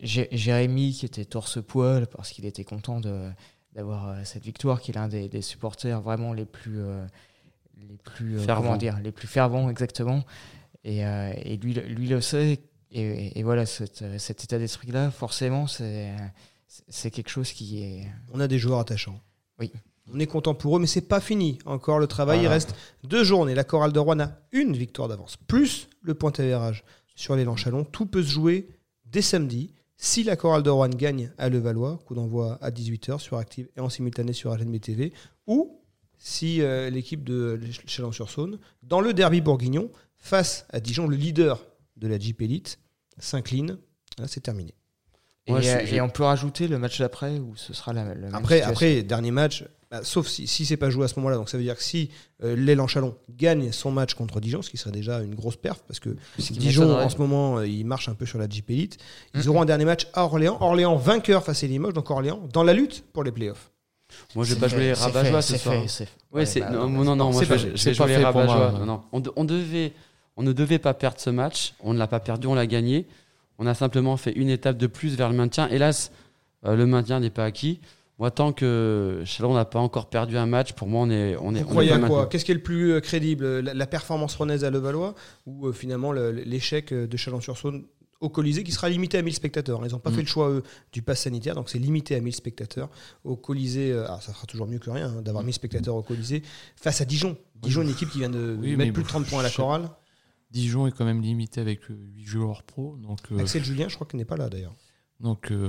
Jé- 0.00 0.28
Jérémy 0.32 0.92
qui 0.92 1.06
était 1.06 1.24
torse-poil 1.24 2.06
parce 2.06 2.30
qu'il 2.30 2.44
était 2.46 2.64
content 2.64 3.00
d'avoir 3.74 4.08
euh, 4.08 4.14
cette 4.24 4.44
victoire, 4.44 4.80
qu'il 4.80 4.96
est 4.96 5.00
un 5.00 5.08
des, 5.08 5.28
des 5.28 5.42
supporters 5.42 6.00
vraiment 6.00 6.32
les 6.32 6.44
plus, 6.46 6.80
euh, 6.80 7.06
les 7.76 7.96
plus 7.98 8.36
euh, 8.38 8.40
Fervents. 8.40 8.62
comment 8.62 8.76
dire, 8.76 8.98
les 9.02 9.12
plus 9.12 9.28
fervents 9.28 9.70
exactement. 9.70 10.24
Et, 10.84 11.04
euh, 11.06 11.32
et 11.36 11.56
lui, 11.56 11.74
lui 11.74 12.08
le 12.08 12.20
sait. 12.20 12.60
Et, 12.90 13.38
et 13.38 13.42
voilà, 13.42 13.66
cet, 13.66 14.02
cet 14.18 14.44
état 14.44 14.58
d'esprit-là, 14.58 15.10
forcément, 15.10 15.66
c'est 15.66 17.10
quelque 17.10 17.28
chose 17.28 17.52
qui 17.52 17.82
est. 17.82 18.06
On 18.32 18.40
a 18.40 18.48
des 18.48 18.58
joueurs 18.58 18.78
attachants. 18.80 19.20
Oui. 19.58 19.72
On 20.12 20.18
est 20.18 20.26
content 20.26 20.54
pour 20.54 20.74
eux, 20.76 20.80
mais 20.80 20.86
c'est 20.86 21.02
pas 21.06 21.20
fini. 21.20 21.58
Encore 21.66 21.98
le 21.98 22.06
travail. 22.06 22.40
Il 22.40 22.46
reste 22.46 22.74
deux 23.04 23.24
journées. 23.24 23.54
La 23.54 23.64
chorale 23.64 23.92
de 23.92 23.98
Rouen 23.98 24.20
a 24.20 24.32
une 24.52 24.74
victoire 24.74 25.06
d'avance, 25.08 25.36
plus 25.36 25.88
le 26.00 26.14
point 26.14 26.32
avérage 26.38 26.82
sur 27.14 27.36
l'élan 27.36 27.56
Chalon. 27.56 27.84
Tout 27.84 28.06
peut 28.06 28.22
se 28.22 28.30
jouer 28.30 28.68
dès 29.04 29.20
samedi. 29.20 29.74
Si 30.00 30.22
la 30.22 30.36
chorale 30.36 30.62
de 30.62 30.70
Rouen 30.70 30.88
gagne 30.88 31.32
à 31.38 31.48
Levallois, 31.48 31.98
coup 32.06 32.14
d'envoi 32.14 32.56
à 32.62 32.70
18h 32.70 33.18
sur 33.18 33.36
Active 33.36 33.68
et 33.76 33.80
en 33.80 33.88
simultané 33.88 34.32
sur 34.32 34.54
LNB 34.56 34.80
TV, 34.80 35.12
ou 35.48 35.80
si 36.18 36.62
euh, 36.62 36.88
l'équipe 36.88 37.24
de 37.24 37.60
Chalon-sur-Saône, 37.86 38.58
dans 38.84 39.00
le 39.00 39.12
derby 39.12 39.40
bourguignon, 39.40 39.90
face 40.16 40.66
à 40.70 40.78
Dijon, 40.78 41.08
le 41.08 41.16
leader 41.16 41.66
de 41.96 42.06
la 42.06 42.16
Jeep 42.18 42.40
Elite, 42.42 42.78
s'incline. 43.18 43.76
Là, 44.18 44.28
c'est 44.28 44.40
terminé. 44.40 44.72
Et, 45.46 45.52
Ouais, 45.52 45.62
je- 45.62 45.68
euh, 45.68 45.96
et 45.96 46.00
on 46.00 46.08
peut 46.08 46.22
rajouter 46.24 46.68
le 46.68 46.78
match 46.78 47.00
d'après 47.00 47.38
où 47.40 47.56
ce 47.56 47.72
sera 47.72 47.92
la, 47.92 48.04
la 48.04 48.14
même 48.14 48.34
Après, 48.34 48.56
situation. 48.56 48.70
après, 48.70 49.02
dernier 49.02 49.30
match, 49.32 49.64
bah, 49.90 50.00
sauf 50.02 50.26
si, 50.28 50.46
si 50.46 50.66
c'est 50.66 50.76
pas 50.76 50.90
joué 50.90 51.04
à 51.04 51.08
ce 51.08 51.18
moment-là. 51.18 51.36
Donc 51.36 51.48
ça 51.48 51.56
veut 51.56 51.62
dire 51.64 51.76
que 51.76 51.82
si 51.82 52.10
euh, 52.44 52.54
l'élan 52.54 52.86
Chalon 52.86 53.16
gagne 53.36 53.72
son 53.72 53.90
match 53.90 54.14
contre 54.14 54.40
Dijon, 54.40 54.60
ce 54.62 54.70
qui 54.70 54.76
serait 54.76 54.90
déjà 54.90 55.20
une 55.22 55.34
grosse 55.34 55.56
perf, 55.56 55.82
parce 55.86 55.98
que 56.00 56.10
Dijon 56.38 56.94
en 56.98 57.08
ce 57.08 57.16
moment, 57.18 57.58
euh, 57.58 57.66
il 57.66 57.84
marche 57.84 58.08
un 58.08 58.14
peu 58.14 58.26
sur 58.26 58.38
la 58.38 58.48
Jeep 58.48 58.70
Elite. 58.70 58.98
Ils 59.34 59.48
auront 59.48 59.62
un 59.62 59.66
dernier 59.66 59.84
match 59.86 60.06
à 60.12 60.24
Orléans. 60.24 60.58
Orléans 60.60 60.96
vainqueur 60.96 61.42
face 61.42 61.64
à 61.64 61.66
Limoges, 61.66 61.94
donc 61.94 62.10
Orléans 62.10 62.46
dans 62.52 62.62
la 62.64 62.74
lutte 62.74 63.04
pour 63.12 63.24
les 63.24 63.32
playoffs. 63.32 63.70
Moi, 64.34 64.44
je 64.44 64.54
vais 64.54 64.60
pas 64.60 64.68
jouer 64.68 64.94
fait, 64.94 65.42
ce 65.42 65.52
c'est 65.52 65.58
soir. 65.58 65.76
Ouais, 66.32 66.46
c'est 66.46 66.60
bah, 66.60 66.70
non, 66.70 66.88
non, 66.88 67.16
non, 67.16 67.32
moi 67.32 67.42
pas 67.44 67.56
je 67.56 67.68
vais 67.68 67.94
pas 67.94 68.46
jouer. 68.46 68.78
Non, 68.78 68.86
non. 68.86 69.02
On, 69.12 69.20
de- 69.20 69.32
on 69.36 69.44
devait, 69.44 69.92
on 70.36 70.42
ne 70.42 70.52
devait 70.52 70.78
pas 70.78 70.94
perdre 70.94 71.20
ce 71.20 71.30
match. 71.30 71.74
On 71.80 71.92
ne 71.92 71.98
l'a 71.98 72.06
pas 72.06 72.20
perdu, 72.20 72.46
on 72.46 72.54
l'a 72.54 72.66
gagné. 72.66 73.06
On 73.58 73.66
a 73.66 73.74
simplement 73.74 74.16
fait 74.16 74.32
une 74.32 74.48
étape 74.48 74.78
de 74.78 74.86
plus 74.86 75.16
vers 75.16 75.28
le 75.28 75.36
maintien. 75.36 75.68
Hélas, 75.68 76.10
euh, 76.64 76.74
le 76.76 76.86
maintien 76.86 77.20
n'est 77.20 77.30
pas 77.30 77.44
acquis. 77.44 77.80
Moi, 78.18 78.30
tant 78.32 78.52
que 78.52 79.22
Chalon 79.24 79.54
n'a 79.54 79.64
pas 79.64 79.78
encore 79.78 80.08
perdu 80.10 80.36
un 80.36 80.46
match, 80.46 80.72
pour 80.72 80.88
moi, 80.88 81.02
on 81.02 81.10
est, 81.10 81.36
on 81.40 81.54
est, 81.54 81.60
Vous 81.62 81.66
on 81.68 81.70
croyez 81.70 81.90
est 81.90 81.94
à 81.94 81.98
pas 82.00 82.08
quoi. 82.08 82.26
Qu'est-ce 82.26 82.44
qui 82.44 82.50
est 82.50 82.54
le 82.56 82.62
plus 82.62 82.92
euh, 82.92 83.00
crédible 83.00 83.60
la, 83.60 83.74
la 83.74 83.86
performance 83.86 84.34
rennaise 84.34 84.64
à 84.64 84.70
Levallois 84.70 85.14
ou 85.46 85.68
euh, 85.68 85.72
finalement 85.72 86.10
le- 86.10 86.32
l'échec 86.32 86.92
euh, 86.92 87.06
de 87.06 87.16
Chalon-sur-Saône 87.16 87.84
au 88.20 88.28
Colisée 88.28 88.64
qui 88.64 88.72
sera 88.72 88.88
limité 88.88 89.16
à 89.18 89.22
1000 89.22 89.32
spectateurs? 89.34 89.80
Ils 89.86 89.92
n'ont 89.92 90.00
pas 90.00 90.10
Mm. 90.10 90.14
fait 90.14 90.20
le 90.22 90.26
choix 90.26 90.50
eux, 90.50 90.64
du 90.92 91.00
pass 91.02 91.20
sanitaire, 91.22 91.54
donc 91.54 91.70
c'est 91.70 91.78
limité 91.78 92.16
à 92.16 92.20
1000 92.20 92.34
spectateurs. 92.34 92.88
Au 93.22 93.36
Colisée, 93.36 93.92
euh, 93.92 94.06
alors 94.06 94.20
ça 94.20 94.32
fera 94.32 94.46
toujours 94.46 94.66
mieux 94.66 94.80
que 94.80 94.90
rien 94.90 95.10
hein, 95.16 95.22
d'avoir 95.22 95.44
1000 95.44 95.54
spectateurs 95.54 95.94
au 95.94 96.02
Colisée 96.02 96.42
face 96.74 97.00
à 97.00 97.04
Dijon. 97.04 97.36
Dijon, 97.62 97.82
une 97.82 97.90
équipe 97.90 98.10
qui 98.10 98.18
vient 98.18 98.30
de 98.30 98.56
Oui, 98.60 98.74
mettre 98.76 98.92
plus 98.94 99.02
de 99.04 99.06
bon, 99.06 99.12
30 99.20 99.26
points 99.28 99.40
à 99.40 99.42
la 99.44 99.50
chorale. 99.50 99.88
Dijon 100.50 100.88
est 100.88 100.92
quand 100.92 101.04
même 101.04 101.20
limité 101.22 101.60
avec 101.60 101.82
8 101.84 102.24
joueurs 102.24 102.64
pro. 102.64 102.96
Donc, 102.96 103.18
euh, 103.30 103.38
Axel 103.38 103.62
Julien, 103.62 103.88
je 103.88 103.94
crois 103.94 104.08
qu'il 104.08 104.16
n'est 104.18 104.24
pas 104.24 104.36
là 104.36 104.48
d'ailleurs. 104.48 104.74
donc 105.20 105.52
euh, 105.52 105.68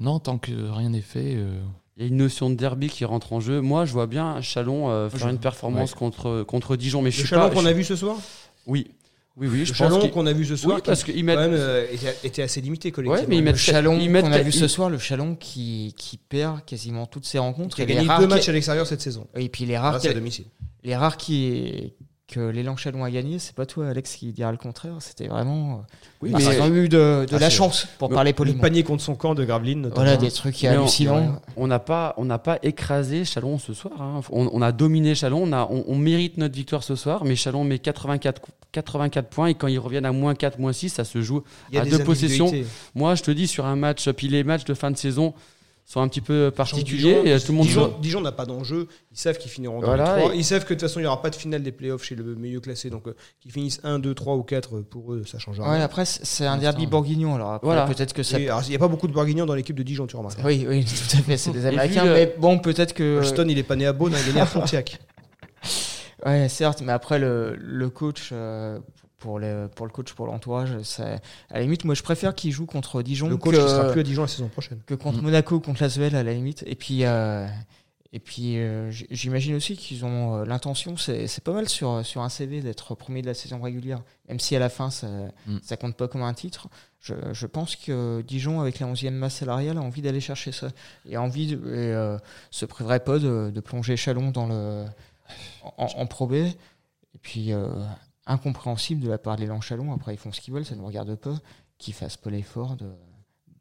non, 0.00 0.18
tant 0.18 0.38
que 0.38 0.52
rien 0.70 0.88
n'est 0.88 1.02
fait. 1.02 1.34
euh, 1.36 1.60
Il 2.00 2.04
y 2.04 2.06
a 2.06 2.08
une 2.08 2.16
notion 2.16 2.48
de 2.48 2.54
derby 2.54 2.88
qui 2.88 3.04
rentre 3.04 3.34
en 3.34 3.40
jeu. 3.40 3.60
Moi, 3.60 3.84
je 3.84 3.92
vois 3.92 4.06
bien 4.06 4.40
Chalon 4.40 4.88
euh, 4.90 5.10
faire 5.10 5.28
une 5.28 5.38
performance 5.38 5.92
contre, 5.92 6.44
contre 6.44 6.76
Dijon. 6.76 7.02
Mais 7.02 7.10
je 7.10 7.18
Le 7.18 7.26
suis 7.26 7.28
Chalon 7.28 7.50
qu'on 7.50 7.60
je- 7.60 7.66
a 7.68 7.72
vu 7.74 7.84
ce 7.84 7.94
soir 7.94 8.16
Oui, 8.66 8.86
oui, 9.36 9.48
oui. 9.52 9.58
Le 9.58 9.64
Je 9.66 9.70
pense 9.72 9.76
Chalon 9.76 10.00
qu'il- 10.00 10.10
qu'on 10.10 10.24
a 10.24 10.32
vu 10.32 10.46
ce 10.46 10.56
soir, 10.56 10.76
Oui, 10.76 10.82
parce 10.82 11.06
mettent. 11.24 11.38
même, 11.38 11.52
euh, 11.52 11.86
était, 12.24 12.40
assez 12.42 12.62
limité 12.62 12.90
collectivement. 12.90 13.20
Ouais, 13.20 13.26
mais 13.28 13.36
ils 13.36 13.40
Le 13.40 13.44
mettent- 13.44 13.56
Chalon 13.56 13.98
qu'on 13.98 14.32
a 14.32 14.38
vu 14.42 14.50
ce 14.50 14.66
soir, 14.66 14.88
le 14.88 14.96
Chalon 14.98 15.34
qui, 15.34 15.92
qui 15.94 16.16
perd 16.16 16.64
quasiment 16.64 17.04
toutes 17.04 17.26
ses 17.26 17.38
rencontres. 17.38 17.76
qui 17.76 17.82
a 17.82 17.84
gagné 17.84 18.08
deux 18.18 18.26
matchs 18.26 18.48
à 18.48 18.52
l'extérieur 18.52 18.86
cette 18.86 19.02
saison. 19.02 19.26
Et 19.36 19.50
puis 19.50 19.66
les 19.66 19.76
rares, 19.76 19.96
à 19.96 19.98
qui, 20.00 20.14
domicile. 20.14 20.46
les 20.82 20.96
rares 20.96 21.18
qui, 21.18 21.92
que 22.30 22.40
l'élan 22.40 22.76
Chalon 22.76 23.04
a 23.04 23.10
gagné, 23.10 23.38
c'est 23.38 23.54
pas 23.54 23.66
toi, 23.66 23.88
Alex, 23.88 24.16
qui 24.16 24.32
dira 24.32 24.50
le 24.52 24.56
contraire. 24.56 24.92
C'était 25.00 25.26
vraiment. 25.28 25.72
euh, 25.72 25.94
Oui, 26.22 26.30
parce 26.30 26.44
mais- 26.44 26.50
qu'ils 26.54 26.62
ont 26.62 26.74
eu 26.74 26.88
de, 26.88 27.26
de 27.28 27.34
Ah, 27.34 27.38
la 27.38 27.50
chance, 27.50 27.86
pour 27.98 28.08
le- 28.08 28.14
parler 28.14 28.30
Le 28.30 28.36
poliment. 28.36 28.60
panier 28.60 28.82
contre 28.82 29.02
son 29.02 29.14
camp 29.14 29.34
de 29.34 29.44
Gravelines, 29.44 29.80
notamment. 29.82 30.02
Voilà, 30.04 30.16
des 30.16 30.30
trucs 30.30 30.62
hallucinants. 30.64 31.40
On 31.56 31.66
n'a 31.66 31.78
pas, 31.78 32.14
on 32.16 32.24
n'a 32.24 32.38
pas 32.38 32.58
écrasé 32.62 33.24
Chalon 33.24 33.58
ce 33.58 33.74
soir. 33.74 34.00
hein. 34.00 34.20
On, 34.30 34.48
on 34.52 34.62
a 34.62 34.72
dominé 34.72 35.14
Chalon. 35.14 35.42
On, 35.44 35.52
a, 35.52 35.66
on, 35.70 35.84
on 35.86 35.96
mérite 35.96 36.36
notre 36.38 36.54
victoire 36.54 36.82
ce 36.84 36.94
soir. 36.96 37.24
Mais 37.24 37.36
Chalon 37.36 37.64
met 37.64 37.78
84, 37.78 38.40
84 38.72 39.28
points. 39.28 39.46
Et 39.48 39.54
quand 39.54 39.66
ils 39.68 39.78
reviennent 39.78 40.06
à 40.06 40.12
moins 40.12 40.34
4, 40.34 40.58
moins 40.58 40.72
6, 40.72 40.90
ça 40.90 41.04
se 41.04 41.20
joue. 41.22 41.42
À 41.74 41.84
deux 41.84 41.98
possessions. 42.04 42.52
Moi, 42.94 43.14
je 43.14 43.22
te 43.22 43.30
dis, 43.30 43.46
sur 43.46 43.66
un 43.66 43.76
match, 43.76 44.08
puis 44.10 44.28
les 44.28 44.44
matchs 44.44 44.64
de 44.64 44.74
fin 44.74 44.90
de 44.90 44.96
saison 44.96 45.34
sont 45.92 46.00
un 46.00 46.08
petit 46.08 46.20
peu 46.20 46.50
Dijon- 46.50 46.56
particuliers. 46.56 47.22
et 47.24 47.40
tout 47.40 47.50
le 47.50 47.58
monde 47.58 47.66
Dijon, 47.66 47.86
joue. 47.88 48.00
Dijon 48.00 48.20
n'a 48.20 48.30
pas 48.30 48.46
d'enjeu. 48.46 48.86
Ils 49.10 49.18
savent 49.18 49.38
qu'ils 49.38 49.50
finiront 49.50 49.80
dans 49.80 49.86
Voilà, 49.88 50.16
les 50.16 50.22
3. 50.22 50.34
et- 50.34 50.38
Ils 50.38 50.44
savent 50.44 50.62
que 50.64 50.68
de 50.74 50.78
toute 50.78 50.82
façon, 50.88 51.00
il 51.00 51.02
n'y 51.02 51.06
aura 51.08 51.20
pas 51.20 51.30
de 51.30 51.34
finale 51.34 51.62
des 51.64 51.72
playoffs 51.72 52.04
chez 52.04 52.14
le 52.14 52.36
milieu 52.36 52.60
classé. 52.60 52.90
Donc, 52.90 53.08
euh, 53.08 53.16
qu'ils 53.40 53.50
finissent 53.50 53.80
1, 53.82 53.98
2, 53.98 54.14
3 54.14 54.36
ou 54.36 54.44
4, 54.44 54.76
euh, 54.76 54.86
pour 54.88 55.12
eux, 55.12 55.24
ça 55.26 55.38
change 55.40 55.58
rien. 55.58 55.68
Ouais, 55.70 55.80
après, 55.82 56.04
c'est 56.04 56.46
un 56.46 56.58
derby 56.58 56.86
bourguignon. 56.86 57.34
Alors, 57.34 57.52
après, 57.54 57.66
Voilà. 57.66 57.86
peut-être 57.86 58.12
que 58.12 58.22
ça. 58.22 58.38
Il 58.38 58.44
n'y 58.68 58.76
a 58.76 58.78
pas 58.78 58.86
beaucoup 58.88 59.08
de 59.08 59.12
Bourguignons 59.12 59.46
dans 59.46 59.54
l'équipe 59.56 59.74
de 59.76 59.82
Dijon, 59.82 60.06
tu 60.06 60.16
remarques. 60.16 60.38
Oui, 60.44 60.64
oui, 60.68 60.84
tout 61.10 61.16
à 61.18 61.22
fait, 61.22 61.36
c'est 61.36 61.50
des 61.52 61.66
Américains. 61.66 62.04
Mais 62.04 62.34
bon, 62.38 62.58
peut-être 62.60 62.94
que. 62.94 63.18
Holston, 63.18 63.46
il 63.48 63.58
est 63.58 63.62
pas 63.64 63.74
né 63.76 63.86
à 63.86 63.92
Beaune, 63.92 64.14
hein, 64.14 64.18
il 64.24 64.30
est 64.30 64.34
né 64.34 64.40
à 64.40 64.46
Pontiac. 64.46 64.98
Ouais, 66.26 66.48
certes, 66.50 66.82
mais 66.84 66.92
après, 66.92 67.18
le, 67.18 67.56
le 67.58 67.88
coach. 67.88 68.28
euh, 68.32 68.78
pour, 69.20 69.38
le, 69.38 69.68
pour 69.74 69.86
le 69.86 69.92
coach, 69.92 70.12
pour 70.14 70.26
l'entourage, 70.26 70.80
ça- 70.82 71.14
à 71.50 71.54
la 71.54 71.60
limite, 71.60 71.84
moi 71.84 71.94
je 71.94 72.02
préfère 72.02 72.34
qu'il 72.34 72.50
joue 72.50 72.66
contre 72.66 73.02
Dijon 73.02 73.28
Le 73.28 73.36
coach 73.36 73.54
que, 73.54 73.60
ne 73.62 73.68
sera 73.68 73.92
plus 73.92 74.00
à 74.00 74.02
Dijon 74.02 74.22
la 74.22 74.28
saison 74.28 74.48
prochaine. 74.48 74.80
que 74.86 74.94
contre 74.94 75.18
Mm. 75.18 75.22
Monaco, 75.22 75.60
contre 75.60 75.82
Lasvel 75.82 76.16
à 76.16 76.22
la 76.24 76.32
limite. 76.32 76.64
Et 76.66 76.74
puis, 76.74 77.04
euh, 77.04 77.46
et 78.12 78.18
puis 78.18 78.58
euh, 78.58 78.90
j'imagine 78.90 79.54
aussi 79.54 79.76
qu'ils 79.76 80.04
ont 80.04 80.38
euh, 80.40 80.44
l'intention, 80.44 80.96
c'est 80.96 81.28
c'est 81.28 81.44
pas 81.44 81.52
mal 81.52 81.68
sur, 81.68 82.04
sur 82.04 82.22
un 82.22 82.28
CV 82.28 82.60
d'être 82.60 82.96
premier 82.96 83.22
de 83.22 83.26
la 83.28 83.34
saison 83.34 83.60
régulière, 83.60 84.02
même 84.28 84.40
si 84.40 84.56
à 84.56 84.58
la 84.58 84.68
fin 84.68 84.90
ça, 84.90 85.06
Mm. 85.46 85.58
ça 85.62 85.76
compte 85.76 85.96
pas 85.96 86.08
comme 86.08 86.22
un 86.22 86.34
titre. 86.34 86.66
Je, 86.98 87.14
je 87.32 87.46
pense 87.46 87.76
que 87.76 88.22
Dijon, 88.26 88.60
avec 88.60 88.78
la 88.80 88.86
11e 88.88 89.10
masse 89.12 89.36
salariale, 89.36 89.78
a 89.78 89.80
envie 89.80 90.02
d'aller 90.02 90.20
chercher 90.20 90.50
ça. 90.52 90.68
Et 91.08 91.14
a 91.16 91.22
envie 91.22 91.46
de, 91.46 91.56
et, 91.56 91.60
euh, 91.94 92.18
se 92.50 92.66
priverait 92.66 93.00
pas 93.04 93.18
de, 93.18 93.50
de 93.54 93.60
plonger 93.60 93.96
Chalon 93.96 94.32
dans 94.32 94.46
le, 94.46 94.84
en, 95.78 95.86
en 95.96 96.06
Pro 96.06 96.26
B. 96.26 96.34
Et 96.34 97.18
puis, 97.22 97.52
euh, 97.52 97.68
incompréhensible 98.26 99.02
de 99.02 99.08
la 99.08 99.18
part 99.18 99.36
de 99.36 99.42
l'élan 99.42 99.60
Chalon. 99.60 99.92
Après, 99.92 100.14
ils 100.14 100.18
font 100.18 100.32
ce 100.32 100.40
qu'ils 100.40 100.54
veulent, 100.54 100.64
ça 100.64 100.74
ne 100.74 100.80
me 100.80 100.86
regarde 100.86 101.14
pas. 101.16 101.34
Qu'ils 101.78 101.94
fassent 101.94 102.16
pas 102.16 102.30
l'effort 102.30 102.76
de, 102.76 102.90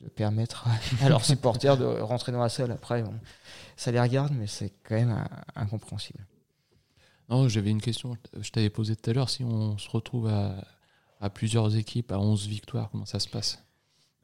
de 0.01 0.09
permettre 0.09 0.67
à 1.01 1.09
leurs 1.09 1.23
supporters 1.25 1.77
de 1.77 1.85
rentrer 1.85 2.31
dans 2.31 2.41
la 2.41 2.49
salle. 2.49 2.71
Après, 2.71 3.01
bon, 3.03 3.13
ça 3.77 3.91
les 3.91 3.99
regarde, 4.01 4.33
mais 4.33 4.47
c'est 4.47 4.73
quand 4.83 4.95
même 4.95 5.11
un- 5.11 5.27
incompréhensible. 5.55 6.25
Non, 7.29 7.47
j'avais 7.47 7.69
une 7.69 7.81
question. 7.81 8.17
Je 8.39 8.49
t'avais 8.51 8.69
posé 8.69 8.95
tout 8.95 9.09
à 9.09 9.13
l'heure. 9.13 9.29
Si 9.29 9.43
on 9.43 9.77
se 9.77 9.89
retrouve 9.89 10.27
à, 10.27 10.55
à 11.21 11.29
plusieurs 11.29 11.75
équipes, 11.75 12.11
à 12.11 12.19
11 12.19 12.47
victoires, 12.47 12.89
comment 12.91 13.05
ça 13.05 13.19
se 13.19 13.27
passe? 13.29 13.63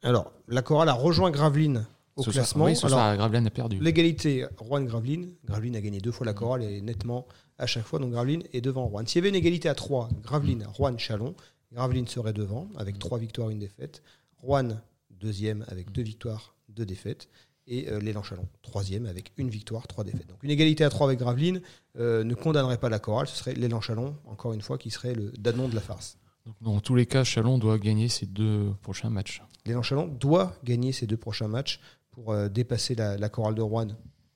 Alors, 0.02 0.32
la 0.48 0.62
chorale 0.62 0.88
a 0.88 0.92
rejoint 0.92 1.30
Gravelines 1.30 1.86
au 2.16 2.22
Ce 2.22 2.30
soir- 2.30 2.44
classement. 2.44 2.64
oui, 2.64 2.76
ce 2.76 2.86
Alors, 2.86 2.98
a 2.98 3.50
perdu. 3.50 3.78
L'égalité, 3.80 4.46
Rouen-Gravelines. 4.58 5.34
Gravelines 5.44 5.76
a 5.76 5.80
gagné 5.80 6.00
deux 6.00 6.12
fois 6.12 6.26
la 6.26 6.32
chorale 6.34 6.62
et 6.62 6.80
nettement 6.80 7.26
à 7.58 7.66
chaque 7.66 7.84
fois. 7.84 7.98
Donc 7.98 8.10
Gravelines 8.12 8.42
est 8.52 8.60
devant 8.60 8.86
Rouen. 8.86 9.04
S'il 9.06 9.16
y 9.16 9.20
avait 9.20 9.28
une 9.28 9.34
égalité 9.34 9.68
à 9.68 9.74
3, 9.74 10.08
Gravelines, 10.22 10.66
Rouen, 10.74 10.96
Chalon, 10.98 11.34
Gravelines 11.72 12.06
serait 12.08 12.32
devant 12.32 12.68
avec 12.76 12.98
trois 12.98 13.18
victoires, 13.18 13.50
une 13.50 13.58
défaite. 13.58 14.02
Rouen, 14.38 14.80
deuxième 15.10 15.64
avec 15.68 15.92
deux 15.92 16.02
victoires, 16.02 16.54
deux 16.68 16.86
défaites. 16.86 17.28
Et 17.68 17.88
euh, 17.90 17.98
l'élan 17.98 18.22
Chalon, 18.22 18.46
troisième 18.62 19.06
avec 19.06 19.32
une 19.36 19.50
victoire, 19.50 19.86
trois 19.88 20.04
défaites. 20.04 20.28
Donc 20.28 20.40
une 20.44 20.50
égalité 20.50 20.84
à 20.84 20.88
3 20.88 21.08
avec 21.08 21.18
Gravelines 21.18 21.60
euh, 21.98 22.22
ne 22.22 22.34
condamnerait 22.34 22.78
pas 22.78 22.88
la 22.88 23.00
chorale. 23.00 23.26
Ce 23.26 23.36
serait 23.36 23.54
l'élan 23.54 23.80
Chalon, 23.80 24.14
encore 24.26 24.52
une 24.52 24.62
fois, 24.62 24.78
qui 24.78 24.90
serait 24.90 25.14
le 25.16 25.32
danon 25.32 25.68
de 25.68 25.74
la 25.74 25.80
farce. 25.80 26.16
Donc, 26.46 26.54
dans 26.60 26.78
tous 26.78 26.94
les 26.94 27.06
cas, 27.06 27.24
Chalon 27.24 27.58
doit 27.58 27.78
gagner 27.78 28.08
ses 28.08 28.26
deux 28.26 28.72
prochains 28.82 29.10
matchs. 29.10 29.42
L'élan 29.64 29.82
Chalon 29.82 30.06
doit 30.06 30.54
gagner 30.62 30.92
ses 30.92 31.08
deux 31.08 31.16
prochains 31.16 31.48
matchs 31.48 31.80
pour 32.16 32.32
euh, 32.32 32.48
dépasser 32.48 32.94
la, 32.94 33.16
la 33.18 33.28
chorale 33.28 33.54
de 33.54 33.60
Rouen 33.62 33.88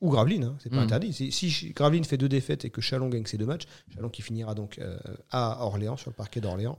ou 0.03 0.11
Gravelines, 0.11 0.45
hein, 0.45 0.57
c'est 0.63 0.69
pas 0.71 0.77
Mhm. 0.77 0.83
interdit. 0.83 1.13
Si, 1.33 1.73
Gravelines 1.75 2.05
fait 2.05 2.17
deux 2.19 2.29
défaites 2.29 2.65
et 2.67 2.71
que 2.71 2.81
Chalon 2.81 3.09
gagne 3.09 3.25
ses 3.27 3.39
deux 3.39 3.47
matchs, 3.47 3.65
Chalon 3.95 4.09
qui 4.11 4.23
finira 4.23 4.55
donc 4.55 4.79
euh, 4.79 4.99
à 5.31 5.65
Orléans, 5.65 5.97
sur 5.97 6.11
le 6.11 6.15
parquet 6.15 6.41
d'Orléans, 6.41 6.77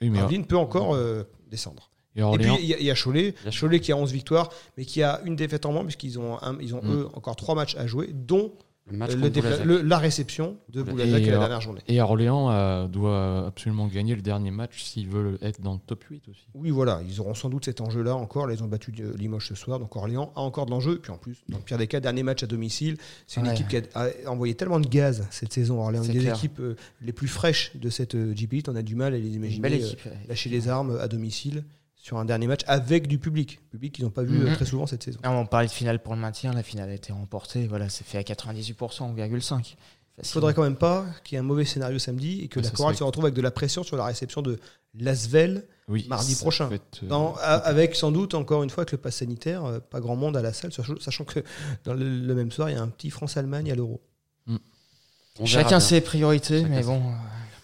Oui, 0.00 0.10
mais 0.10 0.18
Gravelines 0.18 0.46
peut 0.46 0.56
encore 0.58 0.94
euh, 0.94 1.24
descendre. 1.50 1.90
et 2.16 2.20
puis 2.38 2.46
il 2.60 2.66
y, 2.66 2.74
a- 2.74 2.78
il 2.78 2.84
y 2.86 2.90
a 2.90 2.94
Cholet, 2.94 3.34
Cholet 3.58 3.80
qui 3.80 3.92
a 3.92 3.96
11 3.96 4.12
victoires, 4.12 4.50
mais 4.76 4.84
qui 4.84 5.02
a 5.02 5.20
une 5.24 5.36
défaite 5.36 5.64
en 5.66 5.72
moins, 5.72 5.84
puisqu'ils 5.84 6.18
ont, 6.18 6.38
un- 6.42 6.58
ils 6.60 6.74
ont 6.74 6.82
Mhm. 6.82 6.92
eux 6.92 7.08
encore 7.14 7.36
trois 7.36 7.54
matchs 7.54 7.74
à 7.76 7.86
jouer, 7.86 8.10
dont 8.12 8.52
Le 8.90 8.96
match 8.98 9.12
euh, 9.14 9.64
le 9.64 9.80
la 9.82 9.96
réception 9.96 10.56
de 10.68 10.82
Boulazac 10.82 11.22
Et, 11.22 11.26
la 11.30 11.36
euh, 11.36 11.38
dernière 11.38 11.60
journée. 11.60 11.80
et 11.86 12.00
Orléans 12.00 12.50
euh, 12.50 12.88
doit 12.88 13.46
absolument 13.46 13.86
gagner 13.86 14.16
le 14.16 14.22
dernier 14.22 14.50
match 14.50 14.82
s'ils 14.82 15.08
veulent 15.08 15.38
être 15.40 15.60
dans 15.60 15.74
le 15.74 15.78
top 15.86 16.02
8 16.10 16.28
aussi. 16.28 16.46
Oui, 16.54 16.70
voilà, 16.70 17.00
ils 17.08 17.20
auront 17.20 17.34
sans 17.34 17.48
doute 17.48 17.64
cet 17.64 17.80
enjeu-là 17.80 18.16
encore. 18.16 18.48
Là, 18.48 18.54
ils 18.54 18.62
ont 18.62 18.66
battu 18.66 18.92
euh, 19.00 19.14
Limoges 19.16 19.46
ce 19.46 19.54
soir, 19.54 19.78
donc 19.78 19.94
Orléans 19.94 20.32
a 20.34 20.40
encore 20.40 20.66
de 20.66 20.72
l'enjeu. 20.72 20.98
Puis 20.98 21.12
en 21.12 21.16
plus, 21.16 21.44
dans 21.48 21.58
le 21.58 21.62
pire 21.64 21.78
des 21.78 21.86
cas, 21.86 22.00
dernier 22.00 22.24
match 22.24 22.42
à 22.42 22.46
domicile. 22.48 22.96
C'est 23.28 23.40
une 23.40 23.46
Ouais. 23.46 23.52
équipe 23.52 23.68
qui 23.68 23.76
a, 23.76 23.82
a 23.94 24.28
envoyé 24.30 24.54
tellement 24.56 24.80
de 24.80 24.88
gaz 24.88 25.26
cette 25.30 25.52
saison. 25.52 25.80
Orléans, 25.80 26.02
C'est 26.02 26.08
une 26.12 26.18
des 26.18 26.24
clair. 26.24 26.36
équipes 26.36 26.58
euh, 26.60 26.74
les 27.02 27.12
plus 27.12 27.28
fraîches 27.28 27.76
de 27.76 27.88
cette 27.88 28.16
euh, 28.16 28.34
GP. 28.34 28.68
On 28.68 28.74
a 28.74 28.82
du 28.82 28.96
mal 28.96 29.14
à 29.14 29.18
les 29.18 29.36
imaginer 29.36 29.68
euh, 29.72 29.76
équipe. 29.76 30.00
lâcher 30.28 30.50
les 30.50 30.68
armes 30.68 30.98
à 31.00 31.06
domicile 31.06 31.62
sur 32.02 32.18
un 32.18 32.24
dernier 32.24 32.48
match 32.48 32.62
avec 32.66 33.06
du 33.06 33.18
public. 33.18 33.60
Public 33.70 33.94
qu'ils 33.94 34.04
n'ont 34.04 34.10
pas 34.10 34.24
vu 34.24 34.42
euh, 34.42 34.48
Mhm. 34.48 34.54
très 34.56 34.64
souvent 34.66 34.86
cette 34.88 35.04
saison. 35.04 35.20
Ah, 35.22 35.30
on 35.30 35.46
parlait 35.46 35.68
de 35.68 35.72
finale 35.72 36.02
pour 36.02 36.14
le 36.14 36.20
maintien, 36.20 36.52
la 36.52 36.64
finale 36.64 36.90
a 36.90 36.94
été 36.94 37.12
remportée, 37.12 37.68
voilà, 37.68 37.88
c'est 37.88 38.04
fait 38.04 38.18
à 38.18 38.24
98%, 38.24 39.06
1,5. 39.14 39.76
Il 40.18 40.26
faudrait 40.26 40.52
quand 40.52 40.64
même 40.64 40.76
pas 40.76 41.06
qu'il 41.24 41.36
y 41.36 41.36
ait 41.36 41.40
un 41.40 41.44
mauvais 41.44 41.64
scénario 41.64 41.98
samedi 42.00 42.40
et 42.42 42.48
que 42.48 42.58
Ouais, 42.58 42.64
la 42.66 42.70
chorale 42.72 42.96
se 42.96 43.04
retrouve 43.04 43.24
avec 43.24 43.34
de 43.34 43.40
la 43.40 43.50
pression 43.52 43.82
sur 43.84 43.96
la 43.96 44.04
réception 44.04 44.42
de 44.42 44.58
Lasvel 44.98 45.64
Oui, 45.88 46.04
Mardi 46.08 46.34
prochain. 46.34 46.70
être, 46.70 47.00
euh, 47.04 47.06
Dans- 47.06 47.34
avec 47.36 47.94
sans 47.94 48.10
doute 48.12 48.34
encore 48.34 48.62
une 48.64 48.68
fois 48.70 48.82
avec 48.82 48.92
le 48.92 48.98
pass 48.98 49.16
sanitaire, 49.16 49.64
euh, 49.64 49.78
pas 49.78 50.00
grand 50.00 50.16
monde 50.16 50.36
à 50.36 50.42
la 50.42 50.52
salle, 50.52 50.70
sachant, 50.72 51.24
que 51.24 51.40
dans 51.84 51.94
le, 51.94 52.18
le 52.18 52.34
même 52.34 52.50
soir, 52.50 52.68
il 52.68 52.74
y 52.74 52.78
a 52.78 52.82
un 52.82 52.88
petit 52.88 53.10
France-Allemagne 53.10 53.70
à 53.70 53.74
l'Euro. 53.76 54.02
Verra 54.46 55.46
Chacun 55.46 55.80
ses 55.80 56.00
priorités, 56.02 56.60
Chacun 56.62 56.74
mais 56.74 56.82
bon. 56.82 56.96
euh, 57.00 57.14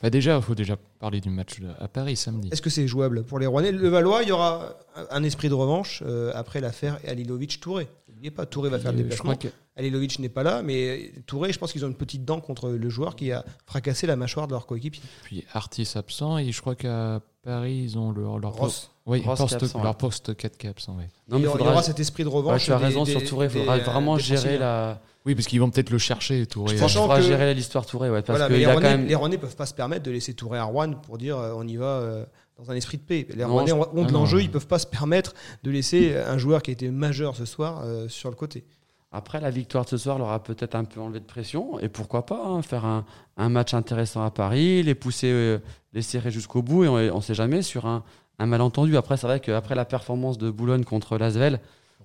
bah 0.02 0.10
déjà, 0.10 0.36
il 0.36 0.42
faut 0.42 0.54
déjà 0.54 0.76
parler 1.00 1.20
du 1.20 1.30
match 1.30 1.60
à 1.78 1.88
Paris 1.88 2.16
samedi. 2.16 2.48
Est-ce 2.52 2.62
que 2.62 2.70
c'est 2.70 2.86
jouable 2.86 3.24
pour 3.24 3.38
les 3.38 3.46
Rouennais? 3.46 3.72
Le 3.72 3.88
Valois, 3.88 4.22
il 4.22 4.28
y 4.28 4.32
aura 4.32 4.76
un 5.10 5.22
esprit 5.24 5.48
de 5.48 5.54
revanche 5.54 6.02
euh, 6.06 6.30
après 6.34 6.60
l'affaire 6.60 6.98
Alilovic-Touré. 7.06 7.88
N'oubliez 8.18 8.32
pas, 8.32 8.46
Touré 8.46 8.68
va 8.68 8.80
faire 8.80 8.90
le 8.90 8.96
Euh, 8.98 9.02
je 9.02 9.02
déplacement. 9.04 9.34
crois 9.36 9.48
que 9.50 9.54
Alilovic 9.76 10.18
n'est 10.18 10.28
pas 10.28 10.42
là, 10.42 10.60
mais 10.64 11.12
Touré, 11.26 11.52
je 11.52 11.58
pense 11.60 11.70
qu'ils 11.70 11.84
ont 11.84 11.88
une 11.88 11.94
petite 11.94 12.24
dent 12.24 12.40
contre 12.40 12.70
le 12.70 12.88
joueur 12.90 13.14
qui 13.14 13.30
a 13.30 13.44
fracassé 13.64 14.08
la 14.08 14.16
mâchoire 14.16 14.48
de 14.48 14.52
leur 14.54 14.66
coéquipier. 14.66 15.02
puis 15.22 15.44
Artis 15.52 15.88
absent 15.94 16.36
et 16.38 16.50
je 16.50 16.60
crois 16.60 16.74
qu'à 16.74 17.20
Paris 17.44 17.82
ils 17.84 17.96
ont 17.96 18.10
leur 18.10 18.40
leur 18.40 18.54
Ross. 18.54 18.90
oui, 19.06 19.22
Ross 19.24 19.38
poste, 19.38 19.52
absent, 19.54 19.78
leur 19.80 19.92
ouais. 19.92 19.96
poste 19.96 20.36
4 20.36 20.58
qui 20.58 20.66
est 20.66 20.70
absent. 20.70 20.96
ouais. 20.96 21.08
Non, 21.28 21.36
il, 21.36 21.40
y 21.40 21.42
mais 21.42 21.46
aura, 21.46 21.56
il 21.58 21.60
y 21.60 21.62
faudra- 21.62 21.72
aura 21.74 21.82
cet 21.84 22.00
esprit 22.00 22.24
de 22.24 22.28
Ouais, 22.28 22.34
revanche. 22.34 22.64
tu 22.64 22.72
as 22.72 22.78
des- 22.78 22.84
raison 22.86 23.04
des- 23.04 23.12
sur 23.12 23.24
Touré, 23.24 23.46
il 23.46 23.52
des- 23.52 23.58
faudra 23.60 23.78
vraiment 23.78 24.16
des 24.16 24.22
gérer 24.24 24.58
la. 24.58 25.00
Oui, 25.24 25.34
parce 25.36 25.46
qu'ils 25.46 25.60
vont 25.60 25.70
peut-être 25.70 25.90
le 25.90 25.98
chercher 25.98 26.44
Touré. 26.46 26.74
Je 26.74 26.80
pense- 26.80 26.92
Il 26.94 26.98
faudra 26.98 27.18
que- 27.18 27.22
gérer 27.22 27.54
l'histoire 27.54 27.86
Touré, 27.86 28.10
ouais, 28.10 28.22
parce 28.22 28.36
Voilà, 28.38 28.52
qu'il 28.52 28.64
les 28.64 28.66
Rouennais, 28.72 28.96
même. 28.96 29.14
Rouennais 29.16 29.38
peuvent 29.38 29.54
pas 29.56 29.66
se 29.66 29.74
permettre 29.74 30.02
de 30.04 30.10
laisser 30.10 30.34
Touré 30.34 30.58
à 30.58 30.64
Rouen 30.64 30.92
pour 30.94 31.18
dire 31.18 31.38
euh, 31.38 31.52
on 31.54 31.68
y 31.68 31.76
va 31.76 31.86
euh, 32.00 32.24
dans 32.58 32.70
un 32.70 32.74
esprit 32.74 32.96
de 32.98 33.02
paix. 33.02 33.26
Les 33.34 33.40
je- 33.40 33.44
ont, 33.46 33.88
ont 33.96 34.02
de 34.02 34.08
Ah 34.08 34.12
l'enjeu, 34.12 34.42
ils 34.42 34.50
peuvent 34.50 34.66
pas 34.66 34.78
se 34.78 34.86
permettre 34.86 35.34
de 35.62 35.70
laisser 35.70 36.16
un 36.16 36.38
joueur 36.38 36.62
qui 36.62 36.70
a 36.70 36.72
été 36.72 36.90
majeur 36.90 37.36
ce 37.36 37.44
soir 37.44 37.82
euh, 37.84 38.08
sur 38.08 38.30
le 38.30 38.36
côté. 38.36 38.64
Après, 39.12 39.40
la 39.40 39.50
victoire 39.50 39.84
de 39.84 39.90
ce 39.90 39.96
soir 39.96 40.18
leur 40.18 40.30
a 40.30 40.42
peut-être 40.42 40.74
un 40.74 40.84
peu 40.84 41.00
enlevé 41.00 41.20
de 41.20 41.24
pression. 41.24 41.78
Et 41.80 41.88
pourquoi 41.88 42.26
pas 42.26 42.44
hein, 42.44 42.60
faire 42.62 42.84
un, 42.84 43.06
un 43.38 43.48
match 43.48 43.72
intéressant 43.74 44.22
à 44.24 44.30
Paris, 44.30 44.82
les 44.82 44.94
pousser, 44.94 45.30
euh, 45.30 45.58
les 45.94 46.02
serrer 46.02 46.30
jusqu'au 46.30 46.60
bout. 46.60 46.84
Et 46.84 46.88
on 47.10 47.16
ne 47.16 47.22
sait 47.22 47.32
jamais 47.34 47.62
sur 47.62 47.86
un, 47.86 48.04
un 48.38 48.46
malentendu. 48.46 48.96
Après, 48.98 49.16
c'est 49.16 49.26
vrai 49.26 49.40
qu'après 49.40 49.74
la 49.74 49.86
performance 49.86 50.36
de 50.36 50.50
Boulogne 50.50 50.84
contre 50.84 51.16
Lasvel, 51.16 51.60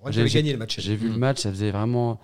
J'ai- 0.08 0.24
gagné 0.28 0.52
le 0.52 0.58
match. 0.58 0.80
j'ai 0.80 0.96
vu 0.96 1.08
Mm. 1.08 1.12
le 1.12 1.18
match, 1.18 1.40
ça 1.40 1.50
faisait 1.50 1.70
vraiment. 1.72 2.20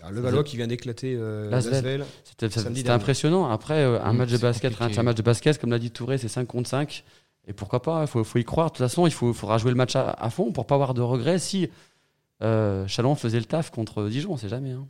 Alors, 0.00 0.12
Le 0.12 0.20
Valois 0.20 0.44
qui 0.44 0.56
vient 0.56 0.66
d'éclater 0.68 1.14
euh, 1.18 1.50
Lasvel. 1.50 2.04
C'était 2.24 2.88
impressionnant. 2.90 3.50
Après, 3.50 3.80
euh, 3.80 4.00
un 4.02 4.12
Mm, 4.12 4.16
match 4.16 4.30
de 4.30 4.38
basket, 4.38 4.72
un 4.80 5.02
match 5.02 5.16
de 5.16 5.22
basket, 5.22 5.58
comme 5.58 5.70
l'a 5.70 5.78
dit 5.78 5.90
Touré, 5.90 6.16
c'est 6.16 6.28
5 6.28 6.46
contre 6.46 6.68
5. 6.70 7.04
Et 7.48 7.52
pourquoi 7.52 7.82
pas 7.82 8.02
Il 8.02 8.06
faut, 8.06 8.22
faut 8.24 8.38
y 8.38 8.44
croire. 8.44 8.68
De 8.68 8.76
toute 8.76 8.86
façon, 8.86 9.06
il 9.06 9.12
faut, 9.12 9.32
faudra 9.32 9.58
jouer 9.58 9.70
le 9.70 9.76
match 9.76 9.96
à, 9.96 10.10
à 10.10 10.30
fond 10.30 10.52
pour 10.52 10.66
pas 10.66 10.76
avoir 10.76 10.94
de 10.94 11.00
regrets 11.02 11.38
si 11.38 11.68
euh, 12.42 12.86
Chalon 12.86 13.14
faisait 13.14 13.38
le 13.38 13.44
taf 13.44 13.70
contre 13.70 14.08
Dijon, 14.08 14.32
on 14.32 14.36
sait 14.36 14.48
jamais. 14.48 14.72
hein. 14.72 14.86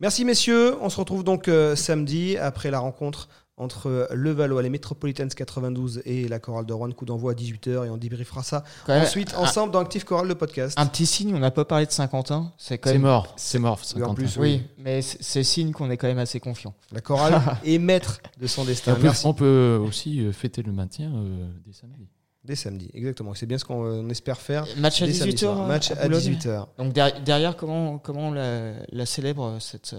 Merci 0.00 0.24
messieurs, 0.24 0.76
on 0.80 0.90
se 0.90 0.98
retrouve 0.98 1.24
donc 1.24 1.48
euh, 1.48 1.76
samedi 1.76 2.36
après 2.36 2.70
la 2.70 2.78
rencontre 2.80 3.28
entre 3.56 4.08
le 4.12 4.30
Valois, 4.32 4.62
les 4.62 4.70
Metropolitans 4.70 5.28
92 5.28 6.02
et 6.04 6.26
la 6.26 6.40
chorale 6.40 6.66
de 6.66 6.72
Rouen, 6.72 6.90
coup 6.90 7.04
d'envoi 7.04 7.32
à 7.32 7.34
18h 7.34 7.86
et 7.86 7.90
on 7.90 7.96
débriefera 7.96 8.42
ça 8.42 8.64
quand 8.84 8.94
même, 8.94 9.04
ensuite 9.04 9.32
un, 9.34 9.42
ensemble 9.42 9.72
dans 9.72 9.78
Active 9.78 10.04
Chorale 10.04 10.26
le 10.26 10.34
podcast. 10.34 10.78
un 10.78 10.86
petit 10.86 11.06
signe, 11.06 11.34
on 11.34 11.38
n'a 11.38 11.52
pas 11.52 11.64
parlé 11.64 11.86
de 11.86 11.92
Saint-Quentin. 11.92 12.52
C'est 12.58 12.78
quand 12.78 12.90
même. 12.90 13.02
mort, 13.02 13.32
c'est 13.36 13.60
mort. 13.60 13.78
Oui, 13.94 14.02
en 14.02 14.14
50. 14.14 14.16
plus, 14.16 14.36
Oui, 14.38 14.62
mais 14.78 15.02
c'est 15.02 15.44
signe 15.44 15.70
qu'on 15.72 15.90
est 15.90 15.96
quand 15.96 16.08
même 16.08 16.18
assez 16.18 16.40
confiant. 16.40 16.74
La 16.90 17.00
chorale 17.00 17.40
est 17.64 17.78
maître 17.78 18.20
de 18.40 18.46
son 18.46 18.64
destin. 18.64 18.96
on, 19.24 19.34
peut, 19.34 19.78
on 19.80 19.86
aussi 19.86 20.20
euh, 20.20 20.32
fêter 20.32 20.62
le 20.62 20.72
maintien 20.72 21.12
euh, 21.14 21.46
dès 21.64 21.72
samedi. 21.72 22.08
Dès 22.42 22.56
samedi, 22.56 22.90
exactement. 22.92 23.34
C'est 23.34 23.46
bien 23.46 23.56
ce 23.56 23.64
qu'on 23.64 23.86
euh, 23.86 24.08
espère 24.08 24.40
faire. 24.40 24.66
Match 24.78 25.00
à 25.00 25.06
dès 25.06 25.12
samedi 25.12 25.36
18h. 25.36 25.38
soir. 25.38 25.66
Match 25.68 25.92
à 25.92 26.08
18h. 26.08 26.66
Donc 26.76 26.92
derrière, 26.92 27.56
comment, 27.56 27.98
comment 27.98 28.32
la, 28.32 28.72
la 28.90 29.06
célèbre 29.06 29.58
cette. 29.60 29.94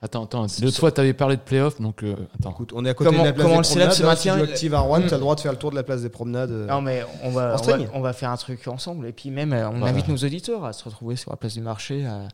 Attends, 0.00 0.24
attends. 0.26 0.46
L'autre 0.62 0.78
fois, 0.78 0.92
tu 0.92 1.00
avais 1.00 1.12
parlé 1.12 1.34
de 1.36 1.40
playoff, 1.40 1.80
donc 1.80 2.04
euh, 2.04 2.14
attends. 2.38 2.52
Écoute, 2.52 2.70
on 2.72 2.84
est 2.84 2.90
à 2.90 2.94
côté 2.94 3.10
Comment- 3.10 3.22
de 3.24 3.26
la 3.28 3.32
place 3.32 3.44
comment 3.46 3.60
des 3.60 3.68
promenades. 3.68 3.88
maintient 4.00 4.34
Si 4.36 4.40
tu 4.44 4.48
actives 4.52 4.74
à 4.74 4.78
Rouen, 4.78 5.00
Mm. 5.00 5.06
tu 5.08 5.14
as 5.14 5.16
le 5.16 5.20
droit 5.20 5.34
de 5.34 5.40
faire 5.40 5.50
le 5.52 5.58
tour 5.58 5.70
de 5.72 5.76
la 5.76 5.82
place 5.82 6.02
des 6.02 6.08
promenades. 6.08 6.52
euh. 6.52 6.66
Non, 6.68 6.80
mais 6.80 7.04
on 7.24 7.30
va, 7.30 7.42
En 7.42 7.44
on, 7.46 7.50
va, 7.50 7.58
string. 7.58 7.88
on 7.94 8.00
va 8.00 8.12
faire 8.12 8.30
un 8.30 8.36
truc 8.36 8.68
ensemble. 8.68 9.08
Et 9.08 9.12
puis 9.12 9.30
même, 9.30 9.52
on 9.52 9.70
Voilà. 9.78 9.86
invite 9.86 10.06
nos 10.06 10.16
auditeurs 10.16 10.64
à 10.64 10.72
se 10.72 10.84
retrouver 10.84 11.16
sur 11.16 11.32
la 11.32 11.36
place 11.36 11.54
du 11.54 11.60
marché 11.62 12.06
à, 12.06 12.28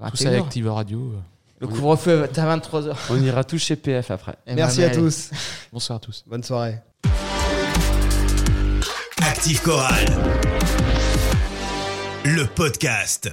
à 0.00 0.10
Tout 0.12 0.18
ça 0.18 0.30
21h. 0.30 0.38
Active 0.44 0.68
Radio. 0.70 1.12
Le 1.58 1.66
couvre-feu 1.66 2.28
est 2.32 2.38
à 2.38 2.56
23h. 2.56 2.94
On 3.10 3.20
ira 3.20 3.42
tous 3.42 3.58
chez 3.58 3.74
PF 3.74 4.12
après. 4.12 4.36
Merci 4.46 4.84
à 4.84 4.90
tous. 4.90 5.30
Bonsoir 5.72 5.96
à 5.96 6.00
tous. 6.00 6.22
Bonne 6.28 6.44
soirée. 6.44 6.78
Active 9.20 9.60
Chorale. 9.62 10.06
Le 12.24 12.44
podcast. 12.46 13.30